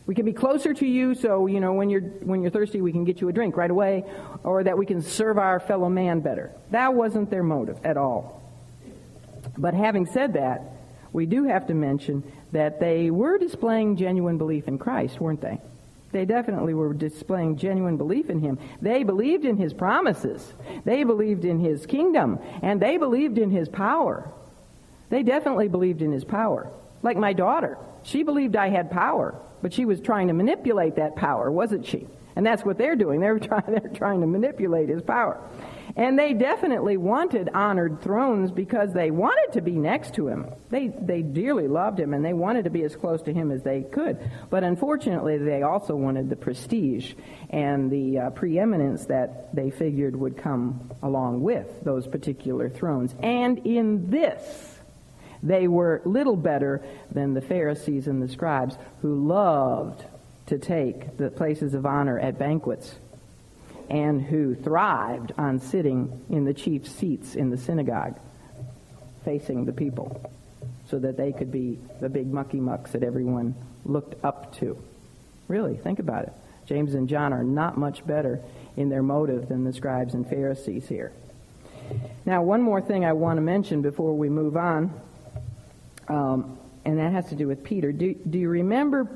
We 0.06 0.14
can 0.14 0.24
be 0.24 0.32
closer 0.32 0.72
to 0.72 0.86
you, 0.86 1.14
so 1.14 1.46
you 1.46 1.60
know 1.60 1.74
when 1.74 1.90
you're 1.90 2.00
when 2.00 2.40
you're 2.40 2.50
thirsty, 2.50 2.80
we 2.80 2.92
can 2.92 3.04
get 3.04 3.20
you 3.20 3.28
a 3.28 3.32
drink 3.32 3.56
right 3.56 3.70
away, 3.70 4.04
or 4.44 4.64
that 4.64 4.78
we 4.78 4.86
can 4.86 5.02
serve 5.02 5.36
our 5.36 5.60
fellow 5.60 5.88
man 5.88 6.20
better. 6.20 6.52
That 6.70 6.94
wasn't 6.94 7.28
their 7.28 7.42
motive 7.42 7.84
at 7.84 7.96
all. 7.96 8.42
But 9.58 9.74
having 9.74 10.06
said 10.06 10.34
that, 10.34 10.75
we 11.16 11.24
do 11.24 11.44
have 11.44 11.66
to 11.68 11.72
mention 11.72 12.22
that 12.52 12.78
they 12.78 13.10
were 13.10 13.38
displaying 13.38 13.96
genuine 13.96 14.36
belief 14.36 14.68
in 14.68 14.76
Christ, 14.76 15.18
weren't 15.18 15.40
they? 15.40 15.58
They 16.12 16.26
definitely 16.26 16.74
were 16.74 16.92
displaying 16.92 17.56
genuine 17.56 17.96
belief 17.96 18.28
in 18.28 18.38
him. 18.38 18.58
They 18.82 19.02
believed 19.02 19.46
in 19.46 19.56
his 19.56 19.72
promises. 19.72 20.52
They 20.84 21.04
believed 21.04 21.46
in 21.46 21.58
his 21.58 21.86
kingdom. 21.86 22.38
And 22.60 22.82
they 22.82 22.98
believed 22.98 23.38
in 23.38 23.50
his 23.50 23.66
power. 23.66 24.30
They 25.08 25.22
definitely 25.22 25.68
believed 25.68 26.02
in 26.02 26.12
his 26.12 26.24
power. 26.24 26.70
Like 27.02 27.16
my 27.16 27.32
daughter. 27.32 27.78
She 28.02 28.22
believed 28.22 28.54
I 28.54 28.68
had 28.68 28.90
power, 28.90 29.34
but 29.62 29.72
she 29.72 29.86
was 29.86 30.02
trying 30.02 30.28
to 30.28 30.34
manipulate 30.34 30.96
that 30.96 31.16
power, 31.16 31.50
wasn't 31.50 31.86
she? 31.86 32.06
And 32.36 32.44
that's 32.44 32.62
what 32.62 32.76
they're 32.76 32.94
doing. 32.94 33.20
They're 33.20 33.38
trying, 33.48 33.64
they're 33.68 33.90
trying 33.94 34.20
to 34.20 34.26
manipulate 34.26 34.90
his 34.90 35.00
power. 35.00 35.40
And 35.96 36.18
they 36.18 36.34
definitely 36.34 36.98
wanted 36.98 37.48
honored 37.54 38.02
thrones 38.02 38.50
because 38.50 38.92
they 38.92 39.10
wanted 39.10 39.54
to 39.54 39.62
be 39.62 39.72
next 39.72 40.14
to 40.16 40.28
him. 40.28 40.50
They, 40.68 40.88
they 40.88 41.22
dearly 41.22 41.68
loved 41.68 41.98
him 41.98 42.12
and 42.12 42.22
they 42.22 42.34
wanted 42.34 42.64
to 42.64 42.70
be 42.70 42.82
as 42.82 42.94
close 42.94 43.22
to 43.22 43.32
him 43.32 43.50
as 43.50 43.62
they 43.62 43.80
could. 43.80 44.18
But 44.50 44.62
unfortunately, 44.62 45.38
they 45.38 45.62
also 45.62 45.96
wanted 45.96 46.28
the 46.28 46.36
prestige 46.36 47.14
and 47.48 47.90
the 47.90 48.18
uh, 48.18 48.30
preeminence 48.30 49.06
that 49.06 49.54
they 49.54 49.70
figured 49.70 50.14
would 50.14 50.36
come 50.36 50.90
along 51.02 51.40
with 51.40 51.82
those 51.82 52.06
particular 52.06 52.68
thrones. 52.68 53.14
And 53.22 53.66
in 53.66 54.10
this, 54.10 54.78
they 55.42 55.66
were 55.66 56.02
little 56.04 56.36
better 56.36 56.84
than 57.10 57.32
the 57.32 57.40
Pharisees 57.40 58.06
and 58.06 58.22
the 58.22 58.28
scribes 58.28 58.76
who 59.00 59.26
loved 59.26 60.04
to 60.46 60.58
take 60.58 61.16
the 61.16 61.30
places 61.30 61.72
of 61.72 61.86
honor 61.86 62.18
at 62.18 62.38
banquets 62.38 62.96
and 63.88 64.20
who 64.20 64.54
thrived 64.54 65.32
on 65.38 65.60
sitting 65.60 66.24
in 66.28 66.44
the 66.44 66.54
chief 66.54 66.88
seats 66.88 67.34
in 67.34 67.50
the 67.50 67.56
synagogue, 67.58 68.18
facing 69.24 69.64
the 69.64 69.72
people, 69.72 70.30
so 70.88 70.98
that 70.98 71.16
they 71.16 71.32
could 71.32 71.50
be 71.50 71.78
the 72.00 72.08
big 72.08 72.32
mucky 72.32 72.60
mucks 72.60 72.92
that 72.92 73.02
everyone 73.02 73.54
looked 73.84 74.22
up 74.24 74.54
to. 74.56 74.76
Really, 75.48 75.76
think 75.76 75.98
about 75.98 76.24
it. 76.24 76.32
James 76.66 76.94
and 76.94 77.08
John 77.08 77.32
are 77.32 77.44
not 77.44 77.78
much 77.78 78.04
better 78.06 78.40
in 78.76 78.88
their 78.88 79.02
motive 79.02 79.48
than 79.48 79.64
the 79.64 79.72
scribes 79.72 80.14
and 80.14 80.28
Pharisees 80.28 80.88
here. 80.88 81.12
Now, 82.24 82.42
one 82.42 82.62
more 82.62 82.80
thing 82.80 83.04
I 83.04 83.12
want 83.12 83.36
to 83.36 83.40
mention 83.40 83.82
before 83.82 84.16
we 84.16 84.28
move 84.28 84.56
on, 84.56 84.92
um, 86.08 86.58
and 86.84 86.98
that 86.98 87.12
has 87.12 87.28
to 87.28 87.36
do 87.36 87.46
with 87.46 87.62
Peter. 87.62 87.92
Do, 87.92 88.14
do 88.14 88.38
you 88.38 88.48
remember, 88.48 89.08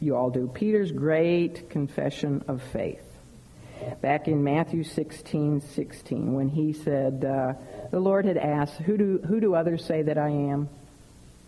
you 0.00 0.16
all 0.16 0.30
do, 0.30 0.50
Peter's 0.52 0.90
great 0.90 1.70
confession 1.70 2.44
of 2.48 2.60
faith? 2.62 3.07
Back 4.00 4.28
in 4.28 4.42
Matthew 4.44 4.84
16, 4.84 5.60
16, 5.60 6.32
when 6.32 6.48
he 6.48 6.72
said, 6.72 7.24
uh, 7.24 7.54
the 7.90 8.00
Lord 8.00 8.24
had 8.24 8.36
asked, 8.36 8.74
who 8.74 8.96
do, 8.96 9.18
who 9.26 9.40
do 9.40 9.54
others 9.54 9.84
say 9.84 10.02
that 10.02 10.18
I 10.18 10.28
am? 10.28 10.68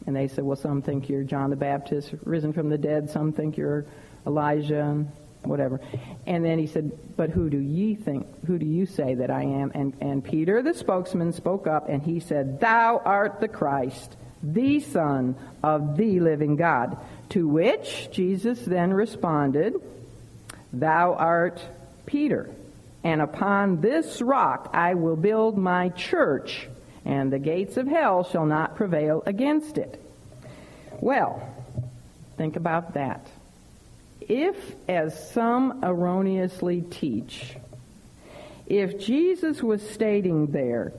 And 0.06 0.16
they 0.16 0.28
said, 0.28 0.44
well, 0.44 0.56
some 0.56 0.82
think 0.82 1.08
you're 1.08 1.22
John 1.22 1.50
the 1.50 1.56
Baptist, 1.56 2.14
risen 2.24 2.52
from 2.52 2.70
the 2.70 2.78
dead. 2.78 3.10
Some 3.10 3.32
think 3.32 3.56
you're 3.56 3.84
Elijah, 4.26 4.80
and 4.80 5.12
whatever. 5.42 5.80
And 6.26 6.44
then 6.44 6.58
he 6.58 6.66
said, 6.66 6.92
but 7.16 7.30
who 7.30 7.50
do 7.50 7.58
ye 7.58 7.94
think, 7.94 8.26
who 8.46 8.58
do 8.58 8.66
you 8.66 8.86
say 8.86 9.14
that 9.14 9.30
I 9.30 9.42
am? 9.42 9.72
And, 9.74 9.94
and 10.00 10.24
Peter, 10.24 10.62
the 10.62 10.74
spokesman, 10.74 11.32
spoke 11.32 11.66
up 11.66 11.88
and 11.88 12.02
he 12.02 12.20
said, 12.20 12.60
thou 12.60 13.00
art 13.04 13.40
the 13.40 13.48
Christ, 13.48 14.16
the 14.42 14.80
Son 14.80 15.36
of 15.62 15.96
the 15.96 16.20
living 16.20 16.56
God. 16.56 16.98
To 17.30 17.46
which 17.46 18.08
Jesus 18.10 18.60
then 18.60 18.92
responded, 18.92 19.74
thou 20.72 21.14
art 21.14 21.60
Peter, 22.06 22.50
and 23.02 23.20
upon 23.20 23.80
this 23.80 24.20
rock 24.20 24.70
I 24.72 24.94
will 24.94 25.16
build 25.16 25.56
my 25.56 25.88
church, 25.90 26.68
and 27.04 27.32
the 27.32 27.38
gates 27.38 27.76
of 27.76 27.86
hell 27.86 28.24
shall 28.24 28.46
not 28.46 28.76
prevail 28.76 29.22
against 29.26 29.78
it. 29.78 30.00
Well, 31.00 31.42
think 32.36 32.56
about 32.56 32.94
that. 32.94 33.26
If, 34.20 34.56
as 34.88 35.30
some 35.32 35.82
erroneously 35.82 36.82
teach, 36.82 37.56
if 38.66 39.00
Jesus 39.00 39.62
was 39.62 39.82
stating 39.90 40.48
there 40.48 40.92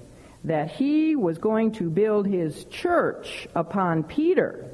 that 0.43 0.71
he 0.71 1.15
was 1.15 1.37
going 1.37 1.71
to 1.73 1.89
build 1.89 2.27
his 2.27 2.65
church 2.65 3.47
upon 3.55 4.03
Peter, 4.03 4.65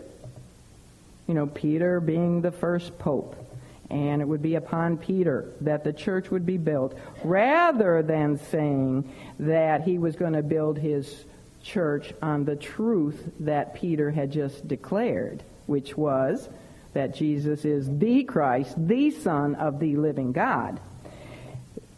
you 1.28 1.34
know, 1.34 1.46
Peter 1.46 2.00
being 2.00 2.42
the 2.42 2.52
first 2.52 2.98
pope, 2.98 3.36
and 3.90 4.22
it 4.22 4.26
would 4.26 4.42
be 4.42 4.56
upon 4.56 4.98
Peter 4.98 5.54
that 5.62 5.84
the 5.84 5.94
church 5.94 6.30
would 6.30 6.46
be 6.46 6.58
built, 6.58 6.98
rather 7.24 8.04
than 8.04 8.38
saying 8.38 9.14
that 9.40 9.84
he 9.84 9.98
was 9.98 10.16
going 10.16 10.34
to 10.34 10.44
build 10.44 10.78
his 10.78 11.26
church 11.62 12.14
on 12.22 12.46
the 12.46 12.56
truth 12.56 13.30
that 13.40 13.76
Peter 13.76 14.12
had 14.12 14.32
just 14.32 14.68
declared, 14.68 15.44
which 15.66 15.98
was 15.98 16.50
that 16.94 17.16
Jesus 17.16 17.66
is 17.66 17.88
the 18.00 18.24
Christ, 18.24 18.76
the 18.88 19.12
Son 19.12 19.56
of 19.56 19.80
the 19.80 19.96
living 19.96 20.32
God. 20.32 20.80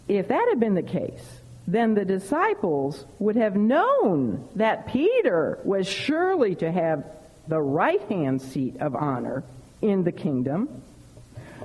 If 0.07 0.27
that 0.27 0.47
had 0.49 0.59
been 0.59 0.73
the 0.73 0.81
case, 0.81 1.41
then 1.67 1.93
the 1.93 2.05
disciples 2.05 3.05
would 3.19 3.35
have 3.35 3.55
known 3.55 4.47
that 4.55 4.87
Peter 4.87 5.59
was 5.63 5.87
surely 5.87 6.55
to 6.55 6.71
have 6.71 7.03
the 7.47 7.61
right 7.61 8.01
hand 8.09 8.41
seat 8.41 8.77
of 8.79 8.95
honor 8.95 9.43
in 9.81 10.03
the 10.03 10.11
kingdom 10.11 10.81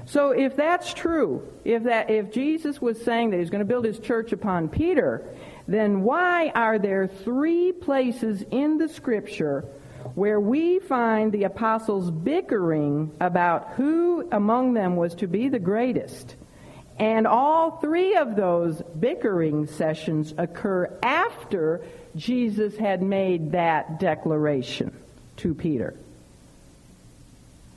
so 0.06 0.30
if 0.30 0.56
that's 0.56 0.92
true, 0.92 1.46
if 1.64 1.84
that 1.84 2.10
if 2.10 2.30
Jesus 2.30 2.80
was 2.80 3.02
saying 3.02 3.30
that 3.30 3.40
he's 3.40 3.50
going 3.50 3.60
to 3.60 3.64
build 3.64 3.84
his 3.84 3.98
church 3.98 4.32
upon 4.32 4.68
Peter, 4.68 5.24
then 5.66 6.02
why 6.02 6.50
are 6.50 6.78
there 6.78 7.06
three 7.06 7.72
places 7.72 8.44
in 8.50 8.76
the 8.76 8.88
scripture 8.88 9.64
where 10.14 10.38
we 10.38 10.78
find 10.78 11.32
the 11.32 11.44
apostles 11.44 12.10
bickering 12.10 13.10
about 13.20 13.70
who 13.70 14.28
among 14.30 14.74
them 14.74 14.96
was 14.96 15.14
to 15.16 15.26
be 15.26 15.48
the 15.48 15.58
greatest? 15.58 16.36
And 16.98 17.26
all 17.26 17.78
three 17.78 18.14
of 18.14 18.36
those 18.36 18.80
bickering 19.00 19.66
sessions 19.66 20.34
occur 20.38 20.96
after 21.02 21.84
Jesus 22.14 22.76
had 22.76 23.02
made 23.02 23.52
that 23.52 23.98
declaration 23.98 24.94
to 25.38 25.54
Peter. 25.54 25.96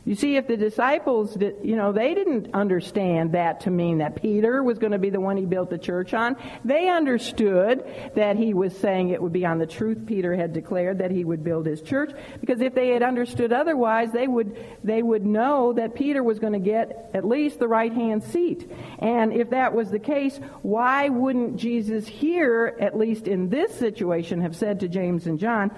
You 0.07 0.15
see, 0.15 0.37
if 0.37 0.47
the 0.47 0.55
disciples, 0.55 1.33
did, 1.33 1.57
you 1.61 1.75
know, 1.75 1.91
they 1.91 2.13
didn't 2.13 2.51
understand 2.53 3.33
that 3.33 3.59
to 3.61 3.69
mean 3.69 3.97
that 3.97 4.15
Peter 4.15 4.63
was 4.63 4.79
going 4.79 4.93
to 4.93 4.97
be 4.97 5.09
the 5.09 5.19
one 5.19 5.35
he 5.35 5.45
built 5.45 5.69
the 5.69 5.77
church 5.77 6.13
on. 6.13 6.37
They 6.63 6.87
understood 6.87 7.83
that 8.15 8.37
he 8.37 8.53
was 8.53 8.73
saying 8.77 9.09
it 9.09 9.21
would 9.21 9.33
be 9.33 9.45
on 9.45 9.57
the 9.57 9.67
truth 9.67 10.05
Peter 10.07 10.33
had 10.33 10.53
declared 10.53 10.99
that 10.99 11.11
he 11.11 11.25
would 11.25 11.43
build 11.43 11.65
his 11.65 11.81
church. 11.81 12.13
Because 12.39 12.61
if 12.61 12.73
they 12.73 12.91
had 12.91 13.03
understood 13.03 13.51
otherwise, 13.51 14.13
they 14.13 14.29
would, 14.29 14.57
they 14.81 15.03
would 15.03 15.25
know 15.25 15.73
that 15.73 15.93
Peter 15.93 16.23
was 16.23 16.39
going 16.39 16.53
to 16.53 16.59
get 16.59 17.11
at 17.13 17.25
least 17.25 17.59
the 17.59 17.67
right 17.67 17.91
hand 17.91 18.23
seat. 18.23 18.71
And 18.99 19.33
if 19.33 19.49
that 19.49 19.73
was 19.73 19.91
the 19.91 19.99
case, 19.99 20.39
why 20.61 21.09
wouldn't 21.09 21.57
Jesus 21.57 22.07
here, 22.07 22.77
at 22.79 22.97
least 22.97 23.27
in 23.27 23.49
this 23.49 23.77
situation, 23.77 24.39
have 24.39 24.55
said 24.55 24.79
to 24.79 24.87
James 24.87 25.27
and 25.27 25.37
John, 25.37 25.69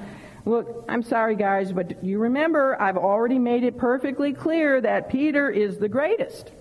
Look, 0.45 0.85
I'm 0.87 1.03
sorry, 1.03 1.35
guys, 1.35 1.71
but 1.71 2.03
you 2.03 2.19
remember 2.19 2.79
I've 2.81 2.97
already 2.97 3.39
made 3.39 3.63
it 3.63 3.77
perfectly 3.77 4.33
clear 4.33 4.81
that 4.81 5.09
Peter 5.09 5.49
is 5.49 5.77
the 5.77 5.89
greatest. 5.89 6.51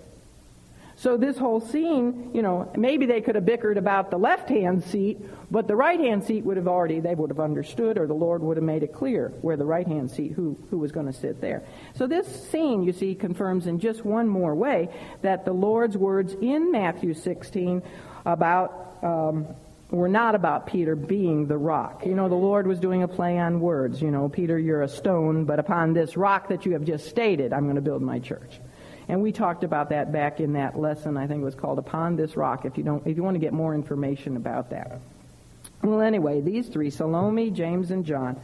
So 0.99 1.15
this 1.15 1.37
whole 1.37 1.61
scene, 1.61 2.31
you 2.33 2.41
know, 2.41 2.69
maybe 2.75 3.05
they 3.05 3.21
could 3.21 3.35
have 3.35 3.45
bickered 3.45 3.77
about 3.77 4.11
the 4.11 4.17
left-hand 4.17 4.83
seat, 4.83 5.17
but 5.49 5.65
the 5.65 5.75
right-hand 5.75 6.25
seat 6.25 6.43
would 6.43 6.57
have 6.57 6.67
already, 6.67 6.99
they 6.99 7.15
would 7.15 7.29
have 7.29 7.39
understood, 7.39 7.97
or 7.97 8.05
the 8.05 8.13
Lord 8.13 8.41
would 8.41 8.57
have 8.57 8.65
made 8.65 8.83
it 8.83 8.93
clear 8.93 9.29
where 9.41 9.55
the 9.55 9.63
right-hand 9.63 10.11
seat, 10.11 10.33
who, 10.33 10.57
who 10.69 10.77
was 10.77 10.91
going 10.91 11.05
to 11.05 11.13
sit 11.13 11.39
there. 11.39 11.63
So 11.95 12.05
this 12.05 12.27
scene, 12.49 12.83
you 12.83 12.91
see, 12.91 13.15
confirms 13.15 13.65
in 13.65 13.79
just 13.79 14.03
one 14.03 14.27
more 14.27 14.53
way 14.53 14.89
that 15.21 15.45
the 15.45 15.53
Lord's 15.53 15.95
words 15.95 16.33
in 16.41 16.69
Matthew 16.69 17.13
16 17.13 17.81
about 18.25 18.97
um, 19.01 19.47
were 19.91 20.09
not 20.09 20.35
about 20.35 20.67
Peter 20.67 20.95
being 20.95 21.47
the 21.47 21.57
rock. 21.57 22.05
You 22.05 22.13
know, 22.13 22.29
the 22.29 22.35
Lord 22.35 22.67
was 22.67 22.79
doing 22.79 23.01
a 23.03 23.07
play 23.07 23.39
on 23.39 23.59
words. 23.59 24.01
You 24.01 24.11
know, 24.11 24.29
Peter, 24.29 24.59
you're 24.59 24.83
a 24.83 24.87
stone, 24.87 25.45
but 25.45 25.59
upon 25.59 25.93
this 25.93 26.15
rock 26.15 26.49
that 26.49 26.65
you 26.65 26.73
have 26.73 26.83
just 26.83 27.07
stated, 27.07 27.53
I'm 27.53 27.63
going 27.63 27.75
to 27.75 27.81
build 27.81 28.01
my 28.01 28.19
church. 28.19 28.59
And 29.07 29.23
we 29.23 29.31
talked 29.31 29.63
about 29.63 29.89
that 29.89 30.11
back 30.11 30.39
in 30.39 30.53
that 30.53 30.77
lesson. 30.77 31.17
I 31.17 31.25
think 31.25 31.41
it 31.41 31.45
was 31.45 31.55
called 31.55 31.79
"Upon 31.79 32.15
This 32.15 32.37
Rock." 32.37 32.65
If 32.65 32.77
you 32.77 32.83
don't, 32.83 33.05
if 33.07 33.17
you 33.17 33.23
want 33.23 33.33
to 33.33 33.39
get 33.39 33.53
more 33.53 33.73
information 33.73 34.37
about 34.37 34.69
that. 34.69 35.01
Well, 35.81 36.01
anyway, 36.01 36.41
these 36.41 36.67
three, 36.67 36.91
Salome, 36.91 37.49
James, 37.49 37.89
and 37.89 38.05
John, 38.05 38.39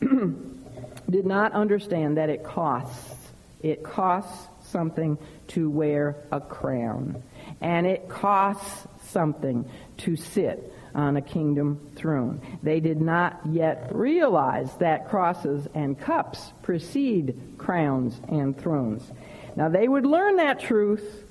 did 0.00 1.24
not 1.24 1.52
understand 1.52 2.16
that 2.16 2.30
it 2.30 2.42
costs. 2.42 3.14
It 3.62 3.84
costs 3.84 4.48
something 4.64 5.16
to 5.48 5.70
wear 5.70 6.16
a 6.32 6.40
crown, 6.40 7.22
and 7.60 7.86
it 7.86 8.08
costs 8.08 8.88
something 9.14 9.64
to 9.98 10.16
sit 10.16 10.72
on 10.94 11.16
a 11.16 11.22
kingdom 11.22 11.90
throne. 11.96 12.40
They 12.62 12.80
did 12.80 13.00
not 13.00 13.40
yet 13.50 13.88
realize 13.94 14.74
that 14.76 15.08
crosses 15.08 15.66
and 15.74 15.98
cups 15.98 16.52
precede 16.62 17.54
crowns 17.58 18.20
and 18.28 18.56
thrones. 18.56 19.10
Now, 19.56 19.68
they 19.68 19.88
would 19.88 20.04
learn 20.04 20.36
that 20.36 20.60
truth. 20.60 21.24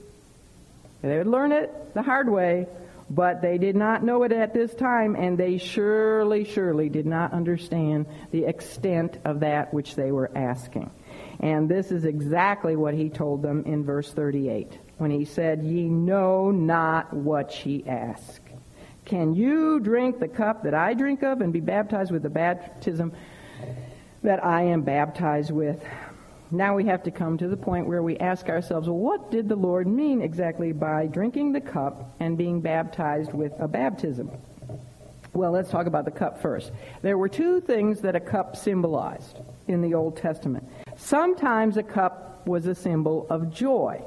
They 1.01 1.17
would 1.17 1.27
learn 1.27 1.51
it 1.51 1.93
the 1.93 2.01
hard 2.01 2.29
way, 2.29 2.67
but 3.09 3.41
they 3.41 3.57
did 3.57 3.75
not 3.75 4.03
know 4.03 4.23
it 4.23 4.31
at 4.31 4.53
this 4.53 4.73
time, 4.73 5.15
and 5.15 5.37
they 5.37 5.57
surely, 5.57 6.45
surely 6.45 6.89
did 6.89 7.05
not 7.05 7.33
understand 7.33 8.05
the 8.31 8.45
extent 8.45 9.17
of 9.25 9.41
that 9.41 9.73
which 9.73 9.95
they 9.95 10.11
were 10.11 10.31
asking. 10.35 10.89
And 11.39 11.69
this 11.69 11.91
is 11.91 12.05
exactly 12.05 12.75
what 12.75 12.93
he 12.93 13.09
told 13.09 13.41
them 13.41 13.63
in 13.65 13.83
verse 13.83 14.11
38 14.11 14.71
when 15.03 15.11
he 15.11 15.25
said, 15.25 15.61
Ye 15.61 15.89
know 15.89 16.49
not 16.49 17.13
what 17.13 17.65
ye 17.65 17.83
ask. 17.85 18.41
Can 19.03 19.35
you 19.35 19.81
drink 19.81 20.17
the 20.17 20.29
cup 20.29 20.63
that 20.63 20.73
I 20.73 20.93
drink 20.93 21.23
of 21.23 21.41
and 21.41 21.51
be 21.51 21.59
baptized 21.59 22.09
with 22.09 22.23
the 22.23 22.29
baptism 22.29 23.11
that 24.23 24.41
I 24.45 24.61
am 24.61 24.81
baptized 24.81 25.51
with? 25.51 25.83
now 26.51 26.75
we 26.75 26.85
have 26.85 27.03
to 27.03 27.11
come 27.11 27.37
to 27.39 27.47
the 27.47 27.57
point 27.57 27.87
where 27.87 28.03
we 28.03 28.15
ask 28.19 28.47
ourselves, 28.47 28.87
well, 28.87 28.97
what 28.97 29.31
did 29.31 29.49
the 29.49 29.55
Lord 29.55 29.87
mean 29.87 30.21
exactly 30.21 30.71
by 30.71 31.07
drinking 31.07 31.51
the 31.51 31.59
cup 31.59 32.15
and 32.19 32.37
being 32.37 32.61
baptized 32.61 33.33
with 33.33 33.51
a 33.59 33.67
baptism? 33.67 34.29
Well, 35.33 35.51
let's 35.51 35.71
talk 35.71 35.87
about 35.87 36.05
the 36.05 36.11
cup 36.11 36.41
first. 36.41 36.71
There 37.01 37.17
were 37.17 37.27
two 37.27 37.59
things 37.59 38.01
that 38.01 38.15
a 38.15 38.19
cup 38.19 38.55
symbolized 38.55 39.39
in 39.67 39.81
the 39.81 39.95
Old 39.95 40.15
Testament. 40.15 40.69
Sometimes 40.95 41.75
a 41.75 41.83
cup 41.83 42.45
was 42.45 42.67
a 42.67 42.75
symbol 42.75 43.25
of 43.29 43.51
joy. 43.51 44.01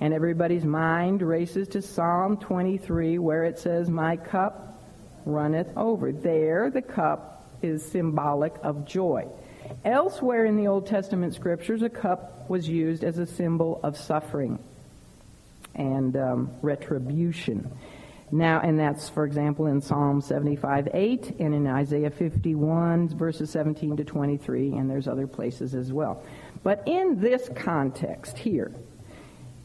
And 0.00 0.12
everybody's 0.12 0.64
mind 0.64 1.22
races 1.22 1.68
to 1.68 1.82
Psalm 1.82 2.36
23 2.36 3.18
where 3.18 3.44
it 3.44 3.58
says, 3.58 3.88
My 3.88 4.16
cup 4.16 4.82
runneth 5.24 5.76
over. 5.76 6.12
There, 6.12 6.70
the 6.70 6.82
cup 6.82 7.48
is 7.62 7.84
symbolic 7.84 8.54
of 8.62 8.84
joy. 8.84 9.26
Elsewhere 9.84 10.44
in 10.44 10.56
the 10.56 10.66
Old 10.66 10.86
Testament 10.86 11.34
scriptures, 11.34 11.82
a 11.82 11.88
cup 11.88 12.48
was 12.48 12.68
used 12.68 13.04
as 13.04 13.18
a 13.18 13.26
symbol 13.26 13.80
of 13.82 13.96
suffering 13.96 14.58
and 15.74 16.16
um, 16.16 16.50
retribution. 16.62 17.70
Now, 18.30 18.60
and 18.60 18.78
that's, 18.78 19.08
for 19.08 19.24
example, 19.24 19.66
in 19.66 19.80
Psalm 19.80 20.20
75, 20.20 20.88
8, 20.92 21.36
and 21.38 21.54
in 21.54 21.66
Isaiah 21.66 22.10
51, 22.10 23.16
verses 23.16 23.50
17 23.50 23.98
to 23.98 24.04
23, 24.04 24.72
and 24.72 24.90
there's 24.90 25.06
other 25.06 25.26
places 25.26 25.74
as 25.74 25.92
well. 25.92 26.22
But 26.62 26.82
in 26.86 27.20
this 27.20 27.48
context 27.54 28.38
here, 28.38 28.72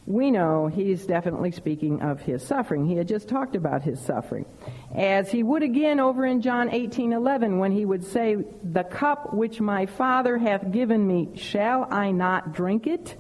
we 0.09 0.31
know 0.31 0.65
he's 0.65 1.05
definitely 1.05 1.51
speaking 1.51 2.01
of 2.01 2.19
his 2.19 2.41
suffering. 2.41 2.87
He 2.87 2.95
had 2.95 3.07
just 3.07 3.29
talked 3.29 3.55
about 3.55 3.83
his 3.83 3.99
suffering. 4.01 4.43
As 4.95 5.31
he 5.31 5.43
would 5.43 5.61
again 5.61 5.99
over 5.99 6.25
in 6.25 6.41
John 6.41 6.69
18:11 6.69 7.59
when 7.59 7.71
he 7.71 7.85
would 7.85 8.03
say, 8.03 8.35
"The 8.63 8.83
cup 8.83 9.35
which 9.35 9.61
my 9.61 9.85
Father 9.85 10.39
hath 10.39 10.71
given 10.71 11.05
me, 11.05 11.29
shall 11.35 11.87
I 11.91 12.09
not 12.09 12.53
drink 12.53 12.87
it?" 12.87 13.15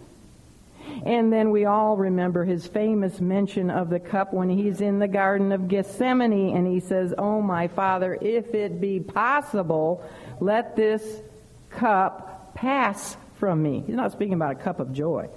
And 1.05 1.31
then 1.31 1.51
we 1.51 1.65
all 1.65 1.95
remember 1.95 2.43
his 2.43 2.65
famous 2.65 3.21
mention 3.21 3.69
of 3.69 3.91
the 3.91 3.99
cup 3.99 4.33
when 4.33 4.49
he's 4.49 4.81
in 4.81 4.97
the 4.97 5.07
Garden 5.07 5.51
of 5.51 5.67
Gethsemane 5.67 6.57
and 6.57 6.65
he 6.65 6.79
says, 6.79 7.13
Oh, 7.15 7.39
my 7.39 7.67
Father, 7.67 8.17
if 8.19 8.55
it 8.55 8.81
be 8.81 8.99
possible, 8.99 10.03
let 10.39 10.75
this 10.75 11.21
cup 11.69 12.55
pass 12.55 13.15
from 13.35 13.61
me. 13.61 13.83
He's 13.85 13.95
not 13.95 14.11
speaking 14.11 14.33
about 14.33 14.53
a 14.53 14.63
cup 14.63 14.79
of 14.79 14.91
joy. 14.91 15.29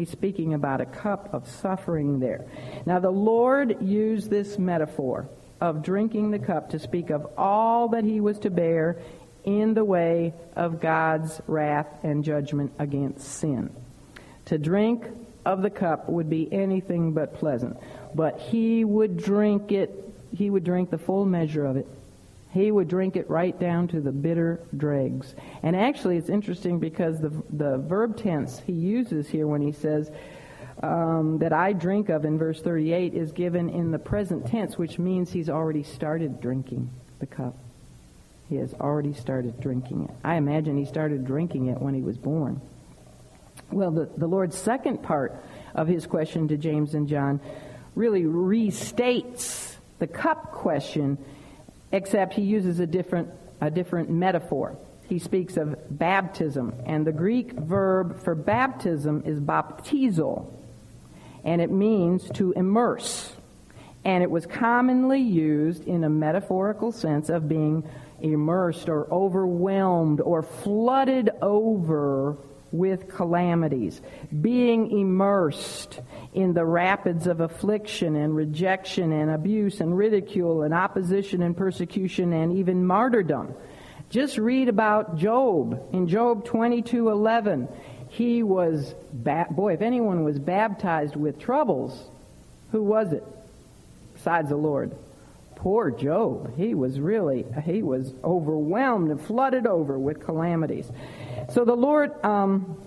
He's 0.00 0.08
speaking 0.08 0.54
about 0.54 0.80
a 0.80 0.86
cup 0.86 1.28
of 1.34 1.46
suffering 1.46 2.20
there. 2.20 2.46
Now, 2.86 3.00
the 3.00 3.10
Lord 3.10 3.82
used 3.82 4.30
this 4.30 4.58
metaphor 4.58 5.28
of 5.60 5.82
drinking 5.82 6.30
the 6.30 6.38
cup 6.38 6.70
to 6.70 6.78
speak 6.78 7.10
of 7.10 7.26
all 7.36 7.88
that 7.88 8.04
he 8.04 8.18
was 8.18 8.38
to 8.38 8.50
bear 8.50 8.96
in 9.44 9.74
the 9.74 9.84
way 9.84 10.32
of 10.56 10.80
God's 10.80 11.42
wrath 11.46 11.86
and 12.02 12.24
judgment 12.24 12.72
against 12.78 13.28
sin. 13.28 13.68
To 14.46 14.56
drink 14.56 15.06
of 15.44 15.60
the 15.60 15.68
cup 15.68 16.08
would 16.08 16.30
be 16.30 16.50
anything 16.50 17.12
but 17.12 17.34
pleasant, 17.34 17.76
but 18.14 18.40
he 18.40 18.86
would 18.86 19.18
drink 19.18 19.70
it, 19.70 19.90
he 20.34 20.48
would 20.48 20.64
drink 20.64 20.88
the 20.88 20.96
full 20.96 21.26
measure 21.26 21.66
of 21.66 21.76
it 21.76 21.86
he 22.52 22.70
would 22.70 22.88
drink 22.88 23.16
it 23.16 23.28
right 23.30 23.58
down 23.58 23.88
to 23.88 24.00
the 24.00 24.12
bitter 24.12 24.60
dregs. 24.76 25.34
And 25.62 25.76
actually, 25.76 26.16
it's 26.16 26.28
interesting 26.28 26.78
because 26.80 27.20
the, 27.20 27.30
the 27.50 27.78
verb 27.78 28.16
tense 28.16 28.60
he 28.66 28.72
uses 28.72 29.28
here 29.28 29.46
when 29.46 29.62
he 29.62 29.72
says, 29.72 30.10
um, 30.82 31.38
that 31.38 31.52
I 31.52 31.72
drink 31.72 32.08
of 32.08 32.24
in 32.24 32.38
verse 32.38 32.60
38 32.60 33.14
is 33.14 33.32
given 33.32 33.68
in 33.68 33.90
the 33.90 33.98
present 33.98 34.46
tense, 34.46 34.78
which 34.78 34.98
means 34.98 35.30
he's 35.30 35.50
already 35.50 35.82
started 35.82 36.40
drinking 36.40 36.90
the 37.18 37.26
cup. 37.26 37.56
He 38.48 38.56
has 38.56 38.74
already 38.74 39.12
started 39.12 39.60
drinking 39.60 40.04
it. 40.04 40.10
I 40.24 40.36
imagine 40.36 40.76
he 40.76 40.86
started 40.86 41.24
drinking 41.24 41.66
it 41.66 41.80
when 41.80 41.94
he 41.94 42.00
was 42.00 42.16
born. 42.16 42.60
Well, 43.70 43.92
the, 43.92 44.08
the 44.16 44.26
Lord's 44.26 44.58
second 44.58 45.02
part 45.02 45.36
of 45.74 45.86
his 45.86 46.06
question 46.06 46.48
to 46.48 46.56
James 46.56 46.94
and 46.94 47.06
John 47.06 47.40
really 47.94 48.22
restates 48.22 49.74
the 49.98 50.06
cup 50.06 50.50
question 50.50 51.18
except 51.92 52.34
he 52.34 52.42
uses 52.42 52.80
a 52.80 52.86
different, 52.86 53.30
a 53.60 53.70
different 53.70 54.10
metaphor. 54.10 54.76
He 55.08 55.18
speaks 55.18 55.56
of 55.56 55.76
baptism, 55.98 56.72
and 56.86 57.06
the 57.06 57.12
Greek 57.12 57.52
verb 57.52 58.22
for 58.22 58.34
baptism 58.34 59.22
is 59.26 59.40
baptizo, 59.40 60.46
and 61.44 61.60
it 61.60 61.70
means 61.70 62.30
to 62.34 62.52
immerse. 62.52 63.34
And 64.04 64.22
it 64.22 64.30
was 64.30 64.46
commonly 64.46 65.20
used 65.20 65.86
in 65.86 66.04
a 66.04 66.08
metaphorical 66.08 66.92
sense 66.92 67.28
of 67.28 67.48
being 67.48 67.84
immersed 68.20 68.88
or 68.88 69.12
overwhelmed 69.12 70.20
or 70.20 70.42
flooded 70.42 71.30
over 71.42 72.36
with 72.72 73.08
calamities, 73.08 74.00
being 74.40 74.90
immersed 74.90 76.00
in 76.32 76.52
the 76.52 76.64
rapids 76.64 77.26
of 77.26 77.40
affliction 77.40 78.16
and 78.16 78.34
rejection 78.36 79.12
and 79.12 79.30
abuse 79.30 79.80
and 79.80 79.96
ridicule 79.96 80.62
and 80.62 80.72
opposition 80.72 81.42
and 81.42 81.56
persecution 81.56 82.32
and 82.32 82.56
even 82.56 82.86
martyrdom. 82.86 83.54
Just 84.10 84.38
read 84.38 84.68
about 84.68 85.16
Job 85.16 85.80
in 85.92 86.08
Job 86.08 86.44
22:11. 86.44 87.68
He 88.08 88.42
was 88.42 88.94
ba- 89.12 89.46
boy, 89.50 89.74
if 89.74 89.82
anyone 89.82 90.24
was 90.24 90.38
baptized 90.38 91.14
with 91.14 91.38
troubles, 91.38 92.10
who 92.72 92.82
was 92.82 93.12
it? 93.12 93.24
Besides 94.14 94.48
the 94.48 94.56
Lord. 94.56 94.92
Poor 95.54 95.90
Job. 95.90 96.56
He 96.56 96.74
was 96.74 96.98
really 96.98 97.44
he 97.64 97.82
was 97.82 98.14
overwhelmed 98.24 99.10
and 99.10 99.20
flooded 99.20 99.66
over 99.66 99.98
with 99.98 100.24
calamities. 100.24 100.90
So 101.50 101.64
the 101.64 101.74
Lord 101.74 102.12
um, 102.24 102.80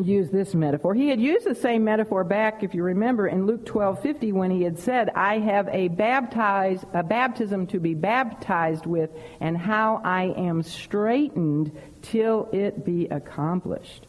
used 0.00 0.32
this 0.32 0.54
metaphor. 0.54 0.94
He 0.94 1.08
had 1.08 1.20
used 1.20 1.44
the 1.44 1.56
same 1.56 1.82
metaphor 1.82 2.22
back, 2.22 2.62
if 2.62 2.74
you 2.74 2.84
remember, 2.84 3.26
in 3.26 3.46
Luke 3.46 3.66
12:50 3.66 4.32
when 4.32 4.50
he 4.50 4.62
had 4.62 4.78
said, 4.78 5.10
"I 5.10 5.38
have 5.38 5.68
a 5.68 5.88
baptize 5.88 6.84
a 6.94 7.02
baptism 7.02 7.66
to 7.68 7.80
be 7.80 7.94
baptized 7.94 8.86
with, 8.86 9.10
and 9.40 9.56
how 9.56 10.00
I 10.04 10.34
am 10.36 10.62
straitened 10.62 11.72
till 12.02 12.48
it 12.52 12.84
be 12.84 13.06
accomplished." 13.06 14.06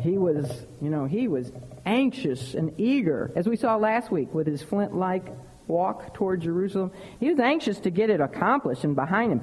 He 0.00 0.18
was, 0.18 0.66
you 0.80 0.90
know, 0.90 1.06
he 1.06 1.26
was 1.26 1.50
anxious 1.84 2.54
and 2.54 2.72
eager, 2.78 3.32
as 3.34 3.48
we 3.48 3.56
saw 3.56 3.76
last 3.76 4.12
week 4.12 4.32
with 4.34 4.46
his 4.46 4.62
flint-like 4.62 5.26
walk 5.66 6.14
toward 6.14 6.42
Jerusalem. 6.42 6.92
He 7.18 7.30
was 7.30 7.40
anxious 7.40 7.80
to 7.80 7.90
get 7.90 8.10
it 8.10 8.20
accomplished 8.20 8.84
and 8.84 8.94
behind 8.94 9.32
him. 9.32 9.40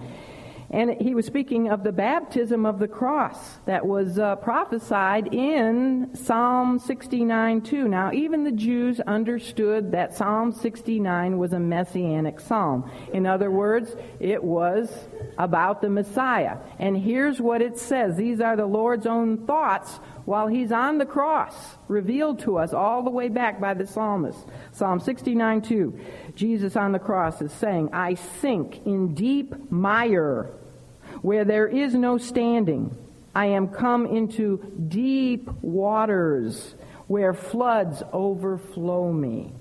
And 0.74 0.99
he 0.99 1.13
was 1.13 1.28
speaking 1.28 1.69
of 1.69 1.84
the 1.84 1.91
baptism 1.91 2.65
of 2.65 2.80
the 2.80 2.88
cross 2.88 3.38
that 3.67 3.86
was 3.86 4.17
uh, 4.17 4.38
prophesied 4.38 5.32
in 5.32 6.15
Psalm 6.15 6.80
69 6.80 7.61
2. 7.61 7.88
Now, 7.88 8.11
even 8.11 8.43
the 8.43 8.51
Jews 8.51 8.99
understood 8.99 9.91
that 9.91 10.15
Psalm 10.15 10.51
69 10.51 11.38
was 11.38 11.53
a 11.53 11.59
messianic 11.59 12.39
psalm. 12.39 12.89
In 13.13 13.28
other 13.28 13.51
words, 13.51 13.95
it 14.19 14.43
was 14.43 14.91
about 15.38 15.84
the 15.84 15.89
Messiah. 15.91 16.57
And 16.80 16.97
here's 16.97 17.39
what 17.39 17.61
it 17.61 17.78
says. 17.78 18.17
These 18.17 18.41
are 18.41 18.55
the 18.55 18.65
Lord's 18.65 19.05
own 19.05 19.45
thoughts 19.45 19.99
while 20.26 20.47
he's 20.47 20.71
on 20.71 20.97
the 20.97 21.05
cross, 21.05 21.53
revealed 21.88 22.39
to 22.39 22.57
us 22.57 22.74
all 22.74 23.03
the 23.03 23.11
way 23.11 23.30
back 23.30 23.61
by 23.61 23.76
the 23.76 23.86
psalmist. 23.86 24.39
Psalm 24.71 24.99
69 24.99 25.61
2. 25.61 25.99
Jesus 26.34 26.76
on 26.76 26.93
the 26.93 26.99
cross 26.99 27.43
is 27.43 27.51
saying, 27.51 27.89
I 27.93 28.15
sink 28.15 28.84
in 28.88 29.13
deep 29.13 29.69
mire 29.69 30.49
where 31.24 31.43
there 31.43 31.67
is 31.67 31.95
no 31.95 32.19
standing. 32.19 32.95
I 33.34 33.47
am 33.47 33.69
come 33.69 34.05
into 34.05 34.57
deep 34.88 35.49
waters 35.63 36.76
where 37.07 37.34
floods 37.34 38.03
overflow 38.13 39.11
me. 39.11 39.53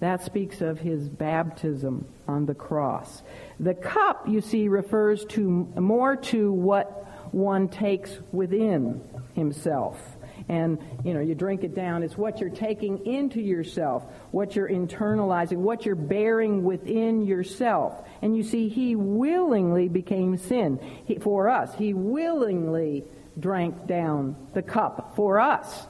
That 0.00 0.22
speaks 0.22 0.60
of 0.60 0.78
his 0.78 1.08
baptism 1.08 2.06
on 2.26 2.46
the 2.46 2.54
cross. 2.54 3.22
The 3.60 3.74
cup, 3.74 4.26
you 4.28 4.40
see, 4.40 4.68
refers 4.68 5.24
to 5.26 5.48
more 5.76 6.16
to 6.16 6.52
what 6.52 6.86
one 7.32 7.68
takes 7.68 8.18
within 8.32 9.02
himself 9.34 10.13
and 10.48 10.78
you 11.04 11.14
know 11.14 11.20
you 11.20 11.34
drink 11.34 11.64
it 11.64 11.74
down. 11.74 12.02
It's 12.02 12.18
what 12.18 12.40
you're 12.40 12.50
taking 12.50 13.06
into 13.06 13.40
yourself 13.40 14.04
what 14.30 14.56
you're 14.56 14.68
internalizing 14.68 15.58
what 15.58 15.86
you're 15.86 15.94
bearing 15.94 16.64
within 16.64 17.22
yourself. 17.22 18.06
And 18.20 18.36
you 18.36 18.42
see 18.42 18.68
he 18.68 18.96
willingly 18.96 19.88
became 19.88 20.36
sin. 20.36 20.80
He, 21.06 21.16
for 21.16 21.48
us 21.48 21.74
he 21.74 21.94
willingly 21.94 23.04
drank 23.38 23.86
down 23.86 24.36
the 24.54 24.62
cup 24.62 25.14
for 25.16 25.40
us. 25.40 25.86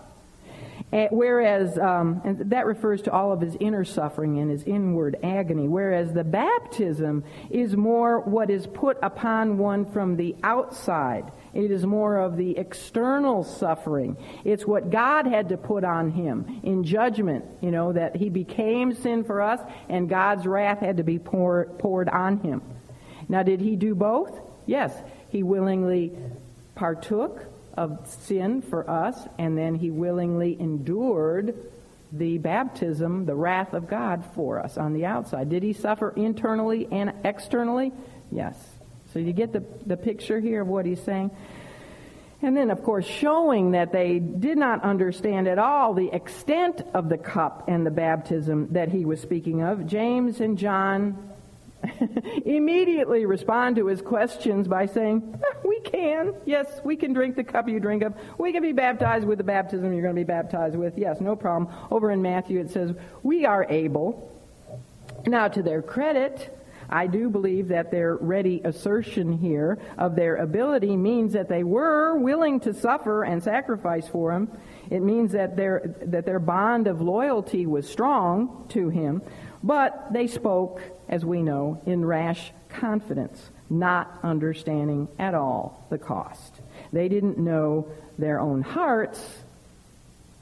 And 0.92 1.08
whereas, 1.10 1.76
um, 1.76 2.20
and 2.24 2.50
that 2.52 2.66
refers 2.66 3.02
to 3.02 3.12
all 3.12 3.32
of 3.32 3.40
his 3.40 3.56
inner 3.58 3.84
suffering 3.84 4.38
and 4.38 4.48
his 4.48 4.62
inward 4.62 5.16
agony, 5.24 5.66
whereas 5.66 6.12
the 6.12 6.22
baptism 6.22 7.24
is 7.50 7.76
more 7.76 8.20
what 8.20 8.48
is 8.48 8.66
put 8.68 8.98
upon 9.02 9.58
one 9.58 9.86
from 9.86 10.16
the 10.16 10.36
outside. 10.44 11.32
It 11.54 11.70
is 11.70 11.86
more 11.86 12.18
of 12.18 12.36
the 12.36 12.58
external 12.58 13.44
suffering. 13.44 14.16
It's 14.44 14.66
what 14.66 14.90
God 14.90 15.26
had 15.26 15.50
to 15.50 15.56
put 15.56 15.84
on 15.84 16.10
him 16.10 16.60
in 16.62 16.84
judgment, 16.84 17.44
you 17.60 17.70
know, 17.70 17.92
that 17.92 18.16
he 18.16 18.28
became 18.28 18.92
sin 18.92 19.24
for 19.24 19.40
us 19.40 19.60
and 19.88 20.08
God's 20.08 20.46
wrath 20.46 20.80
had 20.80 20.96
to 20.96 21.04
be 21.04 21.18
pour, 21.18 21.66
poured 21.78 22.08
on 22.08 22.40
him. 22.40 22.60
Now, 23.28 23.42
did 23.42 23.60
he 23.60 23.76
do 23.76 23.94
both? 23.94 24.38
Yes. 24.66 24.92
He 25.28 25.42
willingly 25.42 26.12
partook 26.74 27.44
of 27.76 28.06
sin 28.06 28.62
for 28.62 28.88
us 28.88 29.16
and 29.38 29.56
then 29.56 29.76
he 29.76 29.90
willingly 29.90 30.60
endured 30.60 31.54
the 32.12 32.38
baptism, 32.38 33.26
the 33.26 33.34
wrath 33.34 33.74
of 33.74 33.88
God 33.88 34.24
for 34.34 34.60
us 34.60 34.76
on 34.76 34.92
the 34.92 35.06
outside. 35.06 35.48
Did 35.48 35.62
he 35.62 35.72
suffer 35.72 36.10
internally 36.10 36.88
and 36.90 37.12
externally? 37.24 37.92
Yes. 38.30 38.73
So 39.14 39.20
you 39.20 39.32
get 39.32 39.52
the, 39.52 39.62
the 39.86 39.96
picture 39.96 40.40
here 40.40 40.62
of 40.62 40.68
what 40.68 40.86
he's 40.86 41.00
saying. 41.00 41.30
And 42.42 42.56
then, 42.56 42.70
of 42.70 42.82
course, 42.82 43.06
showing 43.06 43.70
that 43.70 43.92
they 43.92 44.18
did 44.18 44.58
not 44.58 44.82
understand 44.82 45.46
at 45.46 45.58
all 45.58 45.94
the 45.94 46.12
extent 46.12 46.82
of 46.92 47.08
the 47.08 47.16
cup 47.16 47.68
and 47.68 47.86
the 47.86 47.92
baptism 47.92 48.72
that 48.72 48.88
he 48.88 49.04
was 49.04 49.20
speaking 49.20 49.62
of, 49.62 49.86
James 49.86 50.40
and 50.40 50.58
John 50.58 51.30
immediately 52.44 53.24
respond 53.24 53.76
to 53.76 53.86
his 53.86 54.02
questions 54.02 54.66
by 54.66 54.86
saying, 54.86 55.22
eh, 55.32 55.58
We 55.64 55.78
can. 55.80 56.34
Yes, 56.44 56.80
we 56.82 56.96
can 56.96 57.12
drink 57.12 57.36
the 57.36 57.44
cup 57.44 57.68
you 57.68 57.78
drink 57.78 58.02
of. 58.02 58.14
We 58.36 58.52
can 58.52 58.62
be 58.62 58.72
baptized 58.72 59.26
with 59.26 59.38
the 59.38 59.44
baptism 59.44 59.92
you're 59.92 60.02
going 60.02 60.16
to 60.16 60.20
be 60.20 60.24
baptized 60.24 60.76
with. 60.76 60.98
Yes, 60.98 61.20
no 61.20 61.36
problem. 61.36 61.72
Over 61.88 62.10
in 62.10 62.20
Matthew 62.20 62.58
it 62.58 62.70
says, 62.70 62.92
We 63.22 63.46
are 63.46 63.64
able. 63.70 64.32
Now, 65.24 65.46
to 65.48 65.62
their 65.62 65.82
credit, 65.82 66.52
I 66.88 67.06
do 67.06 67.28
believe 67.30 67.68
that 67.68 67.90
their 67.90 68.16
ready 68.16 68.60
assertion 68.64 69.32
here 69.32 69.78
of 69.98 70.16
their 70.16 70.36
ability 70.36 70.96
means 70.96 71.32
that 71.32 71.48
they 71.48 71.64
were 71.64 72.16
willing 72.16 72.60
to 72.60 72.74
suffer 72.74 73.24
and 73.24 73.42
sacrifice 73.42 74.08
for 74.08 74.32
him. 74.32 74.50
It 74.90 75.00
means 75.00 75.32
that 75.32 75.56
their, 75.56 75.94
that 76.02 76.26
their 76.26 76.38
bond 76.38 76.86
of 76.86 77.00
loyalty 77.00 77.66
was 77.66 77.88
strong 77.88 78.66
to 78.70 78.88
him, 78.88 79.22
but 79.62 80.12
they 80.12 80.26
spoke, 80.26 80.82
as 81.08 81.24
we 81.24 81.42
know, 81.42 81.80
in 81.86 82.04
rash 82.04 82.52
confidence, 82.68 83.50
not 83.70 84.18
understanding 84.22 85.08
at 85.18 85.34
all 85.34 85.86
the 85.90 85.98
cost. 85.98 86.54
They 86.92 87.08
didn't 87.08 87.38
know 87.38 87.88
their 88.18 88.40
own 88.40 88.62
hearts. 88.62 89.38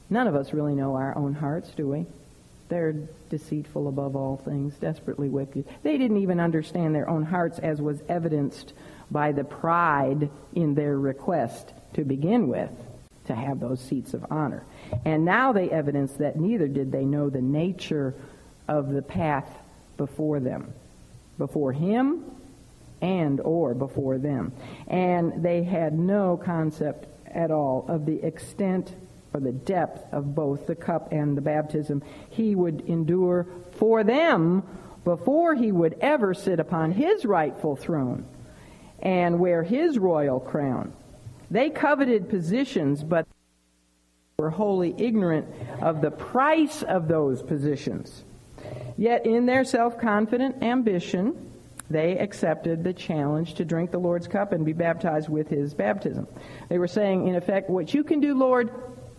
None 0.09 0.27
of 0.27 0.35
us 0.35 0.53
really 0.53 0.75
know 0.75 0.95
our 0.95 1.17
own 1.17 1.33
hearts, 1.33 1.71
do 1.71 1.87
we? 1.87 2.05
They're 2.69 2.95
deceitful 3.29 3.87
above 3.87 4.15
all 4.15 4.37
things, 4.37 4.75
desperately 4.75 5.29
wicked. 5.29 5.65
They 5.83 5.97
didn't 5.97 6.17
even 6.17 6.39
understand 6.39 6.95
their 6.95 7.09
own 7.09 7.23
hearts, 7.23 7.59
as 7.59 7.81
was 7.81 8.01
evidenced 8.09 8.73
by 9.11 9.31
the 9.31 9.43
pride 9.43 10.29
in 10.53 10.73
their 10.75 10.97
request 10.97 11.73
to 11.93 12.03
begin 12.03 12.47
with 12.47 12.71
to 13.25 13.35
have 13.35 13.59
those 13.59 13.79
seats 13.79 14.13
of 14.13 14.25
honor. 14.29 14.63
And 15.05 15.23
now 15.23 15.53
they 15.53 15.69
evidence 15.69 16.13
that 16.13 16.39
neither 16.39 16.67
did 16.67 16.91
they 16.91 17.05
know 17.05 17.29
the 17.29 17.41
nature 17.41 18.13
of 18.67 18.91
the 18.91 19.01
path 19.01 19.47
before 19.97 20.39
them, 20.39 20.73
before 21.37 21.71
him 21.71 22.23
and 23.01 23.39
or 23.41 23.73
before 23.73 24.17
them. 24.17 24.51
And 24.87 25.43
they 25.43 25.63
had 25.63 25.97
no 25.97 26.37
concept 26.37 27.07
at 27.27 27.51
all 27.51 27.85
of 27.87 28.05
the 28.05 28.23
extent 28.25 28.93
or 29.33 29.39
the 29.39 29.51
depth 29.51 30.13
of 30.13 30.35
both 30.35 30.67
the 30.67 30.75
cup 30.75 31.11
and 31.11 31.35
the 31.35 31.41
baptism 31.41 32.03
he 32.29 32.55
would 32.55 32.81
endure 32.81 33.47
for 33.71 34.03
them 34.03 34.63
before 35.03 35.55
he 35.55 35.71
would 35.71 35.97
ever 36.01 36.33
sit 36.33 36.59
upon 36.59 36.91
his 36.91 37.25
rightful 37.25 37.75
throne 37.75 38.25
and 39.01 39.39
wear 39.39 39.63
his 39.63 39.99
royal 39.99 40.39
crown. 40.39 40.93
They 41.51 41.69
coveted 41.69 42.29
positions, 42.29 43.03
but 43.03 43.27
were 44.39 44.49
wholly 44.49 44.95
ignorant 44.97 45.47
of 45.81 46.01
the 46.01 46.11
price 46.11 46.83
of 46.83 47.07
those 47.07 47.41
positions. 47.41 48.23
Yet 48.97 49.25
in 49.25 49.45
their 49.45 49.63
self-confident 49.63 50.63
ambition, 50.63 51.51
they 51.89 52.17
accepted 52.17 52.83
the 52.83 52.93
challenge 52.93 53.55
to 53.55 53.65
drink 53.65 53.91
the 53.91 53.99
Lord's 53.99 54.27
cup 54.27 54.53
and 54.53 54.65
be 54.65 54.73
baptized 54.73 55.29
with 55.29 55.49
his 55.49 55.73
baptism. 55.73 56.27
They 56.69 56.77
were 56.77 56.87
saying, 56.87 57.27
in 57.27 57.35
effect, 57.35 57.69
what 57.69 57.93
you 57.93 58.03
can 58.03 58.19
do, 58.19 58.33
Lord, 58.33 58.71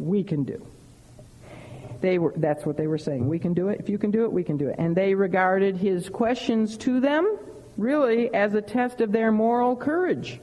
we 0.05 0.22
can 0.22 0.44
do. 0.44 0.64
They 2.00 2.18
were, 2.18 2.34
that's 2.36 2.66
what 2.66 2.76
they 2.76 2.86
were 2.86 2.98
saying. 2.98 3.28
We 3.28 3.38
can 3.38 3.55
do 3.55 3.68
it. 3.68 3.80
If 3.80 3.88
you 3.88 3.96
can 3.96 4.11
do 4.11 4.24
it, 4.24 4.32
we 4.32 4.44
can 4.44 4.59
do 4.59 4.68
it. 4.68 4.76
And 4.78 4.94
they 4.94 5.14
regarded 5.14 5.76
his 5.76 6.09
questions 6.09 6.76
to 6.78 7.00
them 7.00 7.38
really 7.76 8.32
as 8.34 8.55
a 8.55 8.61
test 8.61 9.00
of 9.00 9.11
their 9.11 9.32
moral 9.32 9.74
courage. 9.74 10.38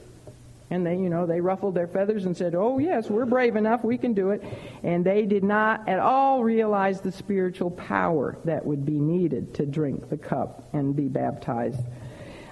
And 0.70 0.86
they, 0.86 0.96
you 0.96 1.10
know, 1.10 1.26
they 1.26 1.40
ruffled 1.40 1.74
their 1.74 1.86
feathers 1.86 2.24
and 2.24 2.36
said, 2.36 2.54
Oh, 2.54 2.78
yes, 2.78 3.10
we're 3.10 3.26
brave 3.26 3.56
enough. 3.56 3.84
We 3.84 3.98
can 3.98 4.14
do 4.14 4.30
it. 4.30 4.42
And 4.82 5.04
they 5.04 5.26
did 5.26 5.44
not 5.44 5.88
at 5.88 5.98
all 5.98 6.42
realize 6.42 7.00
the 7.00 7.12
spiritual 7.12 7.70
power 7.70 8.38
that 8.44 8.64
would 8.64 8.86
be 8.86 8.98
needed 8.98 9.54
to 9.54 9.66
drink 9.66 10.08
the 10.08 10.16
cup 10.16 10.68
and 10.72 10.96
be 10.96 11.08
baptized. 11.08 11.80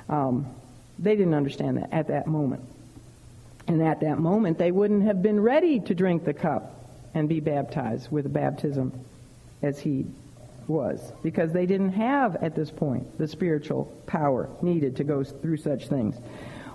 Um, 0.09 0.47
they 0.99 1.17
didn't 1.17 1.35
understand 1.35 1.79
that 1.79 1.93
at 1.93 2.09
that 2.09 2.27
moment. 2.27 2.63
And 3.67 3.83
at 3.83 4.01
that 4.01 4.19
moment, 4.19 4.59
they 4.59 4.71
wouldn't 4.71 5.05
have 5.05 5.23
been 5.23 5.41
ready 5.41 5.81
to 5.81 5.95
drink 5.95 6.25
the 6.25 6.35
cup 6.35 6.80
and 7.15 7.29
be 7.29 7.41
baptized 7.41 8.11
with 8.11 8.27
a 8.27 8.31
baptism 8.31 8.93
as 9.63 9.79
he 9.79 10.07
was 10.69 11.13
because 11.23 11.53
they 11.53 11.67
didn't 11.67 11.93
have 11.93 12.37
at 12.37 12.55
this 12.55 12.71
point 12.71 13.19
the 13.19 13.27
spiritual 13.27 13.85
power 14.07 14.49
needed 14.63 14.97
to 14.97 15.05
go 15.05 15.25
through 15.25 15.57
such 15.57 15.89
things. 15.89 16.17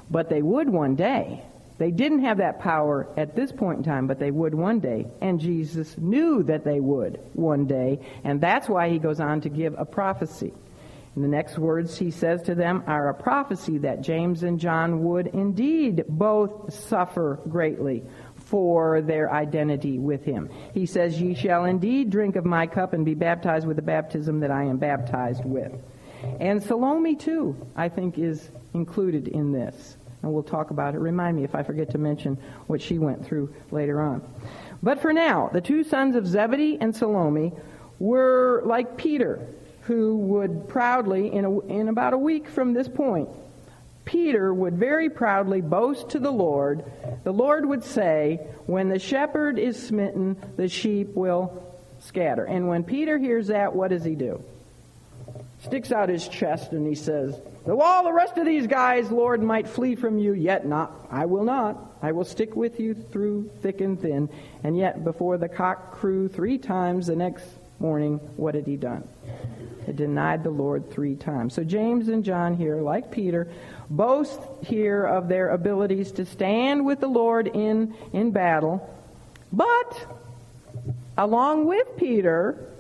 But 0.10 0.30
they 0.30 0.42
would 0.42 0.70
one 0.70 0.96
day. 0.96 1.44
They 1.78 1.92
didn't 1.92 2.24
have 2.24 2.38
that 2.38 2.62
power 2.62 3.08
at 3.18 3.36
this 3.36 3.52
point 3.52 3.80
in 3.80 3.84
time, 3.84 4.08
but 4.08 4.20
they 4.20 4.32
would 4.32 4.54
one 4.54 4.80
day. 4.80 5.08
And 5.20 5.40
Jesus 5.40 5.98
knew 5.98 6.44
that 6.44 6.64
they 6.64 6.80
would 6.80 7.20
one 7.34 7.66
day. 7.66 8.00
And 8.24 8.40
that's 8.40 8.70
why 8.70 8.90
he 8.90 9.00
goes 9.00 9.20
on 9.20 9.42
to 9.42 9.50
give 9.50 9.76
a 9.78 9.84
prophecy. 9.84 10.54
The 11.18 11.28
next 11.28 11.58
words 11.58 11.98
he 11.98 12.12
says 12.12 12.42
to 12.44 12.56
them 12.56 12.84
are 12.88 13.08
a 13.08 13.14
prophecy 13.14 13.78
that 13.80 14.02
James 14.02 14.44
and 14.44 14.60
John 14.60 15.04
would 15.06 15.28
indeed 15.28 16.04
both 16.10 16.74
suffer 16.74 17.40
greatly 17.48 18.04
for 18.46 19.02
their 19.02 19.32
identity 19.32 20.00
with 20.00 20.24
him. 20.24 20.50
He 20.74 20.86
says, 20.86 21.20
Ye 21.20 21.34
shall 21.34 21.66
indeed 21.66 22.10
drink 22.10 22.36
of 22.36 22.46
my 22.46 22.68
cup 22.68 22.94
and 22.94 23.04
be 23.04 23.16
baptized 23.16 23.68
with 23.68 23.76
the 23.76 23.82
baptism 23.82 24.40
that 24.40 24.52
I 24.52 24.64
am 24.64 24.78
baptized 24.78 25.44
with. 25.44 25.74
And 26.40 26.62
Salome, 26.62 27.16
too, 27.16 27.56
I 27.76 27.90
think 27.90 28.18
is 28.18 28.50
included 28.74 29.28
in 29.28 29.52
this. 29.52 29.98
And 30.22 30.34
we'll 30.34 30.44
talk 30.44 30.72
about 30.72 30.96
it. 30.96 31.00
Remind 31.00 31.38
me 31.38 31.44
if 31.44 31.54
I 31.54 31.64
forget 31.64 31.90
to 31.92 31.98
mention 31.98 32.38
what 32.68 32.82
she 32.82 32.98
went 32.98 33.26
through 33.26 33.54
later 33.72 34.02
on. 34.02 34.24
But 34.82 35.00
for 35.02 35.14
now, 35.14 35.50
the 35.54 35.62
two 35.62 35.84
sons 35.84 36.16
of 36.16 36.28
Zebedee 36.28 36.78
and 36.82 36.96
Salome 36.96 37.52
were 38.00 38.62
like 38.66 38.98
Peter, 38.98 39.48
who 39.82 40.18
would 40.18 40.68
proudly, 40.68 41.32
in, 41.32 41.46
a, 41.46 41.60
in 41.68 41.88
about 41.90 42.14
a 42.14 42.18
week 42.18 42.48
from 42.48 42.74
this 42.74 42.88
point, 42.88 43.30
Peter 44.06 44.54
would 44.54 44.76
very 44.76 45.10
proudly 45.10 45.62
boast 45.62 46.10
to 46.12 46.20
the 46.20 46.32
Lord. 46.32 46.86
The 47.24 47.34
Lord 47.34 47.66
would 47.66 47.84
say, 47.84 48.40
When 48.68 48.90
the 48.90 49.00
shepherd 49.00 49.60
is 49.60 49.88
smitten, 49.88 50.38
the 50.56 50.68
sheep 50.68 51.10
will 51.16 51.64
scatter. 52.00 52.46
And 52.46 52.68
when 52.68 52.84
Peter 52.84 53.18
hears 53.18 53.48
that, 53.48 53.76
what 53.76 53.90
does 53.90 54.04
he 54.04 54.16
do? 54.16 54.44
Sticks 55.64 55.92
out 55.92 56.10
his 56.10 56.28
chest 56.28 56.72
and 56.72 56.88
he 56.88 56.94
says, 56.96 57.40
Though 57.66 57.82
all 57.82 58.04
the 58.04 58.14
rest 58.14 58.38
of 58.38 58.46
these 58.46 58.68
guys, 58.68 59.10
Lord, 59.10 59.42
might 59.42 59.68
flee 59.68 59.96
from 59.96 60.20
you, 60.20 60.34
yet 60.34 60.68
not. 60.68 61.08
I 61.10 61.26
will 61.26 61.44
not. 61.44 61.98
I 62.02 62.12
will 62.12 62.24
stick 62.24 62.56
with 62.56 62.80
you 62.80 62.94
through 62.94 63.50
thick 63.64 63.82
and 63.82 64.00
thin. 64.00 64.30
And 64.64 64.78
yet, 64.78 65.04
before 65.04 65.40
the 65.40 65.50
cock 65.50 65.94
crew 65.94 66.28
three 66.28 66.60
times 66.60 67.08
the 67.08 67.16
next 67.16 67.46
morning, 67.80 68.18
what 68.38 68.54
had 68.54 68.68
he 68.68 68.78
done? 68.78 69.08
He 69.86 69.94
denied 69.94 70.44
the 70.44 70.50
Lord 70.50 70.92
three 70.92 71.16
times. 71.16 71.54
So 71.54 71.64
James 71.64 72.08
and 72.08 72.24
John 72.24 72.56
here, 72.56 72.78
like 72.78 73.12
Peter, 73.12 73.48
boast 73.90 74.40
here 74.64 75.06
of 75.06 75.28
their 75.28 75.50
abilities 75.50 76.12
to 76.14 76.26
stand 76.26 76.86
with 76.86 77.00
the 77.00 77.08
Lord 77.08 77.48
in, 77.48 77.94
in 78.14 78.32
battle. 78.32 78.90
But, 79.54 80.18
along 81.18 81.66
with 81.66 81.96
Peter, 81.98 82.72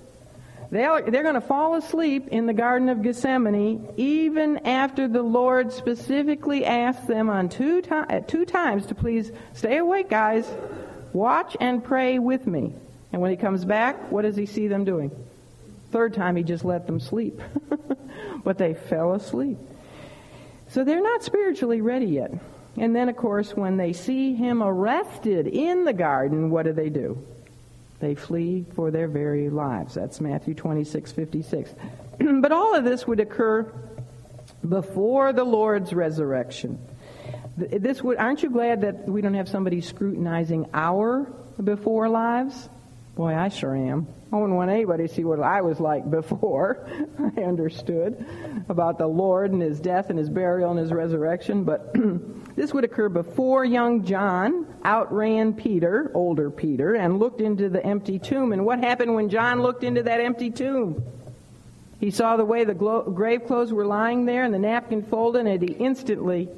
they're, 0.71 1.01
they're 1.03 1.23
going 1.23 1.35
to 1.35 1.41
fall 1.41 1.75
asleep 1.75 2.29
in 2.29 2.47
the 2.47 2.53
Garden 2.53 2.89
of 2.89 3.01
Gethsemane 3.01 3.87
even 3.97 4.65
after 4.65 5.07
the 5.07 5.21
Lord 5.21 5.71
specifically 5.71 6.65
asked 6.65 7.07
them 7.07 7.29
on 7.29 7.49
two, 7.49 7.81
to, 7.83 7.95
uh, 7.95 8.19
two 8.21 8.45
times 8.45 8.87
to 8.87 8.95
please 8.95 9.31
stay 9.53 9.77
awake, 9.77 10.09
guys. 10.09 10.49
Watch 11.13 11.55
and 11.59 11.83
pray 11.83 12.19
with 12.19 12.45
me. 12.47 12.73
And 13.13 13.21
when 13.21 13.31
he 13.31 13.37
comes 13.37 13.63
back, 13.63 14.11
what 14.11 14.23
does 14.23 14.35
he 14.35 14.45
see 14.45 14.67
them 14.67 14.83
doing? 14.83 15.11
Third 15.95 16.13
time, 16.13 16.35
he 16.35 16.43
just 16.43 16.65
let 16.65 16.87
them 16.87 16.99
sleep. 16.99 17.41
but 18.43 18.57
they 18.57 18.73
fell 18.73 19.13
asleep. 19.13 19.57
So 20.67 20.83
they're 20.83 21.01
not 21.01 21.23
spiritually 21.23 21.79
ready 21.79 22.07
yet. 22.07 22.33
And 22.75 22.93
then, 22.93 23.07
of 23.07 23.15
course, 23.15 23.55
when 23.55 23.77
they 23.77 23.93
see 23.93 24.35
him 24.35 24.61
arrested 24.61 25.47
in 25.47 25.85
the 25.85 25.93
garden, 25.93 26.49
what 26.49 26.63
do 26.63 26.73
they 26.73 26.89
do? 26.89 27.25
They 28.01 28.13
flee 28.13 28.65
for 28.75 28.91
their 28.91 29.07
very 29.07 29.49
lives. 29.49 29.93
That's 29.93 30.19
Matthew 30.19 30.53
26, 30.53 31.13
56. 31.13 31.73
but 32.41 32.51
all 32.51 32.75
of 32.75 32.83
this 32.83 33.07
would 33.07 33.21
occur 33.21 33.71
before 34.67 35.31
the 35.31 35.45
Lord's 35.45 35.93
resurrection. 35.93 36.77
This 37.55 38.03
would, 38.03 38.17
aren't 38.17 38.43
you 38.43 38.49
glad 38.49 38.81
that 38.81 39.07
we 39.07 39.21
don't 39.21 39.35
have 39.35 39.47
somebody 39.47 39.79
scrutinizing 39.79 40.65
our 40.73 41.21
before 41.63 42.09
lives? 42.09 42.67
Boy, 43.15 43.33
I 43.33 43.47
sure 43.47 43.73
am. 43.73 44.07
I 44.33 44.35
wouldn't 44.35 44.57
want 44.57 44.69
anybody 44.69 45.07
to 45.07 45.13
see 45.13 45.23
what 45.23 45.39
I 45.39 45.61
was 45.61 45.79
like 45.79 46.09
before 46.11 46.85
I 47.17 47.41
understood 47.41 48.25
about 48.67 48.97
the 48.97 49.07
Lord 49.07 49.51
and 49.51 49.61
his 49.61 49.79
death 49.79 50.09
and 50.09 50.19
his 50.19 50.29
burial 50.29 50.71
and 50.71 50.79
his 50.79 50.91
resurrection. 50.91 51.63
But 51.63 51.93
this 52.57 52.73
would 52.73 52.83
occur 52.83 53.07
before 53.07 53.63
young 53.63 54.03
John 54.03 54.67
outran 54.83 55.53
Peter, 55.53 56.11
older 56.13 56.49
Peter, 56.49 56.95
and 56.95 57.17
looked 57.17 57.39
into 57.39 57.69
the 57.69 57.83
empty 57.85 58.19
tomb. 58.19 58.51
And 58.51 58.65
what 58.65 58.79
happened 58.79 59.15
when 59.15 59.29
John 59.29 59.61
looked 59.61 59.85
into 59.85 60.03
that 60.03 60.19
empty 60.19 60.51
tomb? 60.51 61.01
He 62.01 62.11
saw 62.11 62.35
the 62.35 62.43
way 62.43 62.65
the 62.65 62.73
glo- 62.73 63.03
grave 63.03 63.47
clothes 63.47 63.71
were 63.71 63.85
lying 63.85 64.25
there 64.25 64.43
and 64.43 64.53
the 64.53 64.59
napkin 64.59 65.03
folded, 65.03 65.47
and 65.47 65.61
he 65.61 65.73
instantly 65.73 66.49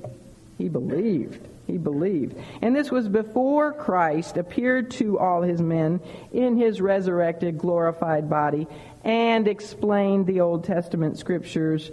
he 0.58 0.70
believed. 0.70 1.47
He 1.68 1.78
believed. 1.78 2.38
And 2.62 2.74
this 2.74 2.90
was 2.90 3.10
before 3.10 3.74
Christ 3.74 4.38
appeared 4.38 4.90
to 4.92 5.20
all 5.20 5.42
his 5.42 5.62
men 5.62 6.00
in 6.32 6.58
his 6.58 6.80
resurrected, 6.80 7.58
glorified 7.58 8.30
body 8.30 8.68
and 9.04 9.48
explained 9.48 10.28
the 10.28 10.40
Old 10.40 10.64
Testament 10.64 11.20
scriptures 11.20 11.92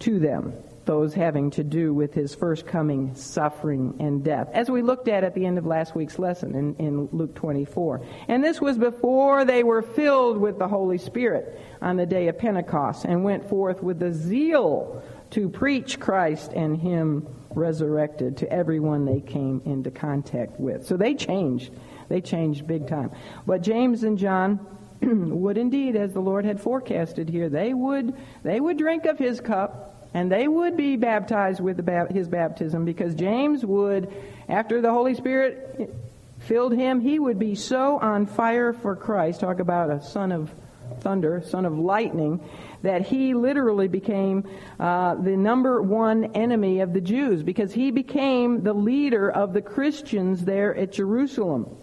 to 0.00 0.18
them, 0.18 0.54
those 0.86 1.12
having 1.12 1.50
to 1.52 1.64
do 1.64 1.92
with 1.92 2.14
his 2.14 2.34
first 2.34 2.66
coming, 2.66 3.14
suffering, 3.14 3.94
and 4.00 4.24
death, 4.24 4.48
as 4.52 4.70
we 4.70 4.80
looked 4.80 5.08
at 5.08 5.22
at 5.22 5.34
the 5.34 5.44
end 5.44 5.58
of 5.58 5.66
last 5.66 5.94
week's 5.94 6.18
lesson 6.18 6.54
in, 6.54 6.74
in 6.76 7.08
Luke 7.12 7.34
24. 7.34 8.00
And 8.28 8.42
this 8.42 8.60
was 8.60 8.78
before 8.78 9.44
they 9.44 9.62
were 9.62 9.82
filled 9.82 10.38
with 10.38 10.58
the 10.58 10.68
Holy 10.68 10.98
Spirit 10.98 11.60
on 11.82 11.96
the 11.96 12.06
day 12.06 12.28
of 12.28 12.38
Pentecost 12.38 13.04
and 13.04 13.22
went 13.22 13.48
forth 13.48 13.82
with 13.82 13.98
the 13.98 14.12
zeal 14.12 15.02
to 15.30 15.48
preach 15.48 16.00
Christ 16.00 16.52
and 16.54 16.76
him 16.78 17.26
resurrected 17.54 18.36
to 18.38 18.52
everyone 18.52 19.04
they 19.04 19.20
came 19.20 19.62
into 19.64 19.90
contact 19.90 20.58
with. 20.58 20.86
So 20.86 20.96
they 20.96 21.14
changed. 21.14 21.72
They 22.08 22.20
changed 22.20 22.66
big 22.66 22.86
time. 22.86 23.10
But 23.46 23.62
James 23.62 24.02
and 24.02 24.18
John 24.18 24.60
would 25.02 25.58
indeed, 25.58 25.96
as 25.96 26.12
the 26.12 26.20
Lord 26.20 26.44
had 26.44 26.60
forecasted 26.60 27.28
here, 27.28 27.48
they 27.48 27.74
would 27.74 28.14
they 28.42 28.60
would 28.60 28.76
drink 28.76 29.06
of 29.06 29.18
his 29.18 29.40
cup 29.40 30.08
and 30.14 30.30
they 30.30 30.46
would 30.46 30.76
be 30.76 30.96
baptized 30.96 31.60
with 31.60 31.86
his 32.12 32.28
baptism 32.28 32.84
because 32.84 33.14
James 33.14 33.64
would, 33.66 34.12
after 34.48 34.80
the 34.80 34.92
Holy 34.92 35.14
Spirit 35.14 35.92
filled 36.38 36.72
him, 36.72 37.00
he 37.00 37.18
would 37.18 37.38
be 37.38 37.56
so 37.56 37.98
on 37.98 38.26
fire 38.26 38.72
for 38.72 38.94
Christ. 38.94 39.40
Talk 39.40 39.58
about 39.58 39.90
a 39.90 40.00
son 40.02 40.30
of 40.30 40.54
thunder, 41.00 41.42
son 41.44 41.66
of 41.66 41.76
lightning, 41.78 42.40
that 42.84 43.02
he 43.02 43.34
literally 43.34 43.88
became 43.88 44.48
uh, 44.78 45.14
the 45.16 45.36
number 45.36 45.82
one 45.82 46.24
enemy 46.36 46.80
of 46.80 46.92
the 46.92 47.00
Jews 47.00 47.42
because 47.42 47.72
he 47.72 47.90
became 47.90 48.62
the 48.62 48.72
leader 48.72 49.30
of 49.30 49.52
the 49.52 49.62
Christians 49.62 50.44
there 50.44 50.74
at 50.76 50.92
Jerusalem. 50.92 51.76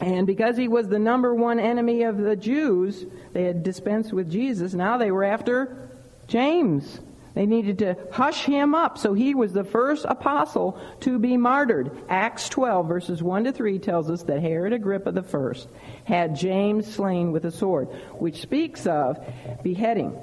And 0.00 0.26
because 0.26 0.56
he 0.56 0.68
was 0.68 0.88
the 0.88 0.98
number 0.98 1.34
one 1.34 1.58
enemy 1.58 2.02
of 2.02 2.18
the 2.18 2.36
Jews, 2.36 3.06
they 3.32 3.44
had 3.44 3.62
dispensed 3.62 4.12
with 4.12 4.30
Jesus. 4.30 4.74
Now 4.74 4.98
they 4.98 5.10
were 5.10 5.24
after 5.24 5.88
James. 6.28 7.00
They 7.34 7.46
needed 7.46 7.80
to 7.80 7.96
hush 8.12 8.44
him 8.44 8.74
up. 8.74 8.96
So 8.96 9.12
he 9.12 9.34
was 9.34 9.52
the 9.52 9.64
first 9.64 10.04
apostle 10.08 10.80
to 11.00 11.18
be 11.18 11.36
martyred. 11.36 11.90
Acts 12.08 12.48
12, 12.48 12.86
verses 12.86 13.22
1 13.22 13.44
to 13.44 13.52
3 13.52 13.78
tells 13.80 14.08
us 14.08 14.22
that 14.24 14.40
Herod 14.40 14.72
Agrippa 14.72 15.12
I 15.14 15.54
had 16.04 16.36
James 16.36 16.92
slain 16.92 17.32
with 17.32 17.44
a 17.44 17.50
sword, 17.50 17.88
which 18.18 18.40
speaks 18.40 18.86
of 18.86 19.18
beheading. 19.62 20.16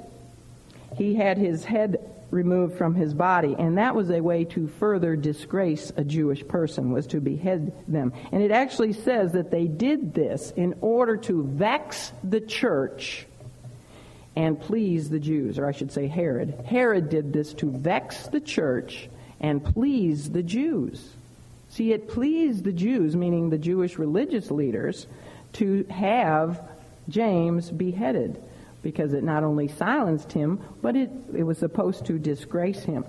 He 0.96 1.14
had 1.14 1.36
his 1.36 1.64
head 1.64 2.12
removed 2.30 2.78
from 2.78 2.94
his 2.94 3.12
body, 3.12 3.54
and 3.58 3.76
that 3.76 3.94
was 3.94 4.10
a 4.10 4.20
way 4.20 4.44
to 4.46 4.66
further 4.66 5.14
disgrace 5.14 5.92
a 5.96 6.04
Jewish 6.04 6.46
person, 6.48 6.90
was 6.90 7.06
to 7.08 7.20
behead 7.20 7.72
them. 7.86 8.12
And 8.32 8.42
it 8.42 8.50
actually 8.50 8.94
says 8.94 9.32
that 9.32 9.50
they 9.50 9.66
did 9.66 10.14
this 10.14 10.50
in 10.56 10.74
order 10.80 11.18
to 11.18 11.44
vex 11.44 12.10
the 12.24 12.40
church 12.40 13.26
and 14.34 14.60
please 14.60 15.10
the 15.10 15.18
Jews, 15.18 15.58
or 15.58 15.66
I 15.66 15.72
should 15.72 15.92
say 15.92 16.06
Herod. 16.06 16.64
Herod 16.66 17.10
did 17.10 17.32
this 17.32 17.52
to 17.54 17.70
vex 17.70 18.28
the 18.28 18.40
church 18.40 19.08
and 19.40 19.62
please 19.62 20.30
the 20.30 20.42
Jews. 20.42 21.10
See, 21.68 21.92
it 21.92 22.08
pleased 22.08 22.64
the 22.64 22.72
Jews, 22.72 23.16
meaning 23.16 23.50
the 23.50 23.58
Jewish 23.58 23.98
religious 23.98 24.50
leaders, 24.50 25.06
to 25.54 25.84
have 25.90 26.62
James 27.08 27.70
beheaded 27.70 28.42
because 28.82 29.12
it 29.12 29.22
not 29.22 29.44
only 29.44 29.68
silenced 29.68 30.32
him, 30.32 30.60
but 30.80 30.96
it, 30.96 31.10
it 31.34 31.42
was 31.44 31.58
supposed 31.58 32.06
to 32.06 32.18
disgrace 32.18 32.82
him. 32.82 33.04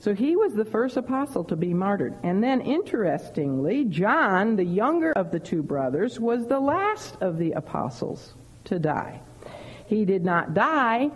So 0.00 0.14
he 0.14 0.36
was 0.36 0.54
the 0.54 0.66
first 0.66 0.96
apostle 0.98 1.44
to 1.44 1.56
be 1.56 1.72
martyred. 1.72 2.14
And 2.22 2.44
then, 2.44 2.60
interestingly, 2.60 3.84
John, 3.86 4.56
the 4.56 4.64
younger 4.64 5.12
of 5.12 5.30
the 5.30 5.40
two 5.40 5.62
brothers, 5.62 6.20
was 6.20 6.46
the 6.46 6.60
last 6.60 7.16
of 7.22 7.38
the 7.38 7.52
apostles 7.52 8.34
to 8.64 8.78
die. 8.78 9.20
He 9.86 10.04
did 10.04 10.24
not 10.24 10.54
die 10.54 11.10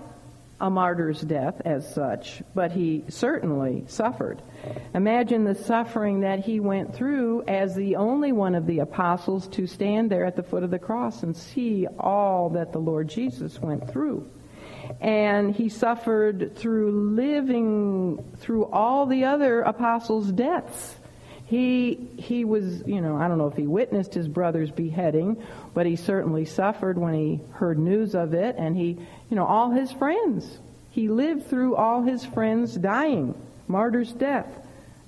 a 0.60 0.68
martyr's 0.68 1.20
death 1.20 1.60
as 1.64 1.92
such, 1.94 2.42
but 2.54 2.72
he 2.72 3.04
certainly 3.08 3.84
suffered. 3.86 4.42
Imagine 4.92 5.44
the 5.44 5.54
suffering 5.54 6.20
that 6.20 6.40
he 6.40 6.58
went 6.58 6.94
through 6.94 7.44
as 7.46 7.74
the 7.74 7.96
only 7.96 8.32
one 8.32 8.54
of 8.54 8.66
the 8.66 8.80
apostles 8.80 9.46
to 9.48 9.66
stand 9.66 10.10
there 10.10 10.24
at 10.24 10.34
the 10.34 10.42
foot 10.42 10.64
of 10.64 10.70
the 10.70 10.78
cross 10.78 11.22
and 11.22 11.36
see 11.36 11.86
all 11.98 12.50
that 12.50 12.72
the 12.72 12.80
Lord 12.80 13.08
Jesus 13.08 13.60
went 13.60 13.88
through. 13.88 14.28
And 15.00 15.54
he 15.54 15.68
suffered 15.68 16.56
through 16.56 17.14
living 17.14 18.24
through 18.38 18.66
all 18.66 19.06
the 19.06 19.24
other 19.24 19.60
apostles' 19.60 20.32
deaths 20.32 20.97
he, 21.48 22.10
he 22.18 22.44
was, 22.44 22.82
you 22.86 23.00
know, 23.00 23.16
I 23.16 23.26
don't 23.26 23.38
know 23.38 23.46
if 23.46 23.56
he 23.56 23.66
witnessed 23.66 24.12
his 24.12 24.28
brother's 24.28 24.70
beheading, 24.70 25.42
but 25.72 25.86
he 25.86 25.96
certainly 25.96 26.44
suffered 26.44 26.98
when 26.98 27.14
he 27.14 27.40
heard 27.52 27.78
news 27.78 28.14
of 28.14 28.34
it. 28.34 28.56
And 28.58 28.76
he, 28.76 28.98
you 29.30 29.36
know, 29.36 29.46
all 29.46 29.70
his 29.70 29.90
friends. 29.90 30.58
He 30.90 31.08
lived 31.08 31.46
through 31.46 31.74
all 31.74 32.02
his 32.02 32.22
friends 32.22 32.74
dying, 32.74 33.34
martyr's 33.66 34.12
death, 34.12 34.46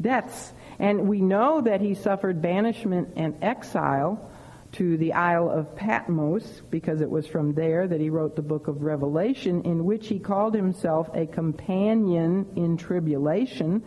deaths. 0.01 0.55
And 0.78 1.09
we 1.09 1.20
know 1.20 1.61
that 1.61 1.82
he 1.82 1.95
suffered 1.95 2.41
banishment 2.41 3.11
and 3.16 3.36
exile 3.43 4.30
to 4.72 4.97
the 4.97 5.12
Isle 5.12 5.51
of 5.51 5.76
Patmos 5.76 6.62
because 6.70 7.03
it 7.03 7.11
was 7.11 7.26
from 7.26 7.53
there 7.53 7.86
that 7.86 8.01
he 8.01 8.09
wrote 8.09 8.34
the 8.34 8.41
book 8.41 8.66
of 8.66 8.82
Revelation 8.82 9.61
in 9.64 9.84
which 9.84 10.09
he 10.09 10.18
called 10.18 10.55
himself 10.55 11.11
a 11.12 11.26
companion 11.26 12.47
in 12.57 12.78
tribulation 12.78 13.82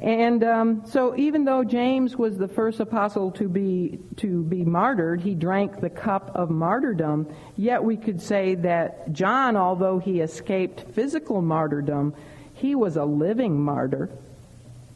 and 0.00 0.44
um, 0.44 0.82
so, 0.86 1.16
even 1.16 1.44
though 1.44 1.64
James 1.64 2.16
was 2.16 2.36
the 2.36 2.46
first 2.46 2.78
apostle 2.78 3.32
to 3.32 3.48
be 3.48 3.98
to 4.18 4.44
be 4.44 4.64
martyred, 4.64 5.20
he 5.20 5.34
drank 5.34 5.80
the 5.80 5.90
cup 5.90 6.30
of 6.36 6.50
martyrdom. 6.50 7.26
Yet 7.56 7.82
we 7.82 7.96
could 7.96 8.22
say 8.22 8.54
that 8.56 9.12
John, 9.12 9.56
although 9.56 9.98
he 9.98 10.20
escaped 10.20 10.94
physical 10.94 11.42
martyrdom, 11.42 12.14
He 12.54 12.74
was 12.74 12.96
a 12.96 13.04
living 13.04 13.60
martyr. 13.60 14.10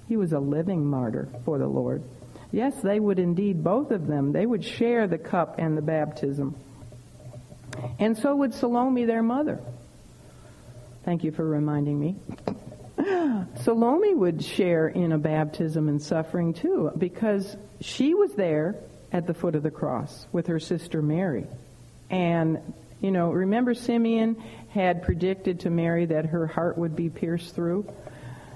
He 0.09 0.16
was 0.16 0.32
a 0.32 0.40
living 0.40 0.84
martyr 0.84 1.28
for 1.44 1.59
the 1.59 1.66
Lord. 1.66 2.03
Yes, 2.50 2.74
they 2.82 3.00
would 3.00 3.18
indeed, 3.18 3.64
both 3.64 3.90
of 3.90 4.07
them, 4.07 4.32
they 4.32 4.44
would 4.44 4.64
share 4.64 5.07
the 5.07 5.18
cup 5.18 5.59
and 5.59 5.76
the 5.76 5.82
baptism. 5.82 6.55
And 7.98 8.18
so 8.18 8.36
would 8.36 8.53
Salome, 8.53 9.07
their 9.07 9.22
mother. 9.22 9.59
Thank 11.05 11.24
you 11.24 11.32
for 11.32 11.44
reminding 11.44 11.98
me. 11.98 12.16
Salome 13.62 14.14
would 14.14 14.42
share 14.42 14.88
in 14.88 15.12
a 15.12 15.18
baptism 15.18 15.88
and 15.88 16.03
suffering 16.03 16.53
too, 16.53 16.90
because 16.96 17.57
she 17.80 18.14
was 18.14 18.32
there 18.34 18.76
at 19.12 19.26
the 19.26 19.34
foot 19.34 19.55
of 19.55 19.62
the 19.62 19.70
cross 19.70 20.26
with 20.32 20.46
her 20.46 20.61
sister 20.61 21.03
Mary. 21.03 21.46
And, 22.11 22.74
you 23.00 23.11
know, 23.11 23.30
remember 23.30 23.74
Simeon 23.74 24.42
had 24.68 25.03
predicted 25.03 25.61
to 25.61 25.70
Mary 25.70 26.07
that 26.07 26.26
her 26.26 26.46
heart 26.46 26.78
would 26.78 26.96
be 26.96 27.11
pierced 27.11 27.55
through? 27.55 27.86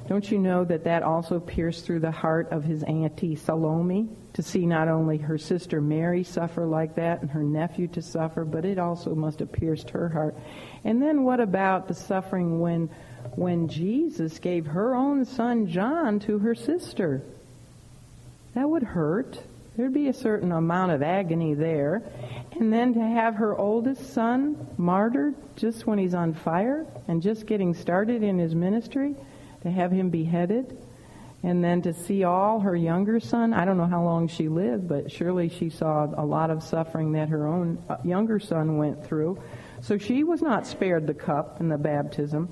Don't 0.09 0.31
you 0.31 0.39
know 0.39 0.65
that 0.65 0.85
that 0.85 1.03
also 1.03 1.41
pierced 1.41 1.85
through 1.85 2.01
the 2.01 2.13
heart 2.13 2.53
of 2.53 2.63
his 2.63 2.85
auntie 2.85 3.35
Salome 3.35 4.09
to 4.35 4.43
see 4.43 4.65
not 4.65 4.87
only 4.87 5.19
her 5.19 5.37
sister 5.37 5.81
Mary 5.81 6.23
suffer 6.23 6.65
like 6.65 6.95
that 6.95 7.23
and 7.23 7.31
her 7.31 7.43
nephew 7.43 7.89
to 7.89 8.03
suffer, 8.03 8.45
but 8.45 8.65
it 8.65 8.79
also 8.79 9.15
must 9.17 9.41
have 9.41 9.51
pierced 9.51 9.91
her 9.91 10.09
heart. 10.09 10.37
And 10.85 11.03
then 11.03 11.25
what 11.25 11.41
about 11.41 11.89
the 11.89 11.95
suffering 11.95 12.61
when 12.61 12.89
when 13.35 13.69
Jesus 13.69 14.39
gave 14.39 14.67
her 14.67 14.95
own 14.95 15.25
son 15.25 15.67
John 15.67 16.21
to 16.21 16.39
her 16.39 16.55
sister? 16.55 17.23
That 18.55 18.69
would 18.69 18.83
hurt. 18.83 19.39
There'd 19.77 19.93
be 19.93 20.09
a 20.09 20.15
certain 20.15 20.53
amount 20.53 20.93
of 20.93 21.03
agony 21.03 21.55
there. 21.55 22.03
And 22.59 22.73
then 22.73 22.95
to 22.95 23.01
have 23.01 23.35
her 23.35 23.57
oldest 23.57 24.15
son 24.15 24.67
martyred 24.79 25.35
just 25.57 25.87
when 25.87 25.99
he's 25.99 26.15
on 26.15 26.33
fire 26.33 26.87
and 27.09 27.21
just 27.21 27.47
getting 27.47 27.75
started 27.75 28.23
in 28.23 28.39
his 28.39 28.55
ministry, 28.55 29.15
to 29.63 29.71
have 29.71 29.93
him 29.93 30.09
beheaded, 30.09 30.79
and 31.43 31.63
then 31.63 31.83
to 31.83 31.93
see 31.93 32.25
all 32.25 32.61
her 32.61 32.75
younger 32.75 33.21
son. 33.21 33.53
I 33.53 33.65
don't 33.65 33.77
know 33.77 33.87
how 33.87 34.03
long 34.03 34.29
she 34.29 34.49
lived, 34.49 34.89
but 34.89 35.13
surely 35.13 35.49
she 35.51 35.69
saw 35.69 36.09
a 36.17 36.25
lot 36.25 36.51
of 36.51 36.63
suffering 36.63 37.13
that 37.13 37.29
her 37.29 37.47
own 37.47 37.79
uh, 37.89 37.97
younger 38.03 38.41
son 38.41 38.79
went 38.79 39.07
through. 39.07 39.39
So 39.83 39.99
she 39.99 40.25
was 40.25 40.41
not 40.41 40.67
spared 40.67 41.07
the 41.07 41.15
cup 41.15 41.61
and 41.61 41.71
the 41.71 41.77
baptism. 41.77 42.49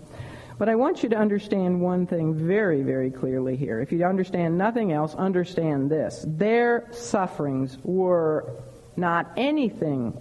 But 0.57 0.69
I 0.69 0.77
want 0.77 1.03
you 1.03 1.09
to 1.09 1.17
understand 1.17 1.81
one 1.81 2.07
thing 2.07 2.35
very, 2.35 2.83
very 2.83 3.11
clearly 3.11 3.57
here. 3.57 3.81
If 3.81 3.91
you 3.91 4.05
understand 4.05 4.57
nothing 4.57 4.93
else, 4.93 5.15
understand 5.15 5.91
this. 5.91 6.25
Their 6.29 6.87
sufferings 6.93 7.79
were 7.83 8.53
not 8.97 9.33
anything 9.37 10.17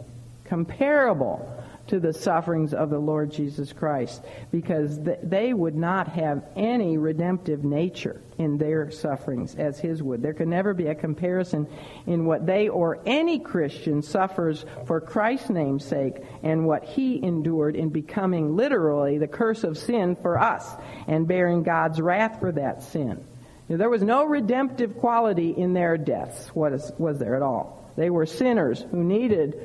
comparable 0.46 1.53
to 1.88 2.00
the 2.00 2.14
sufferings 2.14 2.74
of 2.74 2.90
the 2.90 3.00
Lord 3.00 3.32
Jesus 3.32 3.74
Christ 3.74 4.24
because 4.52 5.00
they 5.22 5.54
would 5.54 5.76
not 5.76 6.08
have 6.08 6.44
any 6.56 6.98
redemptive 6.98 7.64
nature 7.64 8.22
in 8.38 8.58
their 8.58 8.90
sufferings 8.90 9.56
as 9.56 9.80
his 9.80 10.02
would. 10.02 10.22
There 10.22 10.34
can 10.34 10.50
never 10.50 10.74
be 10.74 10.88
a 10.88 10.96
comparison 10.96 11.68
in 12.08 12.26
what 12.26 12.46
they 12.46 12.70
or 12.70 13.00
any 13.06 13.40
Christian 13.40 14.02
suffers 14.02 14.66
for 14.86 15.02
Christ's 15.02 15.50
name's 15.50 15.86
sake 15.86 16.16
and 16.42 16.66
what 16.66 16.86
he 16.86 17.22
endured 17.22 17.76
in 17.76 17.90
becoming 17.90 18.56
literally 18.56 19.18
the 19.18 19.28
curse 19.28 19.64
of 19.64 19.78
sin 19.78 20.16
for 20.16 20.40
us 20.40 20.68
and 21.08 21.28
bearing 21.28 21.64
God's 21.64 22.00
wrath 22.00 22.40
for 22.40 22.52
that 22.54 22.84
sin. 22.84 23.26
There 23.68 23.90
was 23.90 24.04
no 24.04 24.26
redemptive 24.26 24.98
quality 24.98 25.52
in 25.52 25.74
their 25.74 25.98
deaths, 25.98 26.54
was, 26.56 26.92
was 26.98 27.20
there 27.20 27.36
at 27.36 27.42
all. 27.42 27.92
They 27.96 28.10
were 28.10 28.26
sinners 28.26 28.86
who 28.92 29.04
needed 29.04 29.56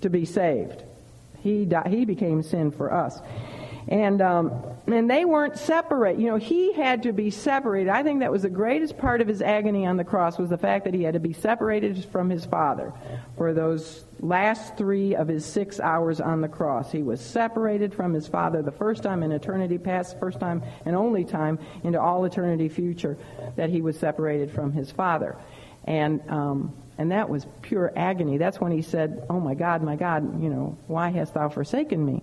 to 0.00 0.10
be 0.10 0.24
saved. 0.24 0.82
He 1.46 1.64
died, 1.64 1.86
he 1.86 2.04
became 2.04 2.42
sin 2.42 2.72
for 2.72 2.92
us. 2.92 3.20
And 3.88 4.20
um, 4.20 4.50
and 4.88 5.08
they 5.08 5.24
weren't 5.24 5.56
separate. 5.56 6.18
You 6.18 6.26
know, 6.26 6.36
he 6.36 6.72
had 6.72 7.04
to 7.04 7.12
be 7.12 7.30
separated. 7.30 7.88
I 7.88 8.02
think 8.02 8.18
that 8.18 8.32
was 8.32 8.42
the 8.42 8.50
greatest 8.50 8.98
part 8.98 9.20
of 9.20 9.28
his 9.28 9.40
agony 9.42 9.86
on 9.86 9.96
the 9.96 10.02
cross 10.02 10.38
was 10.38 10.50
the 10.50 10.58
fact 10.58 10.84
that 10.86 10.94
he 10.94 11.04
had 11.04 11.14
to 11.14 11.20
be 11.20 11.32
separated 11.32 12.04
from 12.06 12.28
his 12.28 12.44
father 12.44 12.92
for 13.36 13.54
those 13.54 14.04
last 14.18 14.76
three 14.76 15.14
of 15.14 15.28
his 15.28 15.44
six 15.44 15.78
hours 15.78 16.20
on 16.20 16.40
the 16.40 16.48
cross. 16.48 16.90
He 16.90 17.04
was 17.04 17.20
separated 17.20 17.94
from 17.94 18.12
his 18.12 18.26
father 18.26 18.60
the 18.60 18.72
first 18.72 19.04
time 19.04 19.22
in 19.22 19.30
eternity 19.30 19.78
past, 19.78 20.18
first 20.18 20.40
time 20.40 20.64
and 20.84 20.96
only 20.96 21.24
time 21.24 21.58
into 21.84 22.00
all 22.00 22.24
eternity 22.24 22.68
future 22.68 23.16
that 23.54 23.70
he 23.70 23.82
was 23.82 23.96
separated 23.96 24.50
from 24.50 24.72
his 24.72 24.90
father. 24.90 25.36
And 25.84 26.20
um, 26.28 26.74
and 26.98 27.12
that 27.12 27.28
was 27.28 27.46
pure 27.62 27.92
agony. 27.94 28.38
That's 28.38 28.60
when 28.60 28.72
he 28.72 28.82
said, 28.82 29.26
Oh 29.28 29.40
my 29.40 29.54
God, 29.54 29.82
my 29.82 29.96
God, 29.96 30.42
you 30.42 30.48
know, 30.48 30.76
why 30.86 31.10
hast 31.10 31.34
thou 31.34 31.48
forsaken 31.48 32.04
me? 32.04 32.22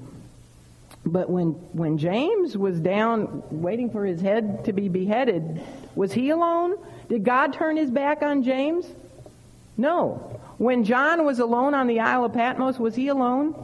But 1.06 1.30
when, 1.30 1.52
when 1.74 1.98
James 1.98 2.58
was 2.58 2.80
down 2.80 3.44
waiting 3.52 3.90
for 3.90 4.06
his 4.06 4.22
head 4.22 4.66
to 4.66 4.74
be 4.74 4.88
beheaded, 4.88 5.62
was 5.96 6.14
he 6.14 6.30
alone? 6.30 6.76
Did 7.10 7.24
God 7.24 7.54
turn 7.54 7.78
his 7.78 7.92
back 7.92 8.22
on 8.22 8.44
James? 8.44 8.86
No. 9.76 10.40
When 10.58 10.86
John 10.86 11.26
was 11.26 11.40
alone 11.40 11.74
on 11.74 11.88
the 11.88 12.00
Isle 12.00 12.26
of 12.26 12.34
Patmos, 12.34 12.80
was 12.80 12.96
he 12.96 13.10
alone? 13.10 13.56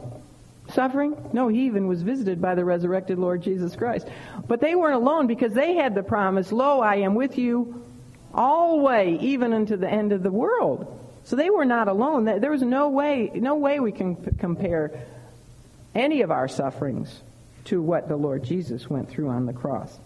Suffering? 0.68 1.16
No, 1.32 1.48
he 1.48 1.66
even 1.66 1.88
was 1.88 2.02
visited 2.02 2.40
by 2.40 2.54
the 2.54 2.64
resurrected 2.64 3.18
Lord 3.18 3.42
Jesus 3.42 3.74
Christ. 3.74 4.06
But 4.46 4.60
they 4.60 4.74
weren't 4.74 4.96
alone 4.96 5.26
because 5.26 5.52
they 5.52 5.74
had 5.74 5.94
the 5.94 6.02
promise, 6.02 6.52
Lo, 6.52 6.80
I 6.80 6.96
am 6.96 7.14
with 7.14 7.38
you 7.38 7.82
always, 8.34 9.20
even 9.20 9.52
unto 9.52 9.76
the 9.76 9.88
end 9.88 10.12
of 10.12 10.22
the 10.22 10.30
world. 10.30 10.98
So 11.24 11.36
they 11.36 11.50
were 11.50 11.64
not 11.64 11.88
alone. 11.88 12.24
There 12.24 12.50
was 12.50 12.62
no 12.62 12.88
way, 12.88 13.30
no 13.34 13.56
way 13.56 13.80
we 13.80 13.92
can 13.92 14.16
compare 14.38 15.06
any 15.94 16.22
of 16.22 16.30
our 16.30 16.48
sufferings 16.48 17.22
to 17.64 17.82
what 17.82 18.08
the 18.08 18.16
Lord 18.16 18.42
Jesus 18.42 18.88
went 18.88 19.10
through 19.10 19.28
on 19.28 19.46
the 19.46 19.52
cross. 19.52 19.98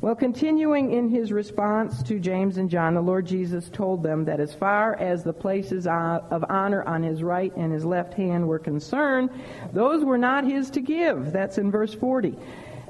Well, 0.00 0.14
continuing 0.16 0.92
in 0.92 1.10
his 1.10 1.30
response 1.30 2.02
to 2.04 2.18
James 2.18 2.56
and 2.56 2.68
John, 2.68 2.94
the 2.94 3.00
Lord 3.00 3.24
Jesus 3.24 3.68
told 3.68 4.02
them 4.02 4.24
that 4.24 4.40
as 4.40 4.52
far 4.52 4.96
as 4.96 5.22
the 5.22 5.32
places 5.32 5.86
of 5.86 6.44
honor 6.48 6.82
on 6.82 7.04
his 7.04 7.22
right 7.22 7.54
and 7.56 7.72
his 7.72 7.84
left 7.84 8.14
hand 8.14 8.48
were 8.48 8.58
concerned, 8.58 9.30
those 9.72 10.04
were 10.04 10.18
not 10.18 10.44
his 10.44 10.70
to 10.70 10.80
give. 10.80 11.32
That's 11.32 11.58
in 11.58 11.70
verse 11.70 11.94
40. 11.94 12.36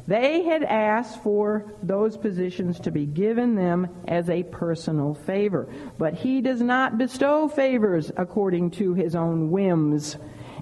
They 0.07 0.43
had 0.43 0.65
asked 0.65 1.23
for 1.23 1.73
those 1.83 2.17
positions 2.17 2.81
to 2.81 2.91
be 2.91 3.07
given 3.07 3.55
them 3.55 3.89
as 4.09 4.29
a 4.29 4.43
personal 4.43 5.15
favor. 5.15 5.69
But 5.99 6.15
he 6.15 6.41
does 6.41 6.61
not 6.61 6.99
bestow 6.99 7.49
favors 7.49 8.11
according 8.17 8.73
to 8.73 8.95
his 8.95 9.15
own 9.15 9.51
whims 9.51 10.17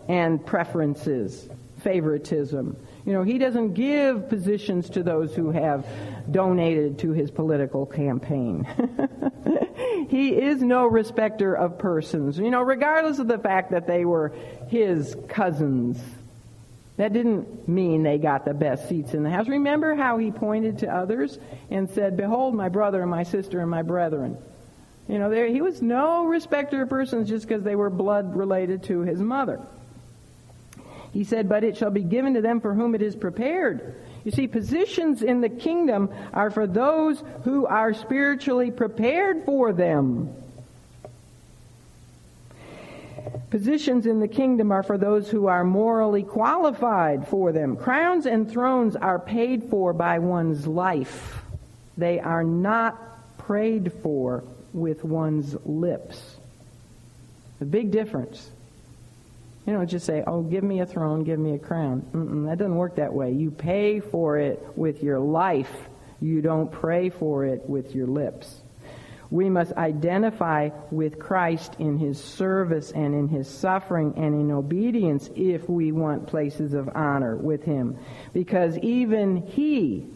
and 0.09 0.45
preferences, 0.45 1.49
favoritism. 1.83 2.77
You 3.07 3.13
know, 3.15 3.23
he 3.23 3.39
doesn't 3.39 3.73
give 3.73 4.29
positions 4.29 4.91
to 4.91 5.03
those 5.03 5.35
who 5.35 5.51
have 5.51 5.87
donated 6.31 6.99
to 6.99 7.13
his 7.13 7.31
political 7.31 7.87
campaign. 7.87 8.67
he 10.11 10.37
is 10.37 10.63
no 10.63 10.87
respecter 10.87 11.55
of 11.55 11.79
persons, 11.79 12.39
you 12.39 12.51
know, 12.51 12.61
regardless 12.61 13.19
of 13.19 13.29
the 13.29 13.39
fact 13.39 13.71
that 13.71 13.87
they 13.87 14.05
were 14.05 14.35
his 14.69 15.17
cousins 15.29 15.99
that 17.01 17.15
didn't 17.15 17.67
mean 17.67 18.03
they 18.03 18.19
got 18.19 18.45
the 18.45 18.53
best 18.53 18.87
seats 18.87 19.15
in 19.15 19.23
the 19.23 19.31
house. 19.31 19.49
Remember 19.49 19.95
how 19.95 20.19
he 20.19 20.31
pointed 20.31 20.81
to 20.81 20.95
others 20.95 21.39
and 21.71 21.89
said, 21.89 22.15
Behold, 22.15 22.55
my 22.55 22.69
brother 22.69 23.01
and 23.01 23.11
my 23.11 23.23
sister 23.23 23.59
and 23.61 23.71
my 23.71 23.81
brethren. 23.81 24.37
You 25.09 25.19
know, 25.19 25.31
there, 25.31 25.47
he 25.47 25.63
was 25.63 25.81
no 25.81 26.27
respecter 26.27 26.83
of 26.83 26.91
persons 26.91 27.31
just 27.31 27.49
because 27.49 27.65
they 27.65 27.75
were 27.75 27.89
blood 27.89 28.37
related 28.37 28.83
to 28.85 29.01
his 29.01 29.19
mother. 29.19 29.63
He 31.11 31.25
said, 31.25 31.49
But 31.49 31.65
it 31.65 31.79
shall 31.79 31.91
be 31.91 32.03
given 32.03 32.35
to 32.35 32.43
them 32.43 32.61
for 32.61 32.75
whom 32.75 32.95
it 32.95 33.01
is 33.01 33.17
prepared. 33.17 33.95
You 34.25 34.31
see, 34.31 34.47
positions 34.47 35.23
in 35.23 35.41
the 35.41 35.49
kingdom 35.49 36.11
are 36.35 36.51
for 36.51 36.67
those 36.67 37.25
who 37.45 37.65
are 37.65 37.95
spiritually 37.95 38.71
prepared 38.71 39.47
for 39.47 39.73
them. 39.73 40.35
Positions 43.51 44.07
in 44.07 44.21
the 44.21 44.29
kingdom 44.29 44.71
are 44.71 44.83
for 44.83 44.97
those 44.97 45.29
who 45.29 45.47
are 45.49 45.65
morally 45.65 46.23
qualified 46.23 47.27
for 47.29 47.53
them. 47.53 47.77
Crowns 47.77 48.27
and 48.27 48.51
thrones 48.51 48.95
are 48.97 49.19
paid 49.19 49.65
for 49.65 49.93
by 49.93 50.19
one's 50.19 50.67
life. 50.67 51.43
They 51.97 52.21
are 52.21 52.45
not 52.45 53.39
prayed 53.39 53.93
for 54.03 54.45
with 54.73 55.05
one's 55.05 55.57
lips. 55.65 56.37
A 57.61 57.65
big 57.65 57.91
difference. 57.91 58.51
You 59.67 59.75
don't 59.75 59.89
just 59.89 60.07
say, 60.07 60.23
oh, 60.27 60.43
give 60.43 60.65
me 60.65 60.81
a 60.81 60.87
throne, 60.87 61.25
give 61.25 61.39
me 61.39 61.55
a 61.55 61.59
crown. 61.59 62.03
Mm-mm, 62.13 62.47
that 62.49 62.59
doesn't 62.59 62.77
work 62.77 62.97
that 62.97 63.13
way. 63.13 63.33
You 63.33 63.51
pay 63.51 64.01
for 64.01 64.39
it 64.39 64.65
with 64.77 65.03
your 65.03 65.19
life. 65.19 65.71
You 66.21 66.41
don't 66.41 66.71
pray 66.71 67.11
for 67.11 67.45
it 67.45 67.69
with 67.69 67.95
your 67.95 68.07
lips. 68.07 68.60
We 69.31 69.49
must 69.49 69.73
identify 69.73 70.71
with 70.91 71.19
Christ 71.19 71.77
in 71.79 71.99
his 71.99 72.23
service 72.23 72.91
and 72.91 73.15
in 73.15 73.29
his 73.29 73.49
suffering 73.49 74.15
and 74.17 74.35
in 74.35 74.51
obedience 74.51 75.31
if 75.37 75.69
we 75.69 75.93
want 75.93 76.27
places 76.27 76.75
of 76.75 76.91
honor 76.95 77.37
with 77.37 77.63
him. 77.63 77.97
Because 78.33 78.77
even 78.79 79.47
he, 79.47 80.07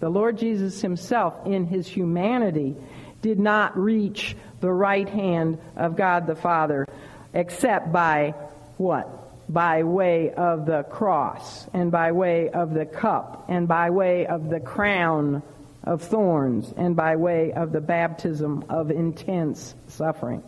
the 0.00 0.08
Lord 0.08 0.38
Jesus 0.38 0.80
himself, 0.80 1.46
in 1.46 1.66
his 1.66 1.86
humanity, 1.86 2.74
did 3.20 3.38
not 3.38 3.78
reach 3.78 4.36
the 4.60 4.72
right 4.72 5.08
hand 5.08 5.58
of 5.76 5.96
God 5.96 6.26
the 6.26 6.34
Father 6.34 6.86
except 7.32 7.92
by 7.92 8.34
what? 8.76 9.18
by 9.48 9.82
way 9.82 10.32
of 10.32 10.64
the 10.64 10.82
cross 10.84 11.66
and 11.74 11.90
by 11.90 12.12
way 12.12 12.48
of 12.48 12.72
the 12.72 12.86
cup 12.86 13.44
and 13.48 13.68
by 13.68 13.90
way 13.90 14.26
of 14.26 14.48
the 14.48 14.60
crown 14.60 15.42
of 15.84 16.02
thorns 16.02 16.72
and 16.76 16.94
by 16.94 17.16
way 17.16 17.52
of 17.52 17.72
the 17.72 17.80
baptism 17.80 18.64
of 18.68 18.90
intense 18.90 19.74
suffering. 19.88 20.42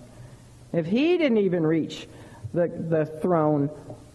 If 0.73 0.87
he 0.87 1.19
didn't 1.19 1.39
even 1.39 1.67
reach 1.67 2.07
the, 2.53 2.69
the 2.69 3.07
throne 3.07 3.71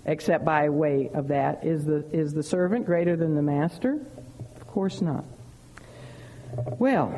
except 0.05 0.45
by 0.45 0.69
way 0.69 1.09
of 1.13 1.27
that, 1.29 1.65
is 1.65 1.85
the, 1.85 2.05
is 2.11 2.33
the 2.33 2.43
servant 2.43 2.85
greater 2.85 3.15
than 3.15 3.35
the 3.35 3.41
master? 3.41 3.99
Of 4.55 4.67
course 4.67 5.01
not. 5.01 5.25
Well, 6.79 7.13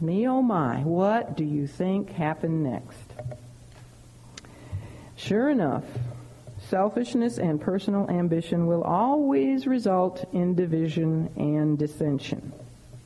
me 0.00 0.26
oh 0.26 0.42
my, 0.42 0.80
what 0.80 1.36
do 1.36 1.44
you 1.44 1.66
think 1.66 2.10
happened 2.10 2.64
next? 2.64 3.12
Sure 5.16 5.48
enough, 5.48 5.84
selfishness 6.68 7.38
and 7.38 7.60
personal 7.60 8.08
ambition 8.08 8.66
will 8.66 8.82
always 8.82 9.66
result 9.66 10.24
in 10.32 10.54
division 10.54 11.30
and 11.36 11.78
dissension. 11.78 12.52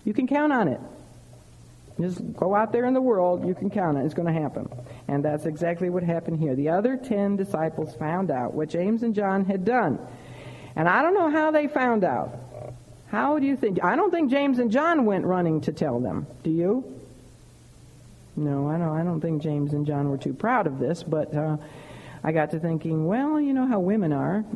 You 0.07 0.15
can 0.15 0.29
count 0.29 0.53
on 0.53 0.69
it. 0.69 0.81
Just 2.01 2.21
go 2.35 2.55
out 2.55 2.73
there 2.73 2.85
in 2.85 2.95
the 2.95 3.01
world, 3.01 3.47
you 3.47 3.55
can 3.55 3.71
count 3.71 3.97
on 3.97 4.03
it. 4.03 4.07
It's 4.07 4.15
going 4.15 4.33
to 4.33 4.41
happen. 4.41 4.69
And 5.09 5.25
that's 5.25 5.47
exactly 5.47 5.91
what 5.91 6.03
happened 6.03 6.39
here. 6.39 6.55
The 6.55 6.69
other 6.69 6.97
ten 6.97 7.37
disciples 7.37 7.95
found 7.97 8.31
out 8.31 8.55
what 8.55 8.69
James 8.69 9.03
and 9.03 9.15
John 9.15 9.45
had 9.45 9.65
done. 9.65 9.99
And 10.77 10.89
I 10.89 11.03
don't 11.03 11.15
know 11.15 11.31
how 11.31 11.51
they 11.51 11.67
found 11.67 12.05
out. 12.05 12.39
How 13.09 13.39
do 13.39 13.47
you 13.47 13.57
think? 13.57 13.83
I 13.83 13.97
don't 13.97 14.11
think 14.11 14.31
James 14.31 14.59
and 14.59 14.71
John 14.71 15.07
went 15.07 15.25
running 15.25 15.63
to 15.63 15.73
tell 15.73 15.99
them. 15.99 16.27
Do 16.45 16.51
you? 16.51 16.85
No, 18.37 18.69
I 18.69 18.79
don't. 18.79 18.97
I 18.97 19.03
don't 19.03 19.21
think 19.21 19.43
James 19.43 19.73
and 19.73 19.87
John 19.87 20.11
were 20.11 20.19
too 20.19 20.35
proud 20.35 20.67
of 20.67 20.79
this. 20.79 21.03
But 21.03 21.35
uh, 21.35 21.57
I 22.23 22.31
got 22.33 22.51
to 22.53 22.61
thinking, 22.61 23.07
well, 23.07 23.41
you 23.41 23.55
know 23.55 23.67
how 23.67 23.81
women 23.81 24.13
are. 24.13 24.45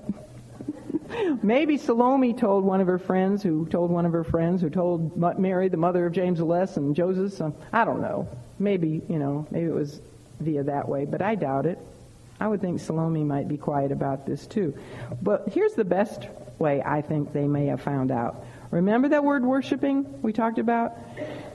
Maybe 1.42 1.76
Salome 1.76 2.34
told 2.34 2.64
one 2.64 2.80
of 2.80 2.86
her 2.86 2.98
friends, 2.98 3.42
who 3.42 3.66
told 3.66 3.90
one 3.90 4.06
of 4.06 4.12
her 4.12 4.24
friends, 4.24 4.62
who 4.62 4.70
told 4.70 5.16
Mary, 5.38 5.68
the 5.68 5.76
mother 5.76 6.06
of 6.06 6.12
James 6.12 6.38
the 6.38 6.44
Less 6.44 6.76
and 6.76 6.94
Joseph. 6.94 7.54
I 7.72 7.84
don't 7.84 8.00
know. 8.00 8.28
Maybe 8.58 9.02
you 9.08 9.18
know. 9.18 9.46
Maybe 9.50 9.66
it 9.66 9.74
was 9.74 10.00
via 10.38 10.62
that 10.64 10.88
way, 10.88 11.04
but 11.04 11.22
I 11.22 11.34
doubt 11.34 11.66
it. 11.66 11.78
I 12.40 12.48
would 12.48 12.60
think 12.60 12.80
Salome 12.80 13.24
might 13.24 13.48
be 13.48 13.58
quiet 13.58 13.92
about 13.92 14.26
this 14.26 14.46
too. 14.46 14.74
But 15.20 15.50
here's 15.50 15.74
the 15.74 15.84
best 15.84 16.26
way 16.58 16.82
I 16.82 17.02
think 17.02 17.32
they 17.32 17.46
may 17.46 17.66
have 17.66 17.82
found 17.82 18.10
out. 18.10 18.44
Remember 18.70 19.08
that 19.08 19.24
word 19.24 19.44
worshiping 19.44 20.22
we 20.22 20.32
talked 20.32 20.58
about? 20.58 20.96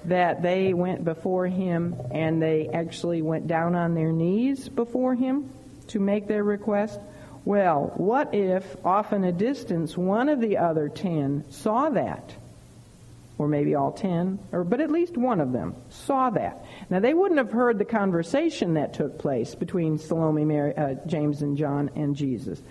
That 0.05 0.41
they 0.41 0.74
went 0.74 1.03
before 1.05 1.47
him 1.47 1.95
and 2.11 2.41
they 2.41 2.68
actually 2.68 3.22
went 3.22 3.47
down 3.47 3.74
on 3.74 3.95
their 3.95 4.11
knees 4.11 4.68
before 4.70 5.16
him 5.16 5.49
to 5.88 5.99
make 5.99 6.28
their 6.28 6.43
request? 6.43 6.99
Well, 7.46 7.93
what 7.96 8.34
if, 8.34 8.76
off 8.84 9.14
in 9.14 9.24
a 9.24 9.32
distance, 9.32 9.96
one 9.96 10.30
of 10.30 10.41
the 10.41 10.58
other 10.58 10.89
ten 10.89 11.46
saw 11.52 11.89
that? 11.91 12.34
Or 13.38 13.48
maybe 13.48 13.76
all 13.76 13.91
ten, 13.91 14.39
or 14.52 14.64
but 14.64 14.82
at 14.82 14.89
least 14.89 15.16
one 15.16 15.39
of 15.39 15.52
them 15.52 15.76
saw 15.89 16.32
that. 16.32 16.66
Now 16.89 17.00
they 17.00 17.14
wouldn't 17.14 17.38
have 17.38 17.52
heard 17.52 17.78
the 17.78 17.86
conversation 17.86 18.74
that 18.76 18.93
took 18.93 19.20
place 19.20 19.54
between 19.54 20.00
Salome, 20.00 20.46
Mary, 20.46 20.76
uh, 20.76 20.96
James, 21.06 21.41
and 21.41 21.58
John 21.58 21.91
and 21.96 22.16
Jesus, 22.16 22.62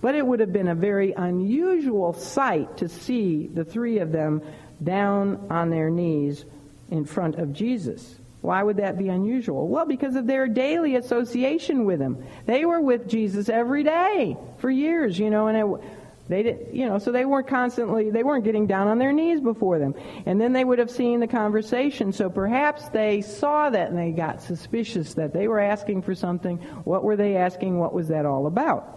but 0.00 0.14
it 0.14 0.26
would 0.26 0.40
have 0.40 0.52
been 0.52 0.68
a 0.68 0.74
very 0.74 1.12
unusual 1.12 2.12
sight 2.12 2.78
to 2.78 2.88
see 2.88 3.46
the 3.46 3.64
three 3.64 3.98
of 3.98 4.12
them 4.12 4.42
down 4.82 5.46
on 5.50 5.70
their 5.70 5.88
knees 5.88 6.44
in 6.90 7.04
front 7.04 7.36
of 7.36 7.52
Jesus. 7.52 8.17
Why 8.40 8.62
would 8.62 8.76
that 8.76 8.96
be 8.96 9.08
unusual? 9.08 9.66
Well, 9.66 9.84
because 9.84 10.14
of 10.14 10.26
their 10.26 10.46
daily 10.46 10.94
association 10.94 11.84
with 11.84 12.00
him. 12.00 12.24
They 12.46 12.64
were 12.64 12.80
with 12.80 13.08
Jesus 13.08 13.48
every 13.48 13.82
day 13.82 14.36
for 14.58 14.70
years, 14.70 15.18
you 15.18 15.28
know, 15.28 15.48
and 15.48 15.58
it, 15.58 15.84
they 16.28 16.42
didn't, 16.42 16.74
you 16.74 16.86
know, 16.86 16.98
so 16.98 17.10
they 17.10 17.24
weren't 17.24 17.48
constantly, 17.48 18.10
they 18.10 18.22
weren't 18.22 18.44
getting 18.44 18.66
down 18.66 18.86
on 18.86 18.98
their 18.98 19.12
knees 19.12 19.40
before 19.40 19.78
them. 19.78 19.94
And 20.26 20.40
then 20.40 20.52
they 20.52 20.64
would 20.64 20.78
have 20.78 20.90
seen 20.90 21.20
the 21.20 21.26
conversation. 21.26 22.12
So 22.12 22.30
perhaps 22.30 22.88
they 22.90 23.22
saw 23.22 23.70
that 23.70 23.88
and 23.88 23.98
they 23.98 24.12
got 24.12 24.42
suspicious 24.42 25.14
that 25.14 25.32
they 25.32 25.48
were 25.48 25.58
asking 25.58 26.02
for 26.02 26.14
something. 26.14 26.58
What 26.84 27.02
were 27.02 27.16
they 27.16 27.36
asking? 27.36 27.78
What 27.78 27.92
was 27.94 28.08
that 28.08 28.26
all 28.26 28.46
about? 28.46 28.94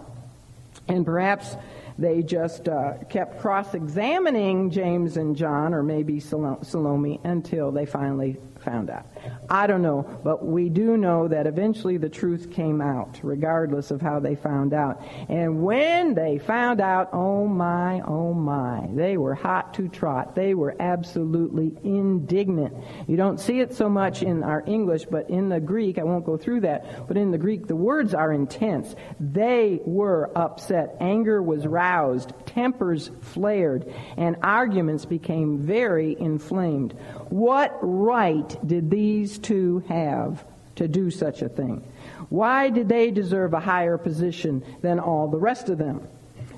And 0.88 1.04
perhaps 1.04 1.56
they 1.98 2.22
just 2.22 2.68
uh, 2.68 2.94
kept 3.08 3.40
cross 3.40 3.74
examining 3.74 4.70
James 4.70 5.16
and 5.16 5.36
John, 5.36 5.74
or 5.74 5.82
maybe 5.82 6.20
Salome, 6.20 7.20
until 7.24 7.70
they 7.70 7.86
finally 7.86 8.38
found 8.62 8.90
out. 8.90 9.06
I 9.48 9.66
don't 9.66 9.82
know, 9.82 10.02
but 10.24 10.44
we 10.44 10.68
do 10.68 10.96
know 10.96 11.28
that 11.28 11.46
eventually 11.46 11.96
the 11.96 12.08
truth 12.08 12.50
came 12.50 12.80
out, 12.80 13.20
regardless 13.22 13.90
of 13.90 14.00
how 14.00 14.20
they 14.20 14.34
found 14.34 14.72
out. 14.72 15.02
And 15.28 15.62
when 15.62 16.14
they 16.14 16.38
found 16.38 16.80
out, 16.80 17.10
oh 17.12 17.46
my, 17.46 18.00
oh 18.02 18.32
my, 18.32 18.88
they 18.94 19.16
were 19.16 19.34
hot 19.34 19.74
to 19.74 19.88
trot. 19.88 20.34
They 20.34 20.54
were 20.54 20.76
absolutely 20.80 21.76
indignant. 21.84 22.74
You 23.06 23.16
don't 23.16 23.38
see 23.38 23.60
it 23.60 23.74
so 23.74 23.88
much 23.88 24.22
in 24.22 24.42
our 24.42 24.62
English, 24.66 25.04
but 25.10 25.28
in 25.28 25.48
the 25.48 25.60
Greek, 25.60 25.98
I 25.98 26.04
won't 26.04 26.24
go 26.24 26.36
through 26.36 26.60
that, 26.60 27.06
but 27.08 27.16
in 27.16 27.30
the 27.30 27.38
Greek, 27.38 27.66
the 27.66 27.76
words 27.76 28.14
are 28.14 28.32
intense. 28.32 28.94
They 29.20 29.80
were 29.84 30.30
upset. 30.36 30.96
Anger 31.00 31.42
was 31.42 31.66
roused, 31.66 32.32
tempers 32.46 33.10
flared, 33.20 33.92
and 34.16 34.36
arguments 34.42 35.04
became 35.04 35.58
very 35.58 36.16
inflamed. 36.18 36.92
What 37.28 37.78
right 37.82 38.51
did 38.66 38.90
these 38.90 39.38
two 39.38 39.82
have 39.88 40.44
to 40.76 40.88
do 40.88 41.10
such 41.10 41.42
a 41.42 41.48
thing? 41.48 41.84
Why 42.28 42.70
did 42.70 42.88
they 42.88 43.10
deserve 43.10 43.52
a 43.52 43.60
higher 43.60 43.98
position 43.98 44.64
than 44.80 44.98
all 44.98 45.28
the 45.28 45.38
rest 45.38 45.68
of 45.68 45.78
them? 45.78 46.06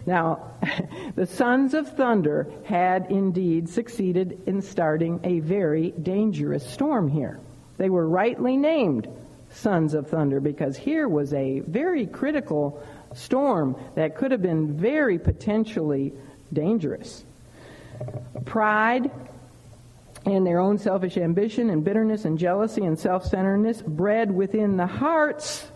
Now, 0.07 0.51
the 1.17 1.27
sons 1.27 1.75
of 1.75 1.97
thunder 1.97 2.47
had 2.65 3.11
indeed 3.11 3.69
succeeded 3.69 4.43
in 4.47 4.63
starting 4.63 5.21
a 5.25 5.41
very 5.41 5.91
dangerous 5.91 6.67
storm 6.67 7.09
here. 7.09 7.41
They 7.77 7.91
were 7.91 8.07
rightly 8.07 8.57
named 8.57 9.09
sons 9.51 9.95
of 9.95 10.09
thunder 10.09 10.41
because 10.41 10.77
here 10.77 11.09
was 11.09 11.33
a 11.33 11.61
very 11.61 12.07
critical 12.07 12.83
storm 13.15 13.77
that 13.95 14.17
could 14.17 14.33
have 14.33 14.43
been 14.43 14.77
very 14.77 15.19
potentially 15.19 16.13
dangerous. 16.53 17.25
Pride 18.45 19.11
and 20.27 20.47
their 20.47 20.59
own 20.59 20.79
selfish 20.79 21.17
ambition 21.17 21.71
and 21.71 21.85
bitterness 21.85 22.25
and 22.25 22.39
jealousy 22.39 22.83
and 22.85 22.99
self 22.99 23.25
centeredness 23.25 23.83
bred 23.83 24.31
within 24.31 24.77
the 24.77 24.87
hearts 24.87 25.67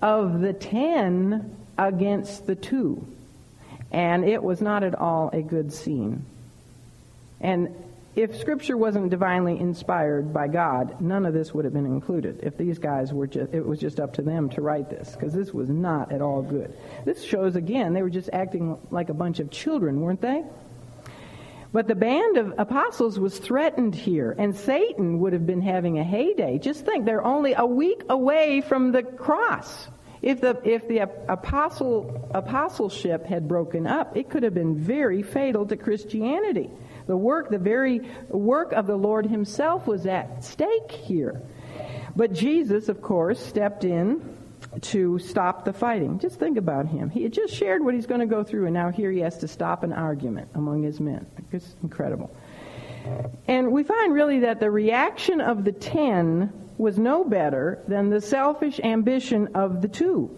of 0.00 0.40
the 0.40 0.52
ten 0.52 1.56
against 1.78 2.46
the 2.46 2.54
two. 2.54 3.06
And 3.90 4.24
it 4.24 4.42
was 4.42 4.60
not 4.60 4.82
at 4.82 4.94
all 4.94 5.30
a 5.32 5.42
good 5.42 5.72
scene. 5.72 6.24
And 7.40 7.74
if 8.14 8.38
Scripture 8.38 8.76
wasn't 8.76 9.08
divinely 9.08 9.58
inspired 9.58 10.34
by 10.34 10.48
God, 10.48 11.00
none 11.00 11.24
of 11.24 11.32
this 11.32 11.54
would 11.54 11.64
have 11.64 11.72
been 11.72 11.86
included. 11.86 12.40
If 12.42 12.58
these 12.58 12.78
guys 12.78 13.12
were 13.12 13.26
just, 13.26 13.54
it 13.54 13.64
was 13.64 13.78
just 13.78 13.98
up 13.98 14.12
to 14.14 14.22
them 14.22 14.50
to 14.50 14.60
write 14.60 14.90
this, 14.90 15.12
because 15.12 15.32
this 15.32 15.54
was 15.54 15.70
not 15.70 16.12
at 16.12 16.20
all 16.20 16.42
good. 16.42 16.76
This 17.06 17.22
shows 17.22 17.56
again 17.56 17.94
they 17.94 18.02
were 18.02 18.10
just 18.10 18.28
acting 18.32 18.76
like 18.90 19.08
a 19.08 19.14
bunch 19.14 19.40
of 19.40 19.50
children, 19.50 20.02
weren't 20.02 20.20
they? 20.20 20.44
But 21.72 21.88
the 21.88 21.94
band 21.94 22.36
of 22.36 22.54
apostles 22.58 23.18
was 23.18 23.38
threatened 23.38 23.94
here, 23.94 24.34
and 24.38 24.54
Satan 24.54 25.20
would 25.20 25.32
have 25.32 25.46
been 25.46 25.62
having 25.62 25.98
a 25.98 26.04
heyday. 26.04 26.58
Just 26.58 26.84
think, 26.84 27.06
they're 27.06 27.24
only 27.24 27.54
a 27.54 27.64
week 27.64 28.02
away 28.10 28.60
from 28.60 28.92
the 28.92 29.02
cross. 29.02 29.88
If 30.20 30.40
the, 30.40 30.60
if 30.64 30.86
the 30.86 30.98
apostle, 31.28 32.30
apostleship 32.32 33.24
had 33.26 33.48
broken 33.48 33.86
up, 33.86 34.16
it 34.16 34.28
could 34.28 34.42
have 34.42 34.54
been 34.54 34.76
very 34.76 35.22
fatal 35.22 35.66
to 35.66 35.76
Christianity. 35.76 36.70
The 37.06 37.16
work, 37.16 37.50
the 37.50 37.58
very 37.58 38.02
work 38.28 38.72
of 38.72 38.86
the 38.86 38.96
Lord 38.96 39.26
himself 39.26 39.86
was 39.86 40.06
at 40.06 40.44
stake 40.44 40.92
here. 40.92 41.42
But 42.14 42.34
Jesus, 42.34 42.88
of 42.88 43.00
course, 43.00 43.44
stepped 43.44 43.84
in 43.84 44.36
to 44.80 45.18
stop 45.18 45.64
the 45.64 45.72
fighting. 45.72 46.18
Just 46.18 46.38
think 46.38 46.56
about 46.56 46.86
him. 46.86 47.10
He 47.10 47.22
had 47.22 47.32
just 47.32 47.54
shared 47.54 47.84
what 47.84 47.94
he's 47.94 48.06
going 48.06 48.20
to 48.20 48.26
go 48.26 48.42
through, 48.42 48.64
and 48.66 48.74
now 48.74 48.90
here 48.90 49.10
he 49.10 49.20
has 49.20 49.38
to 49.38 49.48
stop 49.48 49.82
an 49.82 49.92
argument 49.92 50.48
among 50.54 50.82
his 50.82 51.00
men. 51.00 51.26
It's 51.52 51.76
incredible. 51.82 52.34
And 53.48 53.72
we 53.72 53.82
find 53.82 54.12
really 54.12 54.40
that 54.40 54.60
the 54.60 54.70
reaction 54.70 55.40
of 55.40 55.64
the 55.64 55.72
ten 55.72 56.52
was 56.78 56.98
no 56.98 57.24
better 57.24 57.82
than 57.86 58.10
the 58.10 58.20
selfish 58.20 58.80
ambition 58.82 59.48
of 59.54 59.82
the 59.82 59.88
two. 59.88 60.30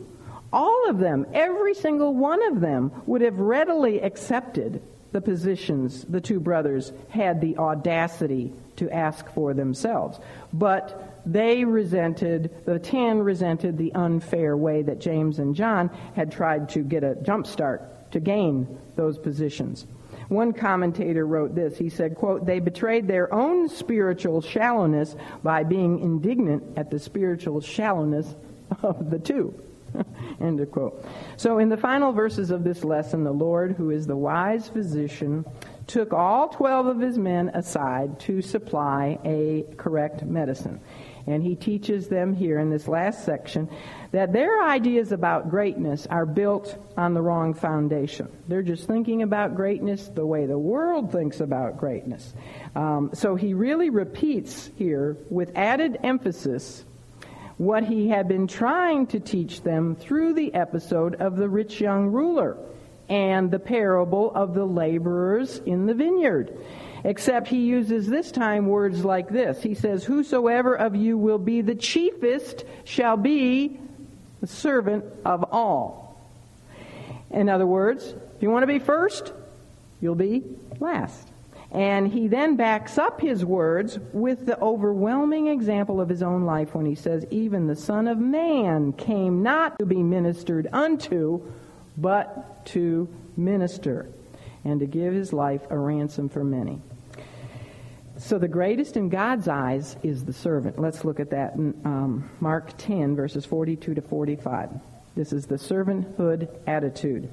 All 0.53 0.89
of 0.89 0.99
them, 0.99 1.27
every 1.33 1.75
single 1.75 2.15
one 2.15 2.43
of 2.53 2.61
them, 2.61 2.91
would 3.07 3.21
have 3.23 3.39
readily 3.39 4.01
accepted 4.01 4.83
the 5.13 5.21
positions 5.21 6.05
the 6.09 6.21
two 6.21 6.41
brothers 6.41 6.93
had 7.09 7.41
the 7.41 7.57
audacity 7.57 8.53
to 8.77 8.91
ask 8.91 9.29
for 9.31 9.55
themselves. 9.55 10.19
But 10.53 11.14
they 11.27 11.65
resented, 11.65 12.55
the 12.65 12.79
ten 12.79 13.21
resented 13.21 13.79
the 13.79 13.93
unfair 13.95 14.57
way 14.57 14.83
that 14.83 15.01
James 15.01 15.39
and 15.39 15.55
John 15.55 15.91
had 16.15 16.31
tried 16.31 16.69
to 16.71 16.81
get 16.81 17.05
a 17.05 17.17
jump 17.17 17.47
start 17.47 18.11
to 18.13 18.21
gain 18.21 18.79
those 18.97 19.19
positions. 19.19 19.87
One 20.29 20.53
commentator 20.53 21.27
wrote 21.27 21.55
this. 21.55 21.77
He 21.77 21.89
said, 21.89 22.15
quote, 22.15 22.47
they 22.47 22.59
betrayed 22.59 23.07
their 23.07 23.33
own 23.33 23.69
spiritual 23.69 24.41
shallowness 24.41 25.17
by 25.43 25.65
being 25.65 26.01
indignant 26.01 26.79
at 26.79 26.91
the 26.91 26.99
spiritual 26.99 27.61
shallowness 27.61 28.35
of 28.83 29.11
the 29.11 29.19
two. 29.19 29.55
End 30.41 30.61
of 30.61 30.71
quote. 30.71 31.05
So 31.37 31.59
in 31.59 31.69
the 31.69 31.77
final 31.77 32.13
verses 32.13 32.51
of 32.51 32.65
this 32.65 32.85
lesson, 32.85 33.25
the 33.25 33.33
Lord, 33.33 33.73
who 33.73 33.91
is 33.91 34.07
the 34.07 34.17
wise 34.17 34.69
physician, 34.69 35.45
took 35.87 36.13
all 36.13 36.49
12 36.49 36.87
of 36.87 37.01
his 37.01 37.19
men 37.19 37.51
aside 37.51 38.19
to 38.21 38.41
supply 38.43 39.19
a 39.25 39.65
correct 39.77 40.25
medicine. 40.25 40.81
And 41.27 41.43
he 41.43 41.55
teaches 41.55 42.09
them 42.09 42.35
here 42.35 42.59
in 42.59 42.71
this 42.71 42.87
last 42.87 43.25
section 43.25 43.69
that 44.13 44.33
their 44.33 44.63
ideas 44.63 45.11
about 45.11 45.49
greatness 45.49 46.07
are 46.07 46.27
built 46.27 46.77
on 46.97 47.15
the 47.15 47.23
wrong 47.23 47.55
foundation. 47.55 48.29
They're 48.47 48.63
just 48.63 48.87
thinking 48.87 49.23
about 49.23 49.57
greatness 49.57 50.09
the 50.09 50.27
way 50.27 50.47
the 50.47 50.59
world 50.59 51.11
thinks 51.11 51.41
about 51.41 51.79
greatness. 51.79 52.35
Um, 52.77 53.11
so 53.15 53.37
he 53.37 53.55
really 53.55 53.91
repeats 53.91 54.71
here 54.77 55.17
with 55.31 55.53
added 55.57 55.99
emphasis 56.03 56.85
what 57.57 57.85
he 57.85 58.09
had 58.09 58.29
been 58.29 58.47
trying 58.47 59.07
to 59.07 59.21
teach 59.21 59.63
them 59.63 59.95
through 59.95 60.35
the 60.35 60.53
episode 60.55 61.15
of 61.17 61.37
the 61.37 61.49
rich 61.49 61.81
young 61.81 62.09
ruler 62.09 62.57
and 63.09 63.51
the 63.51 63.59
parable 63.59 64.33
of 64.35 64.55
the 64.55 64.65
laborers 64.65 65.59
in 65.67 65.87
the 65.87 65.95
vineyard. 65.95 66.57
Except 67.05 67.49
he 67.49 67.67
uses 67.67 68.07
this 68.07 68.33
time 68.33 68.67
words 68.67 69.05
like 69.05 69.29
this. 69.29 69.63
He 69.63 69.75
says, 69.75 70.05
Whosoever 70.05 70.75
of 70.75 70.97
you 70.97 71.19
will 71.19 71.39
be 71.39 71.61
the 71.61 71.75
chiefest 71.75 72.65
shall 72.85 73.19
be 73.19 73.79
the 74.41 74.47
servant 74.47 75.05
of 75.25 75.45
all. 75.53 76.19
In 77.31 77.51
other 77.51 77.67
words, 77.67 78.15
if 78.37 78.43
you 78.43 78.51
want 78.51 78.63
to 78.63 78.67
be 78.67 78.79
first, 78.79 79.35
you'll 80.01 80.15
be 80.15 80.43
last. 80.81 81.29
And 81.71 82.11
he 82.11 82.29
then 82.29 82.57
backs 82.57 82.97
up 82.99 83.21
his 83.21 83.45
words 83.45 83.99
with 84.13 84.47
the 84.47 84.59
overwhelming 84.61 85.49
example 85.49 86.01
of 86.01 86.09
his 86.09 86.23
own 86.23 86.45
life 86.45 86.75
when 86.75 86.87
he 86.87 86.95
says, 86.95 87.27
Even 87.31 87.67
the 87.67 87.77
Son 87.77 88.07
of 88.07 88.17
Man 88.17 88.93
came 88.93 89.43
not 89.43 89.79
to 89.81 89.85
be 89.85 90.03
ministered 90.03 90.69
unto, 90.73 91.43
but 91.99 92.65
to 92.67 93.09
minister, 93.37 94.09
and 94.65 94.81
to 94.81 94.87
give 94.87 95.13
his 95.13 95.33
life 95.33 95.63
a 95.69 95.77
ransom 95.77 96.29
for 96.29 96.45
many. 96.45 96.81
So 98.25 98.39
the 98.39 98.49
greatest 98.49 98.97
in 98.97 99.11
God's 99.11 99.49
eyes 99.49 99.99
is 100.03 100.25
the 100.25 100.33
servant. 100.33 100.79
Let's 100.79 101.05
look 101.05 101.21
at 101.21 101.29
that 101.29 101.57
in 101.57 101.79
um, 101.85 102.31
Mark 102.41 102.73
10, 102.79 103.15
verses 103.15 103.45
42 103.45 103.93
to 103.93 104.01
45. 104.01 104.71
This 105.15 105.35
is 105.35 105.45
the 105.45 105.57
servanthood 105.57 106.49
attitude. 106.67 107.29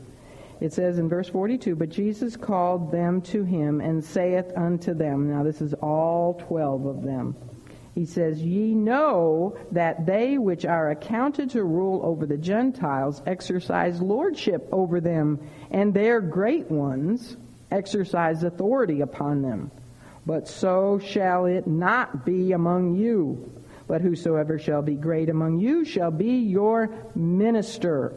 It 0.60 0.74
says 0.74 1.00
in 1.00 1.08
verse 1.08 1.30
42, 1.30 1.78
But 1.78 1.92
Jesus 1.92 2.36
called 2.36 2.92
them 2.92 3.22
to 3.22 3.46
him 3.46 3.80
and 3.80 4.04
saith 4.04 4.52
unto 4.58 4.94
them, 4.94 5.32
now 5.32 5.44
this 5.44 5.62
is 5.62 5.74
all 5.76 6.34
twelve 6.46 6.86
of 6.86 7.04
them. 7.04 7.38
He 7.96 8.06
says, 8.06 8.42
Ye 8.42 8.76
know 8.76 9.58
that 9.72 10.06
they 10.06 10.38
which 10.38 10.66
are 10.66 10.92
accounted 10.92 11.52
to 11.52 11.64
rule 11.64 12.02
over 12.04 12.26
the 12.26 12.36
Gentiles 12.36 13.22
exercise 13.26 14.02
lordship 14.02 14.68
over 14.74 15.00
them, 15.00 15.40
and 15.72 15.94
their 15.94 16.20
great 16.20 16.70
ones 16.70 17.38
exercise 17.72 18.44
authority 18.44 19.00
upon 19.00 19.42
them. 19.42 19.72
But 20.26 20.48
so 20.48 21.00
shall 21.00 21.46
it 21.46 21.68
not 21.68 22.26
be 22.26 22.52
among 22.52 22.96
you. 22.96 23.52
But 23.88 24.02
whosoever 24.02 24.60
shall 24.60 24.82
be 24.82 24.96
great 24.96 25.30
among 25.30 25.60
you 25.60 25.84
shall 25.84 26.12
be 26.12 26.38
your 26.38 26.90
minister. 27.16 28.14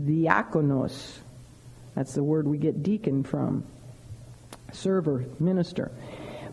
Diakonos. 0.00 1.18
That's 1.94 2.14
the 2.14 2.22
word 2.22 2.46
we 2.46 2.58
get 2.58 2.82
deacon 2.82 3.22
from. 3.22 3.64
Server, 4.72 5.24
minister. 5.38 5.90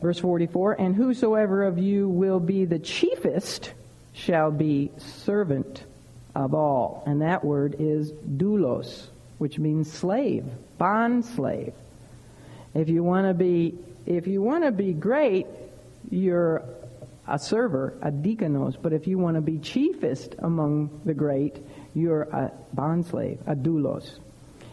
Verse 0.01 0.19
44 0.19 0.79
And 0.79 0.95
whosoever 0.95 1.63
of 1.63 1.77
you 1.77 2.07
will 2.07 2.39
be 2.39 2.65
the 2.65 2.79
chiefest 2.79 3.73
shall 4.13 4.51
be 4.51 4.91
servant 4.97 5.83
of 6.35 6.53
all. 6.53 7.03
And 7.05 7.21
that 7.21 7.43
word 7.43 7.75
is 7.79 8.11
doulos, 8.11 9.07
which 9.37 9.59
means 9.59 9.91
slave, 9.91 10.45
bond 10.77 11.25
slave. 11.25 11.73
If 12.73 12.89
you 12.89 13.03
want 13.03 13.27
to 13.27 13.33
be 13.33 13.77
if 14.05 14.27
you 14.27 14.41
want 14.41 14.63
to 14.63 14.71
be 14.71 14.93
great, 14.93 15.47
you're 16.09 16.63
a 17.27 17.39
server, 17.39 17.97
a 18.01 18.11
diakonos. 18.11 18.75
But 18.81 18.93
if 18.93 19.07
you 19.07 19.17
want 19.17 19.35
to 19.35 19.41
be 19.41 19.59
chiefest 19.59 20.35
among 20.39 21.01
the 21.05 21.13
great, 21.13 21.59
you're 21.93 22.23
a 22.23 22.51
bondslave, 22.75 23.39
a 23.47 23.55
doulos. 23.55 24.19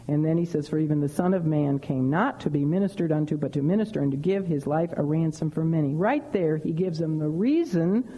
And 0.09 0.25
then 0.25 0.37
he 0.37 0.45
says, 0.45 0.69
For 0.69 0.79
even 0.79 1.01
the 1.01 1.09
Son 1.09 1.35
of 1.35 1.45
Man 1.45 1.79
came 1.79 2.11
not 2.11 2.41
to 2.41 2.51
be 2.51 2.65
ministered 2.65 3.13
unto, 3.13 3.37
but 3.37 3.53
to 3.53 3.63
minister 3.63 4.01
and 4.01 4.11
to 4.11 4.17
give 4.17 4.47
his 4.47 4.67
life 4.67 4.91
a 4.97 5.03
ransom 5.03 5.51
for 5.51 5.65
many. 5.65 5.95
Right 5.95 6.33
there, 6.33 6.57
he 6.57 6.73
gives 6.73 6.99
them 6.99 7.19
the 7.19 7.29
reason 7.29 8.09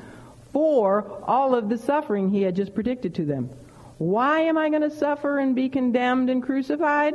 for 0.53 1.23
all 1.25 1.55
of 1.55 1.69
the 1.69 1.77
suffering 1.77 2.31
he 2.31 2.43
had 2.43 2.57
just 2.57 2.75
predicted 2.75 3.15
to 3.17 3.27
them. 3.27 3.51
Why 3.99 4.41
am 4.43 4.57
I 4.57 4.71
going 4.71 4.83
to 4.83 4.91
suffer 4.91 5.39
and 5.39 5.55
be 5.55 5.69
condemned 5.69 6.31
and 6.31 6.43
crucified 6.43 7.15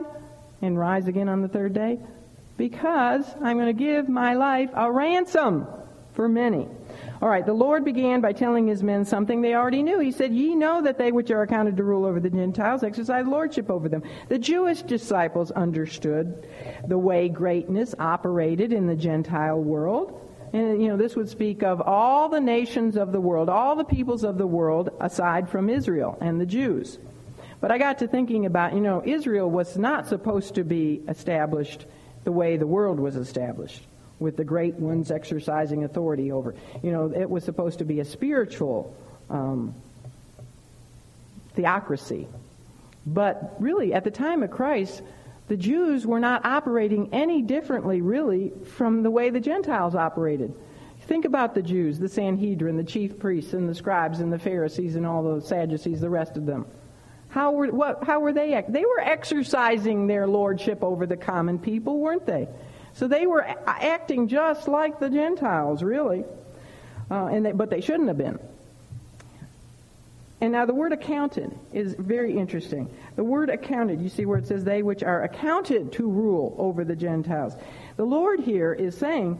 and 0.61 0.77
rise 0.77 1.07
again 1.07 1.27
on 1.27 1.41
the 1.41 1.47
third 1.47 1.73
day? 1.73 1.99
Because 2.57 3.25
I'm 3.41 3.57
going 3.57 3.67
to 3.67 3.73
give 3.73 4.09
my 4.09 4.33
life 4.33 4.71
a 4.73 4.91
ransom 4.91 5.67
for 6.13 6.27
many. 6.27 6.67
All 7.21 7.29
right, 7.29 7.45
the 7.45 7.53
Lord 7.53 7.85
began 7.85 8.21
by 8.21 8.33
telling 8.33 8.67
his 8.67 8.83
men 8.83 9.05
something 9.05 9.41
they 9.41 9.53
already 9.53 9.83
knew. 9.83 9.99
He 9.99 10.11
said, 10.11 10.33
Ye 10.33 10.55
know 10.55 10.81
that 10.81 10.97
they 10.97 11.11
which 11.11 11.31
are 11.31 11.43
accounted 11.43 11.77
to 11.77 11.83
rule 11.83 12.05
over 12.05 12.19
the 12.19 12.29
Gentiles 12.29 12.83
exercise 12.83 13.25
lordship 13.25 13.69
over 13.69 13.87
them. 13.87 14.03
The 14.27 14.39
Jewish 14.39 14.81
disciples 14.81 15.51
understood 15.51 16.47
the 16.87 16.97
way 16.97 17.29
greatness 17.29 17.95
operated 17.97 18.73
in 18.73 18.87
the 18.87 18.95
Gentile 18.95 19.59
world. 19.59 20.23
And, 20.53 20.81
you 20.81 20.87
know, 20.87 20.97
this 20.97 21.15
would 21.15 21.29
speak 21.29 21.61
of 21.61 21.81
all 21.81 22.29
the 22.29 22.39
nations 22.39 22.97
of 22.97 23.11
the 23.11 23.21
world, 23.21 23.49
all 23.49 23.75
the 23.75 23.83
peoples 23.83 24.23
of 24.23 24.37
the 24.37 24.47
world 24.47 24.89
aside 24.99 25.49
from 25.49 25.69
Israel 25.69 26.17
and 26.21 26.39
the 26.39 26.45
Jews. 26.45 26.97
But 27.59 27.71
I 27.71 27.77
got 27.77 27.99
to 27.99 28.07
thinking 28.07 28.45
about, 28.45 28.73
you 28.73 28.79
know, 28.79 29.01
Israel 29.03 29.49
was 29.49 29.77
not 29.77 30.07
supposed 30.07 30.55
to 30.55 30.63
be 30.63 31.01
established 31.07 31.85
the 32.27 32.31
way 32.33 32.57
the 32.57 32.67
world 32.67 32.99
was 32.99 33.15
established, 33.15 33.81
with 34.19 34.35
the 34.35 34.43
great 34.43 34.75
ones 34.75 35.11
exercising 35.11 35.85
authority 35.85 36.29
over. 36.29 36.53
You 36.83 36.91
know, 36.91 37.13
it 37.15 37.29
was 37.29 37.45
supposed 37.45 37.79
to 37.79 37.85
be 37.85 38.01
a 38.01 38.05
spiritual 38.05 38.93
um, 39.29 39.73
theocracy. 41.55 42.27
But 43.05 43.55
really, 43.59 43.93
at 43.93 44.03
the 44.03 44.11
time 44.11 44.43
of 44.43 44.51
Christ, 44.51 45.01
the 45.47 45.55
Jews 45.55 46.05
were 46.05 46.19
not 46.19 46.45
operating 46.45 47.13
any 47.13 47.41
differently, 47.41 48.01
really, 48.01 48.51
from 48.75 49.03
the 49.03 49.09
way 49.09 49.29
the 49.29 49.39
Gentiles 49.39 49.95
operated. 49.95 50.53
Think 51.03 51.23
about 51.23 51.55
the 51.55 51.61
Jews, 51.61 51.97
the 51.97 52.09
Sanhedrin, 52.09 52.75
the 52.75 52.83
chief 52.83 53.17
priests, 53.17 53.53
and 53.53 53.69
the 53.69 53.73
scribes, 53.73 54.19
and 54.19 54.33
the 54.33 54.39
Pharisees, 54.39 54.97
and 54.97 55.05
all 55.05 55.23
the 55.23 55.41
Sadducees, 55.41 56.01
the 56.01 56.09
rest 56.09 56.35
of 56.35 56.45
them. 56.45 56.65
How 57.37 57.51
were, 57.51 57.67
what, 57.67 58.03
how 58.03 58.19
were 58.19 58.33
they? 58.33 58.65
They 58.67 58.83
were 58.83 58.99
exercising 58.99 60.07
their 60.07 60.25
lordship 60.25 60.83
over 60.83 61.05
the 61.05 61.15
common 61.15 61.59
people, 61.59 61.99
weren't 61.99 62.25
they? 62.25 62.47
So 62.93 63.07
they 63.07 63.27
were 63.27 63.45
acting 63.67 64.27
just 64.27 64.67
like 64.67 64.99
the 64.99 65.07
Gentiles, 65.07 65.83
really. 65.83 66.25
Uh, 67.11 67.27
and 67.27 67.45
they, 67.45 67.51
but 67.51 67.69
they 67.69 67.81
shouldn't 67.81 68.07
have 68.07 68.17
been. 68.17 68.39
And 70.41 70.51
now 70.51 70.65
the 70.65 70.73
word 70.73 70.93
accounted 70.93 71.55
is 71.71 71.93
very 71.93 72.35
interesting. 72.35 72.89
The 73.15 73.23
word 73.23 73.51
accounted, 73.51 74.01
you 74.01 74.09
see 74.09 74.25
where 74.25 74.39
it 74.39 74.47
says 74.47 74.63
they 74.63 74.81
which 74.81 75.03
are 75.03 75.21
accounted 75.21 75.91
to 75.91 76.09
rule 76.09 76.55
over 76.57 76.83
the 76.83 76.95
Gentiles. 76.95 77.53
The 77.97 78.05
Lord 78.05 78.39
here 78.39 78.73
is 78.73 78.97
saying 78.97 79.39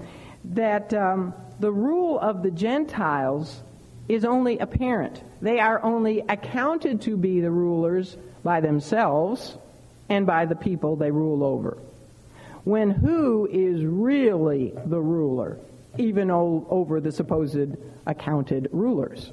that 0.54 0.94
um, 0.94 1.34
the 1.60 1.72
rule 1.72 2.20
of 2.20 2.44
the 2.44 2.52
Gentiles 2.52 3.60
is 4.08 4.24
only 4.26 4.58
apparent. 4.60 5.22
They 5.42 5.60
are 5.60 5.84
only 5.84 6.24
accounted 6.28 7.02
to 7.02 7.18
be 7.18 7.42
the 7.42 7.52
rulers 7.52 8.18
by 8.44 8.62
themselves 8.62 9.58
and 10.10 10.26
by 10.26 10.46
the 10.46 10.56
people 10.56 10.96
they 10.96 11.12
rule 11.12 11.44
over. 11.44 11.78
When 12.64 12.92
who 12.92 13.48
is 13.48 13.84
really 13.84 14.74
the 14.86 15.00
ruler, 15.00 15.58
even 15.98 16.32
over 16.32 17.02
the 17.02 17.12
supposed 17.12 17.76
accounted 18.06 18.70
rulers? 18.72 19.32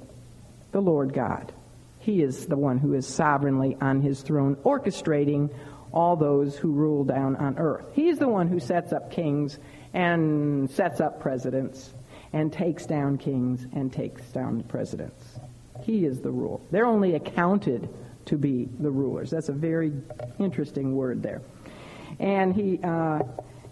The 0.73 0.83
Lord 0.83 1.13
God. 1.13 1.53
He 2.01 2.23
is 2.23 2.47
the 2.47 2.57
one 2.57 2.79
who 2.79 2.95
is 2.95 3.07
sovereignly 3.07 3.77
on 3.81 4.03
his 4.03 4.21
throne, 4.21 4.57
orchestrating 4.57 5.51
all 5.93 6.17
those 6.17 6.57
who 6.57 6.73
rule 6.73 7.05
down 7.05 7.37
on 7.37 7.57
earth. 7.59 7.87
He's 7.95 8.19
the 8.19 8.29
one 8.29 8.49
who 8.49 8.61
sets 8.61 8.93
up 8.93 9.11
kings 9.11 9.59
and 9.95 10.69
sets 10.71 11.01
up 11.01 11.21
presidents 11.21 11.94
and 12.35 12.53
takes 12.53 12.85
down 12.85 13.17
kings 13.17 13.69
and 13.75 13.93
takes 13.93 14.21
down 14.33 14.61
presidents. 14.65 15.39
He 15.83 16.05
is 16.05 16.21
the 16.21 16.33
rule. 16.33 16.67
They're 16.73 16.85
only 16.85 17.15
accounted 17.15 17.89
to 18.27 18.37
be 18.37 18.69
the 18.81 18.91
rulers. 18.91 19.31
That's 19.31 19.49
a 19.49 19.53
very 19.53 19.93
interesting 20.41 20.97
word 20.97 21.23
there. 21.23 21.43
And 22.19 22.53
he, 22.53 22.81
uh, 22.83 23.21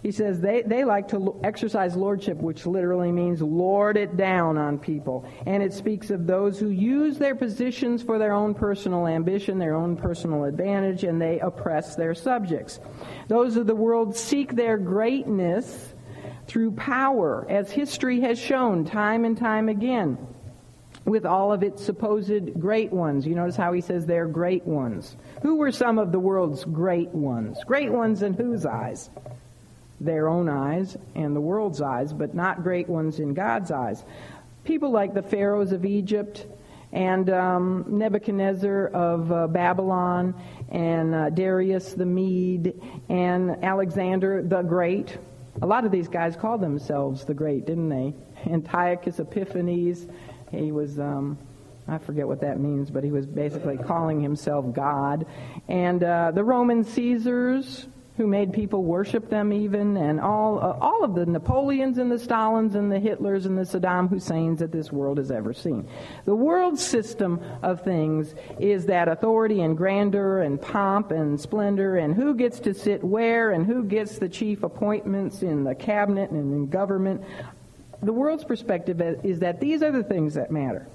he 0.01 0.11
says 0.11 0.39
they, 0.39 0.61
they 0.61 0.85
like 0.85 1.09
to 1.09 1.37
exercise 1.43 1.97
lordship, 1.97 2.37
which 2.37 2.65
literally 2.65 3.11
means 3.11 3.41
lord 3.41 3.97
it 3.97 4.15
down 4.15 4.57
on 4.57 4.79
people. 4.79 5.29
And 5.45 5.61
it 5.61 5.73
speaks 5.73 6.09
of 6.09 6.25
those 6.25 6.57
who 6.57 6.69
use 6.69 7.17
their 7.17 7.35
positions 7.35 8.01
for 8.01 8.17
their 8.17 8.31
own 8.31 8.53
personal 8.53 9.07
ambition, 9.07 9.59
their 9.59 9.75
own 9.75 9.97
personal 9.97 10.45
advantage, 10.45 11.03
and 11.03 11.21
they 11.21 11.39
oppress 11.39 11.97
their 11.97 12.15
subjects. 12.15 12.79
Those 13.27 13.57
of 13.57 13.67
the 13.67 13.75
world 13.75 14.15
seek 14.15 14.55
their 14.55 14.77
greatness 14.77 15.92
through 16.47 16.71
power, 16.71 17.45
as 17.49 17.71
history 17.71 18.21
has 18.21 18.37
shown 18.37 18.85
time 18.85 19.25
and 19.25 19.37
time 19.37 19.69
again. 19.69 20.17
with 21.05 21.25
all 21.25 21.51
of 21.51 21.63
its 21.63 21.83
supposed 21.83 22.59
great 22.59 22.91
ones. 22.91 23.27
You 23.27 23.35
notice 23.35 23.55
how 23.55 23.73
he 23.73 23.81
says 23.81 24.05
they're 24.05 24.27
great 24.27 24.65
ones. 24.65 25.17
Who 25.41 25.55
were 25.55 25.71
some 25.71 25.99
of 25.99 26.11
the 26.11 26.19
world's 26.19 26.63
great 26.63 27.09
ones? 27.09 27.57
Great 27.65 27.91
ones 27.91 28.23
in 28.23 28.33
whose 28.33 28.65
eyes? 28.65 29.09
Their 29.99 30.29
own 30.29 30.49
eyes 30.49 30.97
and 31.15 31.35
the 31.35 31.41
world's 31.41 31.81
eyes, 31.81 32.13
but 32.13 32.33
not 32.33 32.63
great 32.63 32.87
ones 32.87 33.19
in 33.19 33.33
God's 33.33 33.71
eyes. 33.71 34.03
People 34.63 34.91
like 34.91 35.13
the 35.13 35.21
pharaohs 35.21 35.73
of 35.73 35.85
Egypt 35.85 36.45
and 36.93 37.29
um, 37.29 37.85
Nebuchadnezzar 37.87 38.87
of 38.87 39.31
uh, 39.31 39.47
Babylon 39.47 40.35
and 40.69 41.13
uh, 41.13 41.29
Darius 41.31 41.93
the 41.93 42.05
Mede 42.05 42.81
and 43.09 43.63
Alexander 43.63 44.41
the 44.41 44.61
Great. 44.61 45.17
A 45.61 45.67
lot 45.67 45.85
of 45.85 45.91
these 45.91 46.07
guys 46.07 46.35
called 46.35 46.61
themselves 46.61 47.25
the 47.25 47.33
Great, 47.33 47.65
didn't 47.65 47.89
they? 47.89 48.13
Antiochus 48.51 49.19
Epiphanes 49.19 50.07
he 50.59 50.71
was, 50.71 50.99
um, 50.99 51.37
I 51.87 51.97
forget 51.97 52.27
what 52.27 52.41
that 52.41 52.59
means, 52.59 52.91
but 52.91 53.03
he 53.03 53.11
was 53.11 53.25
basically 53.25 53.77
calling 53.77 54.21
himself 54.21 54.73
God. 54.73 55.25
And 55.67 56.03
uh, 56.03 56.31
the 56.31 56.43
Roman 56.43 56.83
Caesars, 56.83 57.87
who 58.17 58.27
made 58.27 58.53
people 58.53 58.83
worship 58.83 59.29
them 59.29 59.51
even, 59.51 59.97
and 59.97 60.19
all, 60.19 60.59
uh, 60.59 60.77
all 60.79 61.03
of 61.03 61.15
the 61.15 61.25
Napoleons 61.25 61.97
and 61.97 62.11
the 62.11 62.19
Stalins 62.19 62.75
and 62.75 62.91
the 62.91 62.99
Hitlers 62.99 63.45
and 63.45 63.57
the 63.57 63.63
Saddam 63.63 64.09
Husseins 64.09 64.59
that 64.59 64.71
this 64.71 64.91
world 64.91 65.17
has 65.17 65.31
ever 65.31 65.53
seen. 65.53 65.87
The 66.25 66.35
world 66.35 66.77
system 66.77 67.41
of 67.61 67.83
things 67.83 68.35
is 68.59 68.85
that 68.85 69.07
authority 69.07 69.61
and 69.61 69.75
grandeur 69.75 70.41
and 70.41 70.61
pomp 70.61 71.11
and 71.11 71.39
splendor 71.39 71.97
and 71.97 72.13
who 72.13 72.35
gets 72.35 72.59
to 72.61 72.73
sit 72.73 73.03
where 73.03 73.51
and 73.51 73.65
who 73.65 73.83
gets 73.83 74.19
the 74.19 74.29
chief 74.29 74.63
appointments 74.63 75.41
in 75.41 75.63
the 75.63 75.75
cabinet 75.75 76.29
and 76.29 76.53
in 76.53 76.67
government 76.67 77.23
the 78.03 78.13
world's 78.13 78.43
perspective 78.43 79.01
is 79.23 79.39
that 79.39 79.59
these 79.59 79.81
are 79.81 79.91
the 79.91 80.03
things 80.03 80.33
that 80.33 80.51
matter. 80.51 80.87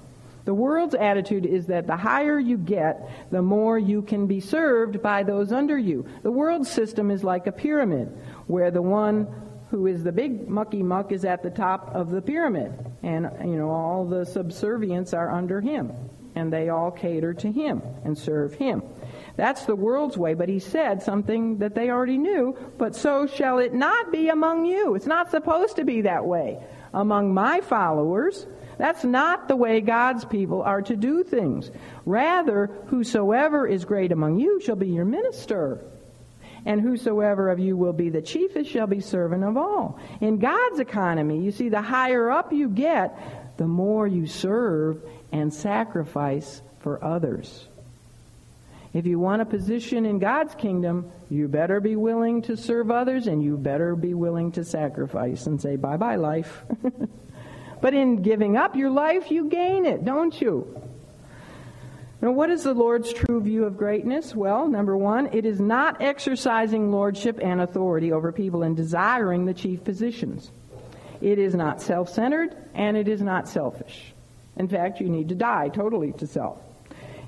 The 0.49 0.55
world's 0.55 0.95
attitude 0.95 1.45
is 1.45 1.67
that 1.67 1.85
the 1.85 1.95
higher 1.95 2.39
you 2.39 2.57
get, 2.57 3.07
the 3.29 3.43
more 3.43 3.77
you 3.77 4.01
can 4.01 4.25
be 4.25 4.39
served 4.39 4.99
by 4.99 5.21
those 5.21 5.51
under 5.51 5.77
you. 5.77 6.07
The 6.23 6.31
world 6.31 6.65
system 6.65 7.11
is 7.11 7.23
like 7.23 7.45
a 7.45 7.51
pyramid, 7.51 8.07
where 8.47 8.71
the 8.71 8.81
one 8.81 9.27
who 9.69 9.85
is 9.85 10.03
the 10.03 10.11
big 10.11 10.49
mucky 10.49 10.81
muck 10.81 11.11
is 11.11 11.23
at 11.23 11.43
the 11.43 11.51
top 11.51 11.93
of 11.93 12.09
the 12.09 12.23
pyramid. 12.23 12.73
And, 13.03 13.29
you 13.41 13.57
know, 13.57 13.69
all 13.69 14.05
the 14.05 14.25
subservients 14.25 15.13
are 15.13 15.29
under 15.29 15.61
him. 15.61 15.93
And 16.33 16.51
they 16.51 16.69
all 16.69 16.89
cater 16.89 17.35
to 17.35 17.51
him 17.51 17.83
and 18.03 18.17
serve 18.17 18.55
him. 18.55 18.81
That's 19.35 19.65
the 19.65 19.75
world's 19.75 20.17
way, 20.17 20.33
but 20.33 20.49
he 20.49 20.57
said 20.57 21.03
something 21.03 21.59
that 21.59 21.75
they 21.75 21.91
already 21.91 22.17
knew, 22.17 22.57
but 22.79 22.95
so 22.95 23.27
shall 23.27 23.59
it 23.59 23.75
not 23.75 24.11
be 24.11 24.29
among 24.29 24.65
you. 24.65 24.95
It's 24.95 25.05
not 25.05 25.29
supposed 25.29 25.75
to 25.75 25.85
be 25.85 26.01
that 26.01 26.25
way 26.25 26.57
among 26.91 27.35
my 27.35 27.61
followers. 27.61 28.47
That's 28.79 29.03
not 29.03 29.49
the 29.49 29.57
way 29.57 29.81
God's 29.81 30.23
people 30.23 30.61
are 30.61 30.81
to 30.83 30.95
do 30.95 31.21
things. 31.25 31.69
Rather, 32.05 32.67
whosoever 32.87 33.67
is 33.67 33.83
great 33.83 34.13
among 34.13 34.39
you 34.39 34.61
shall 34.61 34.77
be 34.77 34.87
your 34.87 35.03
minister. 35.03 35.81
And 36.65 36.79
whosoever 36.79 37.49
of 37.49 37.59
you 37.59 37.75
will 37.75 37.91
be 37.91 38.09
the 38.09 38.21
chiefest 38.21 38.71
shall 38.71 38.87
be 38.87 39.01
servant 39.01 39.43
of 39.43 39.57
all. 39.57 39.99
In 40.21 40.39
God's 40.39 40.79
economy, 40.79 41.41
you 41.41 41.51
see, 41.51 41.67
the 41.67 41.81
higher 41.81 42.31
up 42.31 42.53
you 42.53 42.69
get, 42.69 43.57
the 43.57 43.67
more 43.67 44.07
you 44.07 44.27
serve 44.27 45.03
and 45.33 45.53
sacrifice 45.53 46.61
for 46.79 47.03
others. 47.03 47.67
If 48.93 49.05
you 49.05 49.19
want 49.19 49.41
a 49.41 49.45
position 49.45 50.05
in 50.05 50.19
God's 50.19 50.55
kingdom, 50.55 51.11
you 51.29 51.49
better 51.49 51.81
be 51.81 51.97
willing 51.97 52.43
to 52.43 52.55
serve 52.55 52.91
others 52.91 53.27
and 53.27 53.43
you 53.43 53.57
better 53.57 53.93
be 53.97 54.13
willing 54.13 54.53
to 54.53 54.63
sacrifice 54.63 55.47
and 55.47 55.61
say, 55.61 55.75
bye 55.75 55.97
bye, 55.97 56.15
life. 56.15 56.63
but 57.81 57.93
in 57.93 58.21
giving 58.21 58.57
up 58.57 58.75
your 58.75 58.89
life, 58.89 59.31
you 59.31 59.49
gain 59.49 59.85
it, 59.85 60.05
don't 60.05 60.39
you? 60.41 60.79
Now, 62.21 62.31
what 62.31 62.49
is 62.49 62.63
the 62.63 62.73
Lord's 62.73 63.13
true 63.13 63.39
view 63.39 63.63
of 63.63 63.77
greatness? 63.77 64.35
Well, 64.35 64.67
number 64.67 64.97
one, 64.97 65.29
it 65.31 65.45
is 65.45 65.61
not 65.61 66.01
exercising 66.01 66.91
lordship 66.91 67.39
and 67.41 67.61
authority 67.61 68.11
over 68.11 68.33
people 68.33 68.63
and 68.63 68.75
desiring 68.75 69.45
the 69.45 69.53
chief 69.53 69.85
positions. 69.85 70.51
It 71.21 71.39
is 71.39 71.55
not 71.55 71.81
self 71.81 72.09
centered 72.09 72.55
and 72.73 72.97
it 72.97 73.07
is 73.07 73.21
not 73.21 73.47
selfish. 73.47 74.13
In 74.57 74.67
fact, 74.67 74.99
you 74.99 75.07
need 75.07 75.29
to 75.29 75.35
die 75.35 75.69
totally 75.69 76.11
to 76.13 76.27
self. 76.27 76.59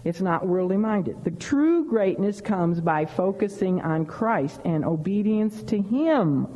It's 0.03 0.19
not 0.19 0.47
worldly 0.47 0.77
minded. 0.77 1.23
The 1.23 1.31
true 1.31 1.87
greatness 1.87 2.41
comes 2.41 2.81
by 2.81 3.05
focusing 3.05 3.81
on 3.81 4.05
Christ 4.05 4.59
and 4.65 4.83
obedience 4.83 5.61
to 5.63 5.81
Him, 5.81 6.47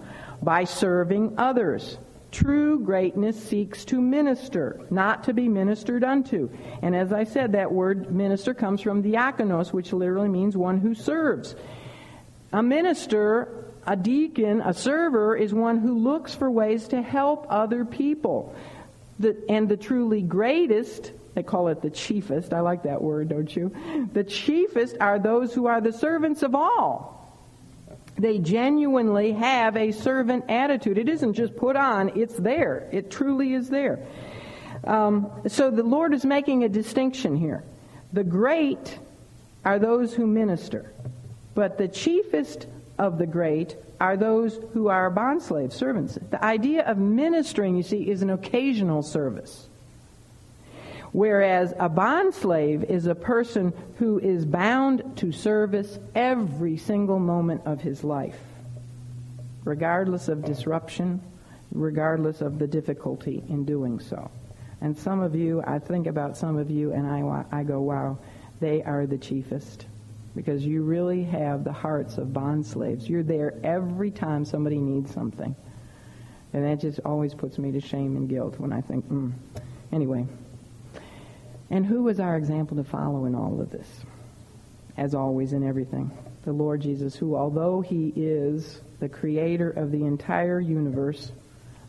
by 0.41 0.63
serving 0.63 1.35
others. 1.37 1.99
True 2.35 2.79
greatness 2.79 3.41
seeks 3.41 3.85
to 3.85 4.01
minister, 4.01 4.81
not 4.89 5.23
to 5.23 5.33
be 5.33 5.47
ministered 5.47 6.03
unto. 6.03 6.49
And 6.81 6.93
as 6.93 7.13
I 7.13 7.23
said, 7.23 7.53
that 7.53 7.71
word 7.71 8.13
minister 8.13 8.53
comes 8.53 8.81
from 8.81 9.01
diakonos, 9.01 9.71
which 9.71 9.93
literally 9.93 10.27
means 10.27 10.57
one 10.57 10.77
who 10.77 10.95
serves. 10.95 11.55
A 12.51 12.61
minister, 12.61 13.71
a 13.87 13.95
deacon, 13.95 14.59
a 14.59 14.73
server 14.73 15.37
is 15.37 15.53
one 15.53 15.77
who 15.77 15.97
looks 15.97 16.35
for 16.35 16.51
ways 16.51 16.89
to 16.89 17.01
help 17.01 17.47
other 17.49 17.85
people. 17.85 18.53
The, 19.17 19.41
and 19.47 19.69
the 19.69 19.77
truly 19.77 20.21
greatest 20.21 21.13
they 21.35 21.43
call 21.43 21.67
it 21.67 21.81
the 21.81 21.89
chiefest. 21.89 22.53
I 22.53 22.61
like 22.61 22.83
that 22.83 23.01
word, 23.01 23.27
don't 23.27 23.53
you? 23.53 23.75
The 24.13 24.23
chiefest 24.23 24.95
are 25.01 25.19
those 25.19 25.53
who 25.53 25.67
are 25.67 25.81
the 25.81 25.91
servants 25.91 26.43
of 26.43 26.55
all. 26.55 27.14
They 28.17 28.39
genuinely 28.39 29.33
have 29.33 29.75
a 29.75 29.91
servant 29.91 30.45
attitude. 30.49 30.97
It 30.97 31.09
isn't 31.09 31.33
just 31.33 31.55
put 31.55 31.75
on, 31.75 32.17
it's 32.17 32.35
there. 32.35 32.87
It 32.91 33.11
truly 33.11 33.53
is 33.53 33.69
there. 33.69 34.05
Um, 34.85 35.31
so 35.47 35.71
the 35.71 35.83
Lord 35.83 36.13
is 36.13 36.25
making 36.25 36.63
a 36.63 36.69
distinction 36.69 37.35
here. 37.35 37.63
The 38.13 38.23
great 38.23 38.99
are 39.65 39.79
those 39.79 40.13
who 40.13 40.27
minister, 40.27 40.93
but 41.55 41.77
the 41.77 41.87
chiefest 41.87 42.67
of 42.97 43.17
the 43.17 43.25
great 43.25 43.75
are 43.99 44.15
those 44.15 44.59
who 44.73 44.87
are 44.87 45.09
bondslaves, 45.11 45.73
servants. 45.73 46.17
The 46.29 46.43
idea 46.43 46.85
of 46.85 46.97
ministering, 46.97 47.75
you 47.75 47.83
see, 47.83 48.09
is 48.09 48.21
an 48.21 48.29
occasional 48.29 49.01
service. 49.01 49.69
Whereas 51.15 51.73
a 51.79 51.87
bond 51.87 52.33
slave 52.33 52.83
is 52.83 53.05
a 53.05 53.15
person 53.15 53.71
who 53.99 54.19
is 54.19 54.45
bound 54.45 55.15
to 55.15 55.31
service 55.31 55.97
every 56.13 56.75
single 56.75 57.19
moment 57.19 57.61
of 57.63 57.79
his 57.79 58.03
life, 58.03 58.37
regardless 59.63 60.27
of 60.27 60.43
disruption, 60.43 61.21
regardless 61.71 62.41
of 62.41 62.59
the 62.59 62.67
difficulty 62.67 63.41
in 63.47 63.63
doing 63.63 64.01
so. 64.01 64.29
And 64.81 64.97
some 64.97 65.21
of 65.21 65.35
you, 65.35 65.63
I 65.65 65.79
think 65.79 66.05
about 66.07 66.35
some 66.35 66.57
of 66.57 66.69
you 66.69 66.91
and 66.91 67.07
I, 67.07 67.45
I 67.49 67.63
go, 67.63 67.79
wow, 67.79 68.17
they 68.59 68.83
are 68.83 69.05
the 69.05 69.17
chiefest. 69.17 69.85
Because 70.35 70.65
you 70.65 70.83
really 70.83 71.23
have 71.23 71.63
the 71.63 71.71
hearts 71.71 72.17
of 72.17 72.33
bond 72.33 72.65
slaves. 72.65 73.07
You're 73.07 73.23
there 73.23 73.53
every 73.63 74.11
time 74.11 74.43
somebody 74.43 74.79
needs 74.79 75.13
something. 75.13 75.55
And 76.51 76.65
that 76.65 76.81
just 76.81 76.99
always 77.05 77.33
puts 77.33 77.57
me 77.57 77.71
to 77.71 77.79
shame 77.79 78.17
and 78.17 78.27
guilt 78.27 78.59
when 78.59 78.73
I 78.73 78.81
think, 78.81 79.09
mm. 79.09 79.31
Anyway, 79.91 80.27
and 81.69 81.85
who 81.85 82.03
was 82.03 82.19
our 82.19 82.37
example 82.37 82.77
to 82.77 82.83
follow 82.83 83.25
in 83.25 83.35
all 83.35 83.59
of 83.59 83.71
this? 83.71 83.87
As 84.97 85.13
always 85.13 85.53
in 85.53 85.67
everything, 85.67 86.11
the 86.43 86.53
Lord 86.53 86.81
Jesus, 86.81 87.15
who, 87.15 87.35
although 87.35 87.81
he 87.81 88.13
is 88.15 88.81
the 88.99 89.09
creator 89.09 89.71
of 89.71 89.91
the 89.91 90.05
entire 90.05 90.59
universe, 90.59 91.31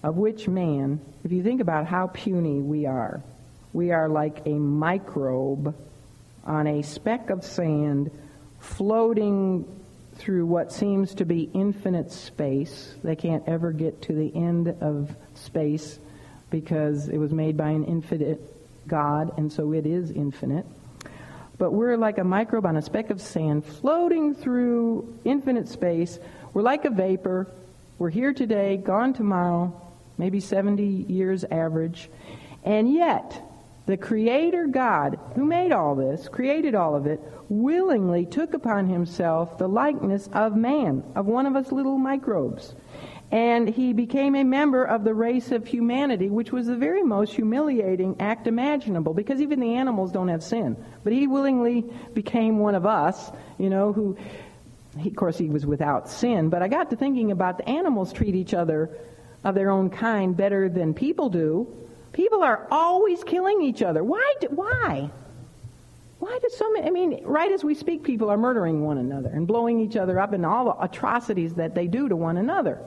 of 0.02 0.16
which 0.16 0.48
man, 0.48 1.00
if 1.24 1.32
you 1.32 1.42
think 1.42 1.60
about 1.60 1.86
how 1.86 2.08
puny 2.08 2.60
we 2.60 2.86
are, 2.86 3.22
we 3.72 3.92
are 3.92 4.08
like 4.08 4.42
a 4.46 4.54
microbe 4.54 5.74
on 6.44 6.66
a 6.66 6.82
speck 6.82 7.30
of 7.30 7.44
sand 7.44 8.10
floating 8.58 9.64
through 10.14 10.46
what 10.46 10.72
seems 10.72 11.14
to 11.14 11.24
be 11.24 11.50
infinite 11.52 12.10
space. 12.10 12.94
They 13.04 13.16
can't 13.16 13.46
ever 13.46 13.72
get 13.72 14.02
to 14.02 14.14
the 14.14 14.34
end 14.34 14.68
of 14.80 15.14
space 15.34 15.98
because 16.50 17.08
it 17.08 17.18
was 17.18 17.32
made 17.32 17.56
by 17.56 17.70
an 17.70 17.84
infinite 17.84 18.40
God, 18.86 19.32
and 19.36 19.52
so 19.52 19.72
it 19.72 19.86
is 19.86 20.10
infinite. 20.10 20.66
But 21.58 21.72
we're 21.72 21.96
like 21.96 22.18
a 22.18 22.24
microbe 22.24 22.66
on 22.66 22.76
a 22.76 22.82
speck 22.82 23.10
of 23.10 23.20
sand 23.20 23.64
floating 23.64 24.34
through 24.34 25.18
infinite 25.24 25.68
space. 25.68 26.18
We're 26.52 26.62
like 26.62 26.84
a 26.84 26.90
vapor. 26.90 27.50
We're 27.98 28.10
here 28.10 28.34
today, 28.34 28.76
gone 28.76 29.14
tomorrow, 29.14 29.80
maybe 30.18 30.40
70 30.40 30.84
years 30.84 31.44
average. 31.44 32.10
And 32.62 32.92
yet, 32.92 33.42
the 33.86 33.96
Creator 33.96 34.66
God, 34.66 35.18
who 35.34 35.44
made 35.44 35.72
all 35.72 35.94
this, 35.94 36.28
created 36.28 36.74
all 36.74 36.94
of 36.94 37.06
it, 37.06 37.20
willingly 37.48 38.26
took 38.26 38.52
upon 38.52 38.88
himself 38.88 39.56
the 39.56 39.68
likeness 39.68 40.28
of 40.32 40.56
man, 40.56 41.04
of 41.14 41.26
one 41.26 41.46
of 41.46 41.56
us 41.56 41.70
little 41.72 41.96
microbes. 41.96 42.74
And 43.32 43.68
he 43.68 43.92
became 43.92 44.36
a 44.36 44.44
member 44.44 44.84
of 44.84 45.02
the 45.02 45.12
race 45.12 45.50
of 45.50 45.66
humanity, 45.66 46.30
which 46.30 46.52
was 46.52 46.66
the 46.66 46.76
very 46.76 47.02
most 47.02 47.34
humiliating 47.34 48.16
act 48.20 48.46
imaginable, 48.46 49.14
because 49.14 49.40
even 49.40 49.58
the 49.58 49.74
animals 49.74 50.12
don't 50.12 50.28
have 50.28 50.44
sin. 50.44 50.76
But 51.02 51.12
he 51.12 51.26
willingly 51.26 51.84
became 52.14 52.58
one 52.58 52.76
of 52.76 52.86
us, 52.86 53.32
you 53.58 53.68
know, 53.68 53.92
who, 53.92 54.16
he, 54.98 55.08
of 55.08 55.16
course, 55.16 55.36
he 55.36 55.48
was 55.48 55.66
without 55.66 56.08
sin. 56.08 56.50
But 56.50 56.62
I 56.62 56.68
got 56.68 56.90
to 56.90 56.96
thinking 56.96 57.32
about 57.32 57.58
the 57.58 57.68
animals 57.68 58.12
treat 58.12 58.36
each 58.36 58.54
other 58.54 58.96
of 59.42 59.56
their 59.56 59.70
own 59.70 59.90
kind 59.90 60.36
better 60.36 60.68
than 60.68 60.94
people 60.94 61.28
do. 61.28 61.66
People 62.12 62.44
are 62.44 62.68
always 62.70 63.24
killing 63.24 63.60
each 63.60 63.82
other. 63.82 64.04
Why? 64.04 64.34
Do, 64.40 64.48
why? 64.48 65.10
Why 66.18 66.38
do 66.40 66.48
so 66.56 66.70
many? 66.72 66.86
I 66.86 66.90
mean, 66.90 67.20
right 67.24 67.50
as 67.52 67.62
we 67.62 67.74
speak, 67.74 68.04
people 68.04 68.30
are 68.30 68.38
murdering 68.38 68.84
one 68.84 68.98
another 68.98 69.28
and 69.28 69.46
blowing 69.46 69.80
each 69.80 69.96
other 69.96 70.18
up 70.18 70.32
and 70.32 70.46
all 70.46 70.64
the 70.64 70.84
atrocities 70.84 71.54
that 71.54 71.74
they 71.74 71.88
do 71.88 72.08
to 72.08 72.16
one 72.16 72.36
another. 72.36 72.80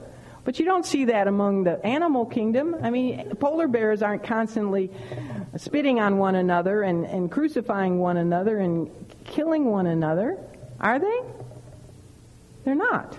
But 0.44 0.58
you 0.58 0.64
don't 0.64 0.86
see 0.86 1.06
that 1.06 1.28
among 1.28 1.64
the 1.64 1.84
animal 1.84 2.24
kingdom. 2.26 2.76
I 2.82 2.90
mean, 2.90 3.34
polar 3.36 3.68
bears 3.68 4.02
aren't 4.02 4.24
constantly 4.24 4.90
spitting 5.56 6.00
on 6.00 6.18
one 6.18 6.34
another 6.34 6.82
and, 6.82 7.04
and 7.04 7.30
crucifying 7.30 7.98
one 7.98 8.16
another 8.16 8.58
and 8.58 8.90
killing 9.24 9.66
one 9.66 9.86
another, 9.86 10.38
are 10.80 10.98
they? 10.98 11.20
They're 12.64 12.74
not. 12.74 13.18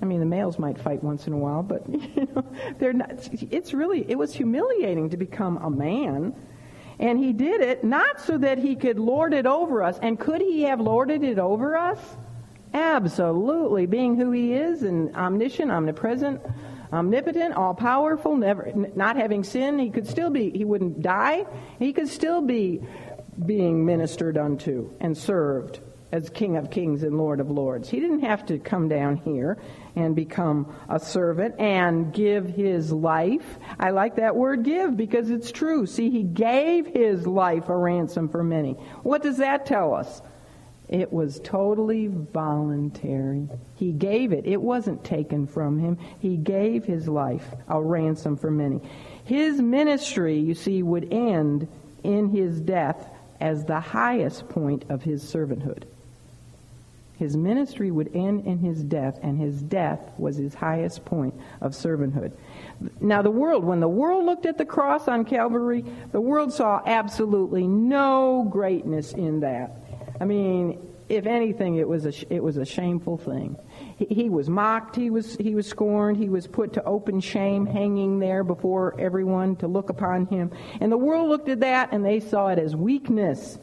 I 0.00 0.06
mean, 0.06 0.20
the 0.20 0.26
males 0.26 0.58
might 0.58 0.78
fight 0.78 1.02
once 1.02 1.26
in 1.26 1.32
a 1.32 1.36
while, 1.36 1.62
but 1.62 1.88
you 1.88 2.28
know, 2.34 2.44
they're 2.78 2.92
not. 2.92 3.28
It's 3.50 3.72
really 3.72 4.08
it 4.08 4.18
was 4.18 4.34
humiliating 4.34 5.10
to 5.10 5.16
become 5.16 5.56
a 5.58 5.70
man, 5.70 6.34
and 6.98 7.18
he 7.18 7.32
did 7.32 7.60
it 7.60 7.84
not 7.84 8.20
so 8.20 8.36
that 8.38 8.58
he 8.58 8.76
could 8.76 8.98
lord 8.98 9.32
it 9.32 9.46
over 9.46 9.82
us. 9.82 9.98
And 10.02 10.18
could 10.18 10.40
he 10.40 10.62
have 10.62 10.80
lorded 10.80 11.22
it 11.22 11.38
over 11.38 11.76
us? 11.76 11.98
Absolutely, 12.74 13.86
being 13.86 14.16
who 14.16 14.32
he 14.32 14.52
is 14.52 14.82
and 14.82 15.14
omniscient, 15.14 15.70
omnipresent, 15.70 16.42
omnipotent, 16.92 17.54
all 17.54 17.72
powerful, 17.72 18.36
never 18.36 18.72
not 18.74 19.16
having 19.16 19.44
sin, 19.44 19.78
he 19.78 19.90
could 19.90 20.08
still 20.08 20.30
be 20.30 20.50
he 20.50 20.64
wouldn't 20.64 21.00
die. 21.00 21.46
He 21.78 21.92
could 21.92 22.08
still 22.08 22.40
be 22.40 22.82
being 23.46 23.86
ministered 23.86 24.36
unto 24.36 24.90
and 25.00 25.16
served 25.16 25.80
as 26.10 26.30
King 26.30 26.56
of 26.56 26.70
Kings 26.70 27.02
and 27.02 27.16
Lord 27.16 27.40
of 27.40 27.50
Lords. 27.50 27.88
He 27.88 27.98
didn't 27.98 28.20
have 28.20 28.46
to 28.46 28.58
come 28.58 28.88
down 28.88 29.16
here 29.16 29.58
and 29.96 30.14
become 30.14 30.72
a 30.88 30.98
servant 30.98 31.58
and 31.58 32.12
give 32.12 32.46
his 32.46 32.92
life. 32.92 33.58
I 33.80 33.90
like 33.90 34.16
that 34.16 34.36
word 34.36 34.62
give 34.62 34.96
because 34.96 35.30
it's 35.30 35.50
true. 35.50 35.86
See, 35.86 36.10
he 36.10 36.22
gave 36.22 36.86
his 36.86 37.26
life 37.26 37.68
a 37.68 37.76
ransom 37.76 38.28
for 38.28 38.44
many. 38.44 38.74
What 39.02 39.22
does 39.22 39.38
that 39.38 39.66
tell 39.66 39.94
us? 39.94 40.22
It 40.88 41.12
was 41.12 41.40
totally 41.40 42.08
voluntary. 42.08 43.48
He 43.76 43.92
gave 43.92 44.32
it. 44.32 44.46
It 44.46 44.60
wasn't 44.60 45.02
taken 45.02 45.46
from 45.46 45.78
him. 45.78 45.98
He 46.20 46.36
gave 46.36 46.84
his 46.84 47.08
life 47.08 47.54
a 47.68 47.82
ransom 47.82 48.36
for 48.36 48.50
many. 48.50 48.80
His 49.24 49.60
ministry, 49.60 50.38
you 50.38 50.54
see, 50.54 50.82
would 50.82 51.12
end 51.12 51.68
in 52.02 52.28
his 52.28 52.60
death 52.60 53.08
as 53.40 53.64
the 53.64 53.80
highest 53.80 54.48
point 54.48 54.84
of 54.90 55.02
his 55.02 55.22
servanthood. 55.22 55.84
His 57.16 57.36
ministry 57.36 57.90
would 57.90 58.10
end 58.14 58.44
in 58.44 58.58
his 58.58 58.82
death, 58.82 59.18
and 59.22 59.38
his 59.38 59.62
death 59.62 60.00
was 60.18 60.36
his 60.36 60.52
highest 60.52 61.04
point 61.04 61.34
of 61.60 61.72
servanthood. 61.72 62.32
Now, 63.00 63.22
the 63.22 63.30
world, 63.30 63.64
when 63.64 63.80
the 63.80 63.88
world 63.88 64.24
looked 64.24 64.46
at 64.46 64.58
the 64.58 64.64
cross 64.64 65.06
on 65.06 65.24
Calvary, 65.24 65.84
the 66.10 66.20
world 66.20 66.52
saw 66.52 66.82
absolutely 66.84 67.68
no 67.68 68.46
greatness 68.50 69.12
in 69.12 69.40
that. 69.40 69.83
I 70.24 70.26
mean, 70.26 70.78
if 71.10 71.26
anything, 71.26 71.74
it 71.74 71.86
was 71.86 72.06
a, 72.06 72.34
it 72.34 72.42
was 72.42 72.56
a 72.56 72.64
shameful 72.64 73.18
thing. 73.18 73.58
He, 73.98 74.06
he 74.06 74.30
was 74.30 74.48
mocked, 74.48 74.96
he 74.96 75.10
was, 75.10 75.36
he 75.36 75.54
was 75.54 75.66
scorned, 75.66 76.16
he 76.16 76.30
was 76.30 76.46
put 76.46 76.72
to 76.72 76.84
open 76.84 77.20
shame, 77.20 77.66
hanging 77.66 78.20
there 78.20 78.42
before 78.42 78.98
everyone 78.98 79.56
to 79.56 79.66
look 79.66 79.90
upon 79.90 80.24
him. 80.24 80.50
And 80.80 80.90
the 80.90 80.96
world 80.96 81.28
looked 81.28 81.50
at 81.50 81.60
that 81.60 81.92
and 81.92 82.02
they 82.02 82.20
saw 82.20 82.48
it 82.48 82.58
as 82.58 82.74
weakness. 82.74 83.58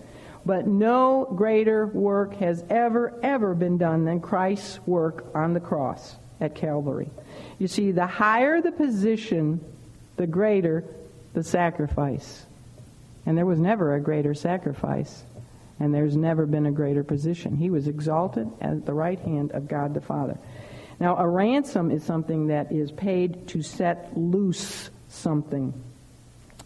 But 0.45 0.67
no 0.67 1.33
greater 1.35 1.87
work 1.87 2.35
has 2.35 2.63
ever, 2.69 3.19
ever 3.23 3.55
been 3.55 3.79
done 3.79 4.05
than 4.05 4.19
Christ's 4.19 4.79
work 4.85 5.25
on 5.33 5.53
the 5.53 5.59
cross 5.59 6.15
at 6.39 6.53
Calvary. 6.53 7.09
You 7.57 7.67
see, 7.67 7.91
the 7.91 8.05
higher 8.05 8.61
the 8.61 8.71
position, 8.71 9.65
the 10.15 10.27
greater 10.27 10.85
the 11.33 11.41
sacrifice. 11.41 12.45
And 13.25 13.35
there 13.35 13.47
was 13.47 13.57
never 13.57 13.95
a 13.95 13.99
greater 13.99 14.35
sacrifice 14.35 15.23
and 15.81 15.95
there's 15.95 16.15
never 16.15 16.45
been 16.45 16.67
a 16.67 16.71
greater 16.71 17.03
position. 17.03 17.55
He 17.55 17.71
was 17.71 17.87
exalted 17.87 18.47
at 18.61 18.85
the 18.85 18.93
right 18.93 19.19
hand 19.19 19.51
of 19.53 19.67
God 19.67 19.95
the 19.95 20.01
Father. 20.01 20.37
Now, 20.99 21.17
a 21.17 21.27
ransom 21.27 21.89
is 21.89 22.03
something 22.03 22.47
that 22.47 22.71
is 22.71 22.91
paid 22.91 23.47
to 23.47 23.63
set 23.63 24.15
loose 24.15 24.91
something. 25.07 25.73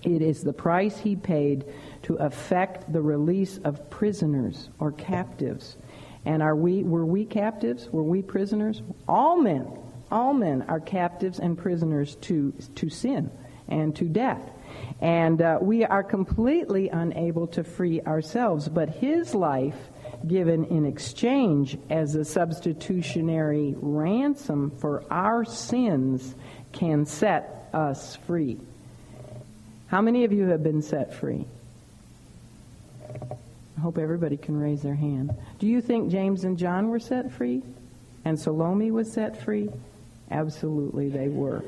It 0.04 0.22
is 0.22 0.44
the 0.44 0.52
price 0.52 0.98
he 0.98 1.16
paid 1.16 1.64
to 2.04 2.16
effect 2.16 2.92
the 2.92 3.02
release 3.02 3.58
of 3.60 3.90
prisoners 3.90 4.70
or 4.80 4.92
captives. 4.92 5.78
And 6.26 6.44
are 6.44 6.56
we 6.56 6.84
were 6.84 7.06
we 7.06 7.24
captives? 7.24 7.88
Were 7.94 8.04
we 8.04 8.22
prisoners? 8.22 8.82
All 9.08 9.38
men, 9.38 9.66
all 10.12 10.34
men 10.34 10.64
are 10.64 10.82
captives 10.82 11.40
and 11.40 11.58
prisoners 11.58 12.16
to 12.24 12.52
to 12.76 12.90
sin 12.90 13.32
and 13.70 13.96
to 13.96 14.04
death. 14.04 14.42
And 15.02 15.42
uh, 15.42 15.60
we 15.62 15.84
are 15.84 16.04
completely 16.04 16.90
unable 16.90 17.48
to 17.48 17.64
free 17.64 18.02
ourselves. 18.02 18.70
But 18.70 18.90
his 18.90 19.36
life, 19.36 19.78
given 20.26 20.66
in 20.66 20.86
exchange 20.86 21.78
as 21.90 22.16
a 22.16 22.24
substitutionary 22.24 23.76
ransom 23.78 24.72
for 24.80 25.04
our 25.12 25.44
sins, 25.46 26.34
can 26.72 27.06
set 27.06 27.70
us 27.74 28.16
free. 28.28 28.58
How 29.88 30.02
many 30.02 30.24
of 30.24 30.32
you 30.32 30.48
have 30.48 30.64
been 30.64 30.82
set 30.82 31.14
free? 31.14 31.46
I 33.78 33.82
hope 33.82 33.98
everybody 33.98 34.38
can 34.38 34.58
raise 34.60 34.82
their 34.82 34.96
hand. 34.96 35.36
Do 35.60 35.68
you 35.68 35.82
think 35.82 36.10
James 36.10 36.44
and 36.44 36.58
John 36.58 36.90
were 36.90 37.00
set 37.00 37.32
free? 37.32 37.62
And 38.24 38.40
Salome 38.40 38.92
was 38.92 39.12
set 39.12 39.44
free? 39.44 39.70
Absolutely, 40.32 41.10
they 41.10 41.28
were. 41.28 41.64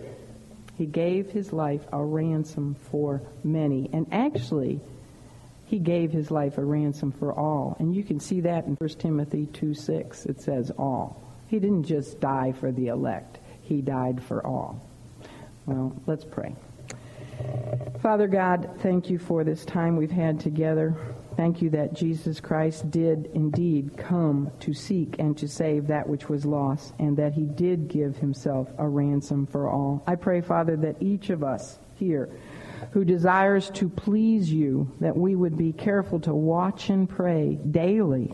He 0.78 0.86
gave 0.86 1.32
his 1.32 1.52
life 1.52 1.82
a 1.92 2.04
ransom 2.04 2.76
for 2.92 3.22
many. 3.44 3.90
And 3.92 4.06
actually, 4.12 4.80
he 5.66 5.80
gave 5.80 6.12
his 6.12 6.30
life 6.30 6.58
a 6.58 6.64
ransom 6.64 7.12
for 7.12 7.34
all. 7.34 7.76
And 7.80 7.96
you 7.96 8.04
can 8.04 8.20
see 8.20 8.42
that 8.42 8.66
in 8.66 8.76
1 8.76 8.90
Timothy 8.92 9.48
2 9.48 9.74
6. 9.74 10.26
It 10.28 10.42
says 10.42 10.72
all. 10.78 11.22
He 11.48 11.60
didn't 11.60 11.84
just 11.84 12.20
die 12.20 12.52
for 12.52 12.72
the 12.72 12.88
elect, 12.88 13.40
he 13.62 13.82
died 13.82 14.22
for 14.24 14.46
all. 14.46 14.82
Well, 15.66 15.96
let's 16.06 16.24
pray. 16.24 16.56
Father 18.02 18.28
God, 18.28 18.70
thank 18.80 19.10
you 19.10 19.20
for 19.20 19.44
this 19.44 19.66
time 19.66 19.98
we've 19.98 20.12
had 20.12 20.40
together. 20.40 20.96
Thank 21.38 21.62
you 21.62 21.70
that 21.70 21.94
Jesus 21.94 22.40
Christ 22.40 22.90
did 22.90 23.30
indeed 23.36 23.96
come 23.96 24.50
to 24.62 24.74
seek 24.74 25.18
and 25.20 25.38
to 25.38 25.48
save 25.48 25.86
that 25.86 26.10
which 26.10 26.28
was 26.28 26.46
lost, 26.46 26.96
and 26.98 27.16
that 27.18 27.34
he 27.34 27.44
did 27.44 27.88
give 27.88 28.18
himself 28.18 28.68
a 28.80 28.88
ransom 28.88 29.46
for 29.46 29.70
all. 29.70 30.04
I 30.08 30.16
pray, 30.16 30.42
Father, 30.42 30.76
that 30.78 30.96
each 31.00 31.30
of 31.30 31.44
us 31.44 31.78
here 31.96 32.30
who 32.92 33.06
desires 33.06 33.70
to 33.72 33.88
please 33.88 34.52
you, 34.52 34.92
that 35.00 35.16
we 35.16 35.36
would 35.36 35.58
be 35.58 35.74
careful 35.74 36.20
to 36.22 36.34
watch 36.34 36.90
and 36.90 37.08
pray 37.08 37.60
daily 37.70 38.34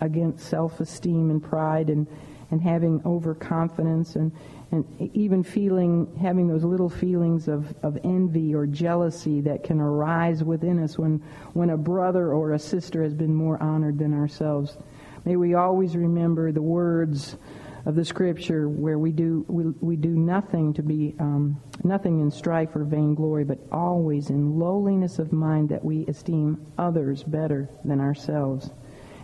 against 0.00 0.48
self-esteem 0.48 1.30
and 1.30 1.42
pride 1.42 1.90
and, 1.90 2.06
and 2.50 2.62
having 2.62 3.02
overconfidence 3.04 4.16
and, 4.16 4.32
and 4.72 5.10
even 5.14 5.42
feeling, 5.42 6.10
having 6.20 6.48
those 6.48 6.64
little 6.64 6.88
feelings 6.88 7.46
of, 7.46 7.74
of 7.82 7.98
envy 8.04 8.54
or 8.54 8.66
jealousy 8.66 9.42
that 9.42 9.62
can 9.62 9.78
arise 9.80 10.42
within 10.42 10.82
us 10.82 10.98
when, 10.98 11.22
when 11.52 11.70
a 11.70 11.76
brother 11.76 12.32
or 12.32 12.52
a 12.52 12.58
sister 12.58 13.02
has 13.02 13.12
been 13.12 13.34
more 13.34 13.62
honored 13.62 13.98
than 13.98 14.14
ourselves. 14.14 14.78
May 15.26 15.36
we 15.36 15.54
always 15.54 15.94
remember 15.94 16.52
the 16.52 16.62
words 16.62 17.36
of 17.84 17.94
the 17.94 18.04
scripture 18.04 18.68
where 18.68 18.98
we 18.98 19.12
do 19.12 19.44
we, 19.48 19.64
we 19.80 19.96
do 19.96 20.10
nothing 20.10 20.72
to 20.72 20.82
be 20.82 21.14
um, 21.18 21.60
nothing 21.84 22.20
in 22.20 22.30
strife 22.30 22.74
or 22.74 22.84
vainglory, 22.84 23.44
but 23.44 23.58
always 23.70 24.30
in 24.30 24.58
lowliness 24.58 25.18
of 25.18 25.32
mind 25.32 25.68
that 25.68 25.84
we 25.84 26.06
esteem 26.06 26.64
others 26.78 27.22
better 27.24 27.68
than 27.84 28.00
ourselves. 28.00 28.70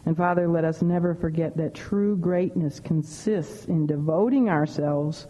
And 0.08 0.16
Father, 0.16 0.48
let 0.48 0.64
us 0.64 0.80
never 0.80 1.14
forget 1.14 1.54
that 1.58 1.74
true 1.74 2.16
greatness 2.16 2.80
consists 2.80 3.66
in 3.66 3.86
devoting 3.86 4.48
ourselves 4.48 5.26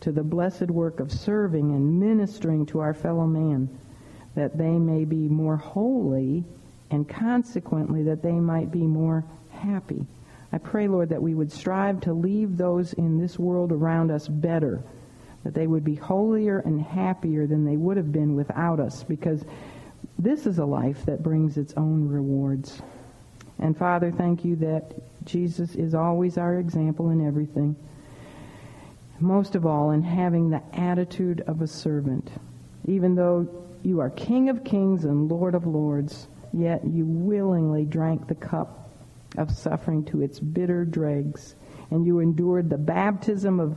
to 0.00 0.12
the 0.12 0.22
blessed 0.22 0.70
work 0.70 1.00
of 1.00 1.10
serving 1.10 1.72
and 1.72 1.98
ministering 1.98 2.66
to 2.66 2.80
our 2.80 2.92
fellow 2.92 3.26
man, 3.26 3.70
that 4.34 4.58
they 4.58 4.72
may 4.72 5.06
be 5.06 5.26
more 5.26 5.56
holy 5.56 6.44
and 6.90 7.08
consequently 7.08 8.02
that 8.02 8.22
they 8.22 8.32
might 8.32 8.70
be 8.70 8.82
more 8.82 9.24
happy. 9.52 10.04
I 10.52 10.58
pray, 10.58 10.86
Lord, 10.86 11.08
that 11.08 11.22
we 11.22 11.32
would 11.32 11.50
strive 11.50 12.02
to 12.02 12.12
leave 12.12 12.58
those 12.58 12.92
in 12.92 13.18
this 13.18 13.38
world 13.38 13.72
around 13.72 14.10
us 14.10 14.28
better, 14.28 14.82
that 15.44 15.54
they 15.54 15.66
would 15.66 15.82
be 15.82 15.94
holier 15.94 16.58
and 16.58 16.78
happier 16.78 17.46
than 17.46 17.64
they 17.64 17.78
would 17.78 17.96
have 17.96 18.12
been 18.12 18.36
without 18.36 18.80
us, 18.80 19.02
because 19.02 19.46
this 20.18 20.44
is 20.44 20.58
a 20.58 20.66
life 20.66 21.06
that 21.06 21.22
brings 21.22 21.56
its 21.56 21.72
own 21.78 22.06
rewards. 22.06 22.82
And 23.60 23.76
Father, 23.76 24.10
thank 24.10 24.44
you 24.44 24.56
that 24.56 24.94
Jesus 25.24 25.74
is 25.74 25.94
always 25.94 26.38
our 26.38 26.58
example 26.58 27.10
in 27.10 27.26
everything. 27.26 27.76
Most 29.20 29.54
of 29.54 29.66
all, 29.66 29.90
in 29.90 30.02
having 30.02 30.48
the 30.48 30.62
attitude 30.72 31.42
of 31.46 31.60
a 31.60 31.66
servant. 31.66 32.30
Even 32.86 33.14
though 33.14 33.46
you 33.82 34.00
are 34.00 34.10
King 34.10 34.48
of 34.48 34.64
kings 34.64 35.04
and 35.04 35.30
Lord 35.30 35.54
of 35.54 35.66
lords, 35.66 36.28
yet 36.54 36.84
you 36.86 37.04
willingly 37.04 37.84
drank 37.84 38.26
the 38.26 38.34
cup 38.34 38.90
of 39.36 39.50
suffering 39.50 40.04
to 40.06 40.22
its 40.22 40.40
bitter 40.40 40.86
dregs, 40.86 41.54
and 41.90 42.06
you 42.06 42.20
endured 42.20 42.70
the 42.70 42.78
baptism 42.78 43.60
of 43.60 43.76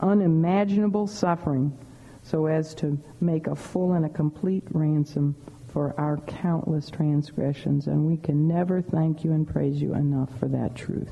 unimaginable 0.00 1.08
suffering 1.08 1.76
so 2.22 2.46
as 2.46 2.74
to 2.74 2.98
make 3.20 3.48
a 3.48 3.56
full 3.56 3.92
and 3.92 4.06
a 4.06 4.08
complete 4.08 4.64
ransom 4.70 5.34
for 5.74 5.92
our 5.98 6.18
countless 6.18 6.88
transgressions. 6.88 7.88
And 7.88 8.06
we 8.06 8.16
can 8.16 8.46
never 8.46 8.80
thank 8.80 9.24
you 9.24 9.32
and 9.32 9.46
praise 9.46 9.82
you 9.82 9.92
enough 9.92 10.30
for 10.38 10.46
that 10.48 10.76
truth. 10.76 11.10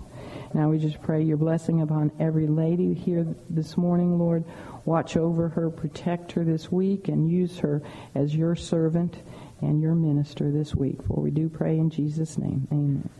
Now 0.55 0.71
we 0.71 0.79
just 0.79 1.03
pray 1.03 1.21
your 1.21 1.37
blessing 1.37 1.83
upon 1.83 2.13
every 2.21 2.47
lady 2.47 2.95
here 2.95 3.27
this 3.51 3.77
morning, 3.77 4.19
Lord. 4.19 4.45
Watch 4.85 5.17
over 5.17 5.49
her, 5.49 5.69
protect 5.69 6.33
her 6.33 6.45
this 6.45 6.71
week, 6.71 7.09
and 7.09 7.29
use 7.29 7.59
her 7.59 7.83
as 8.15 8.35
your 8.35 8.55
servant 8.55 9.17
and 9.61 9.83
your 9.83 9.97
minister 9.97 10.53
this 10.53 10.75
week. 10.77 11.03
For 11.03 11.21
we 11.21 11.33
do 11.33 11.49
pray 11.49 11.77
in 11.79 11.91
Jesus' 11.91 12.39
name. 12.39 12.69
Amen. 12.71 13.11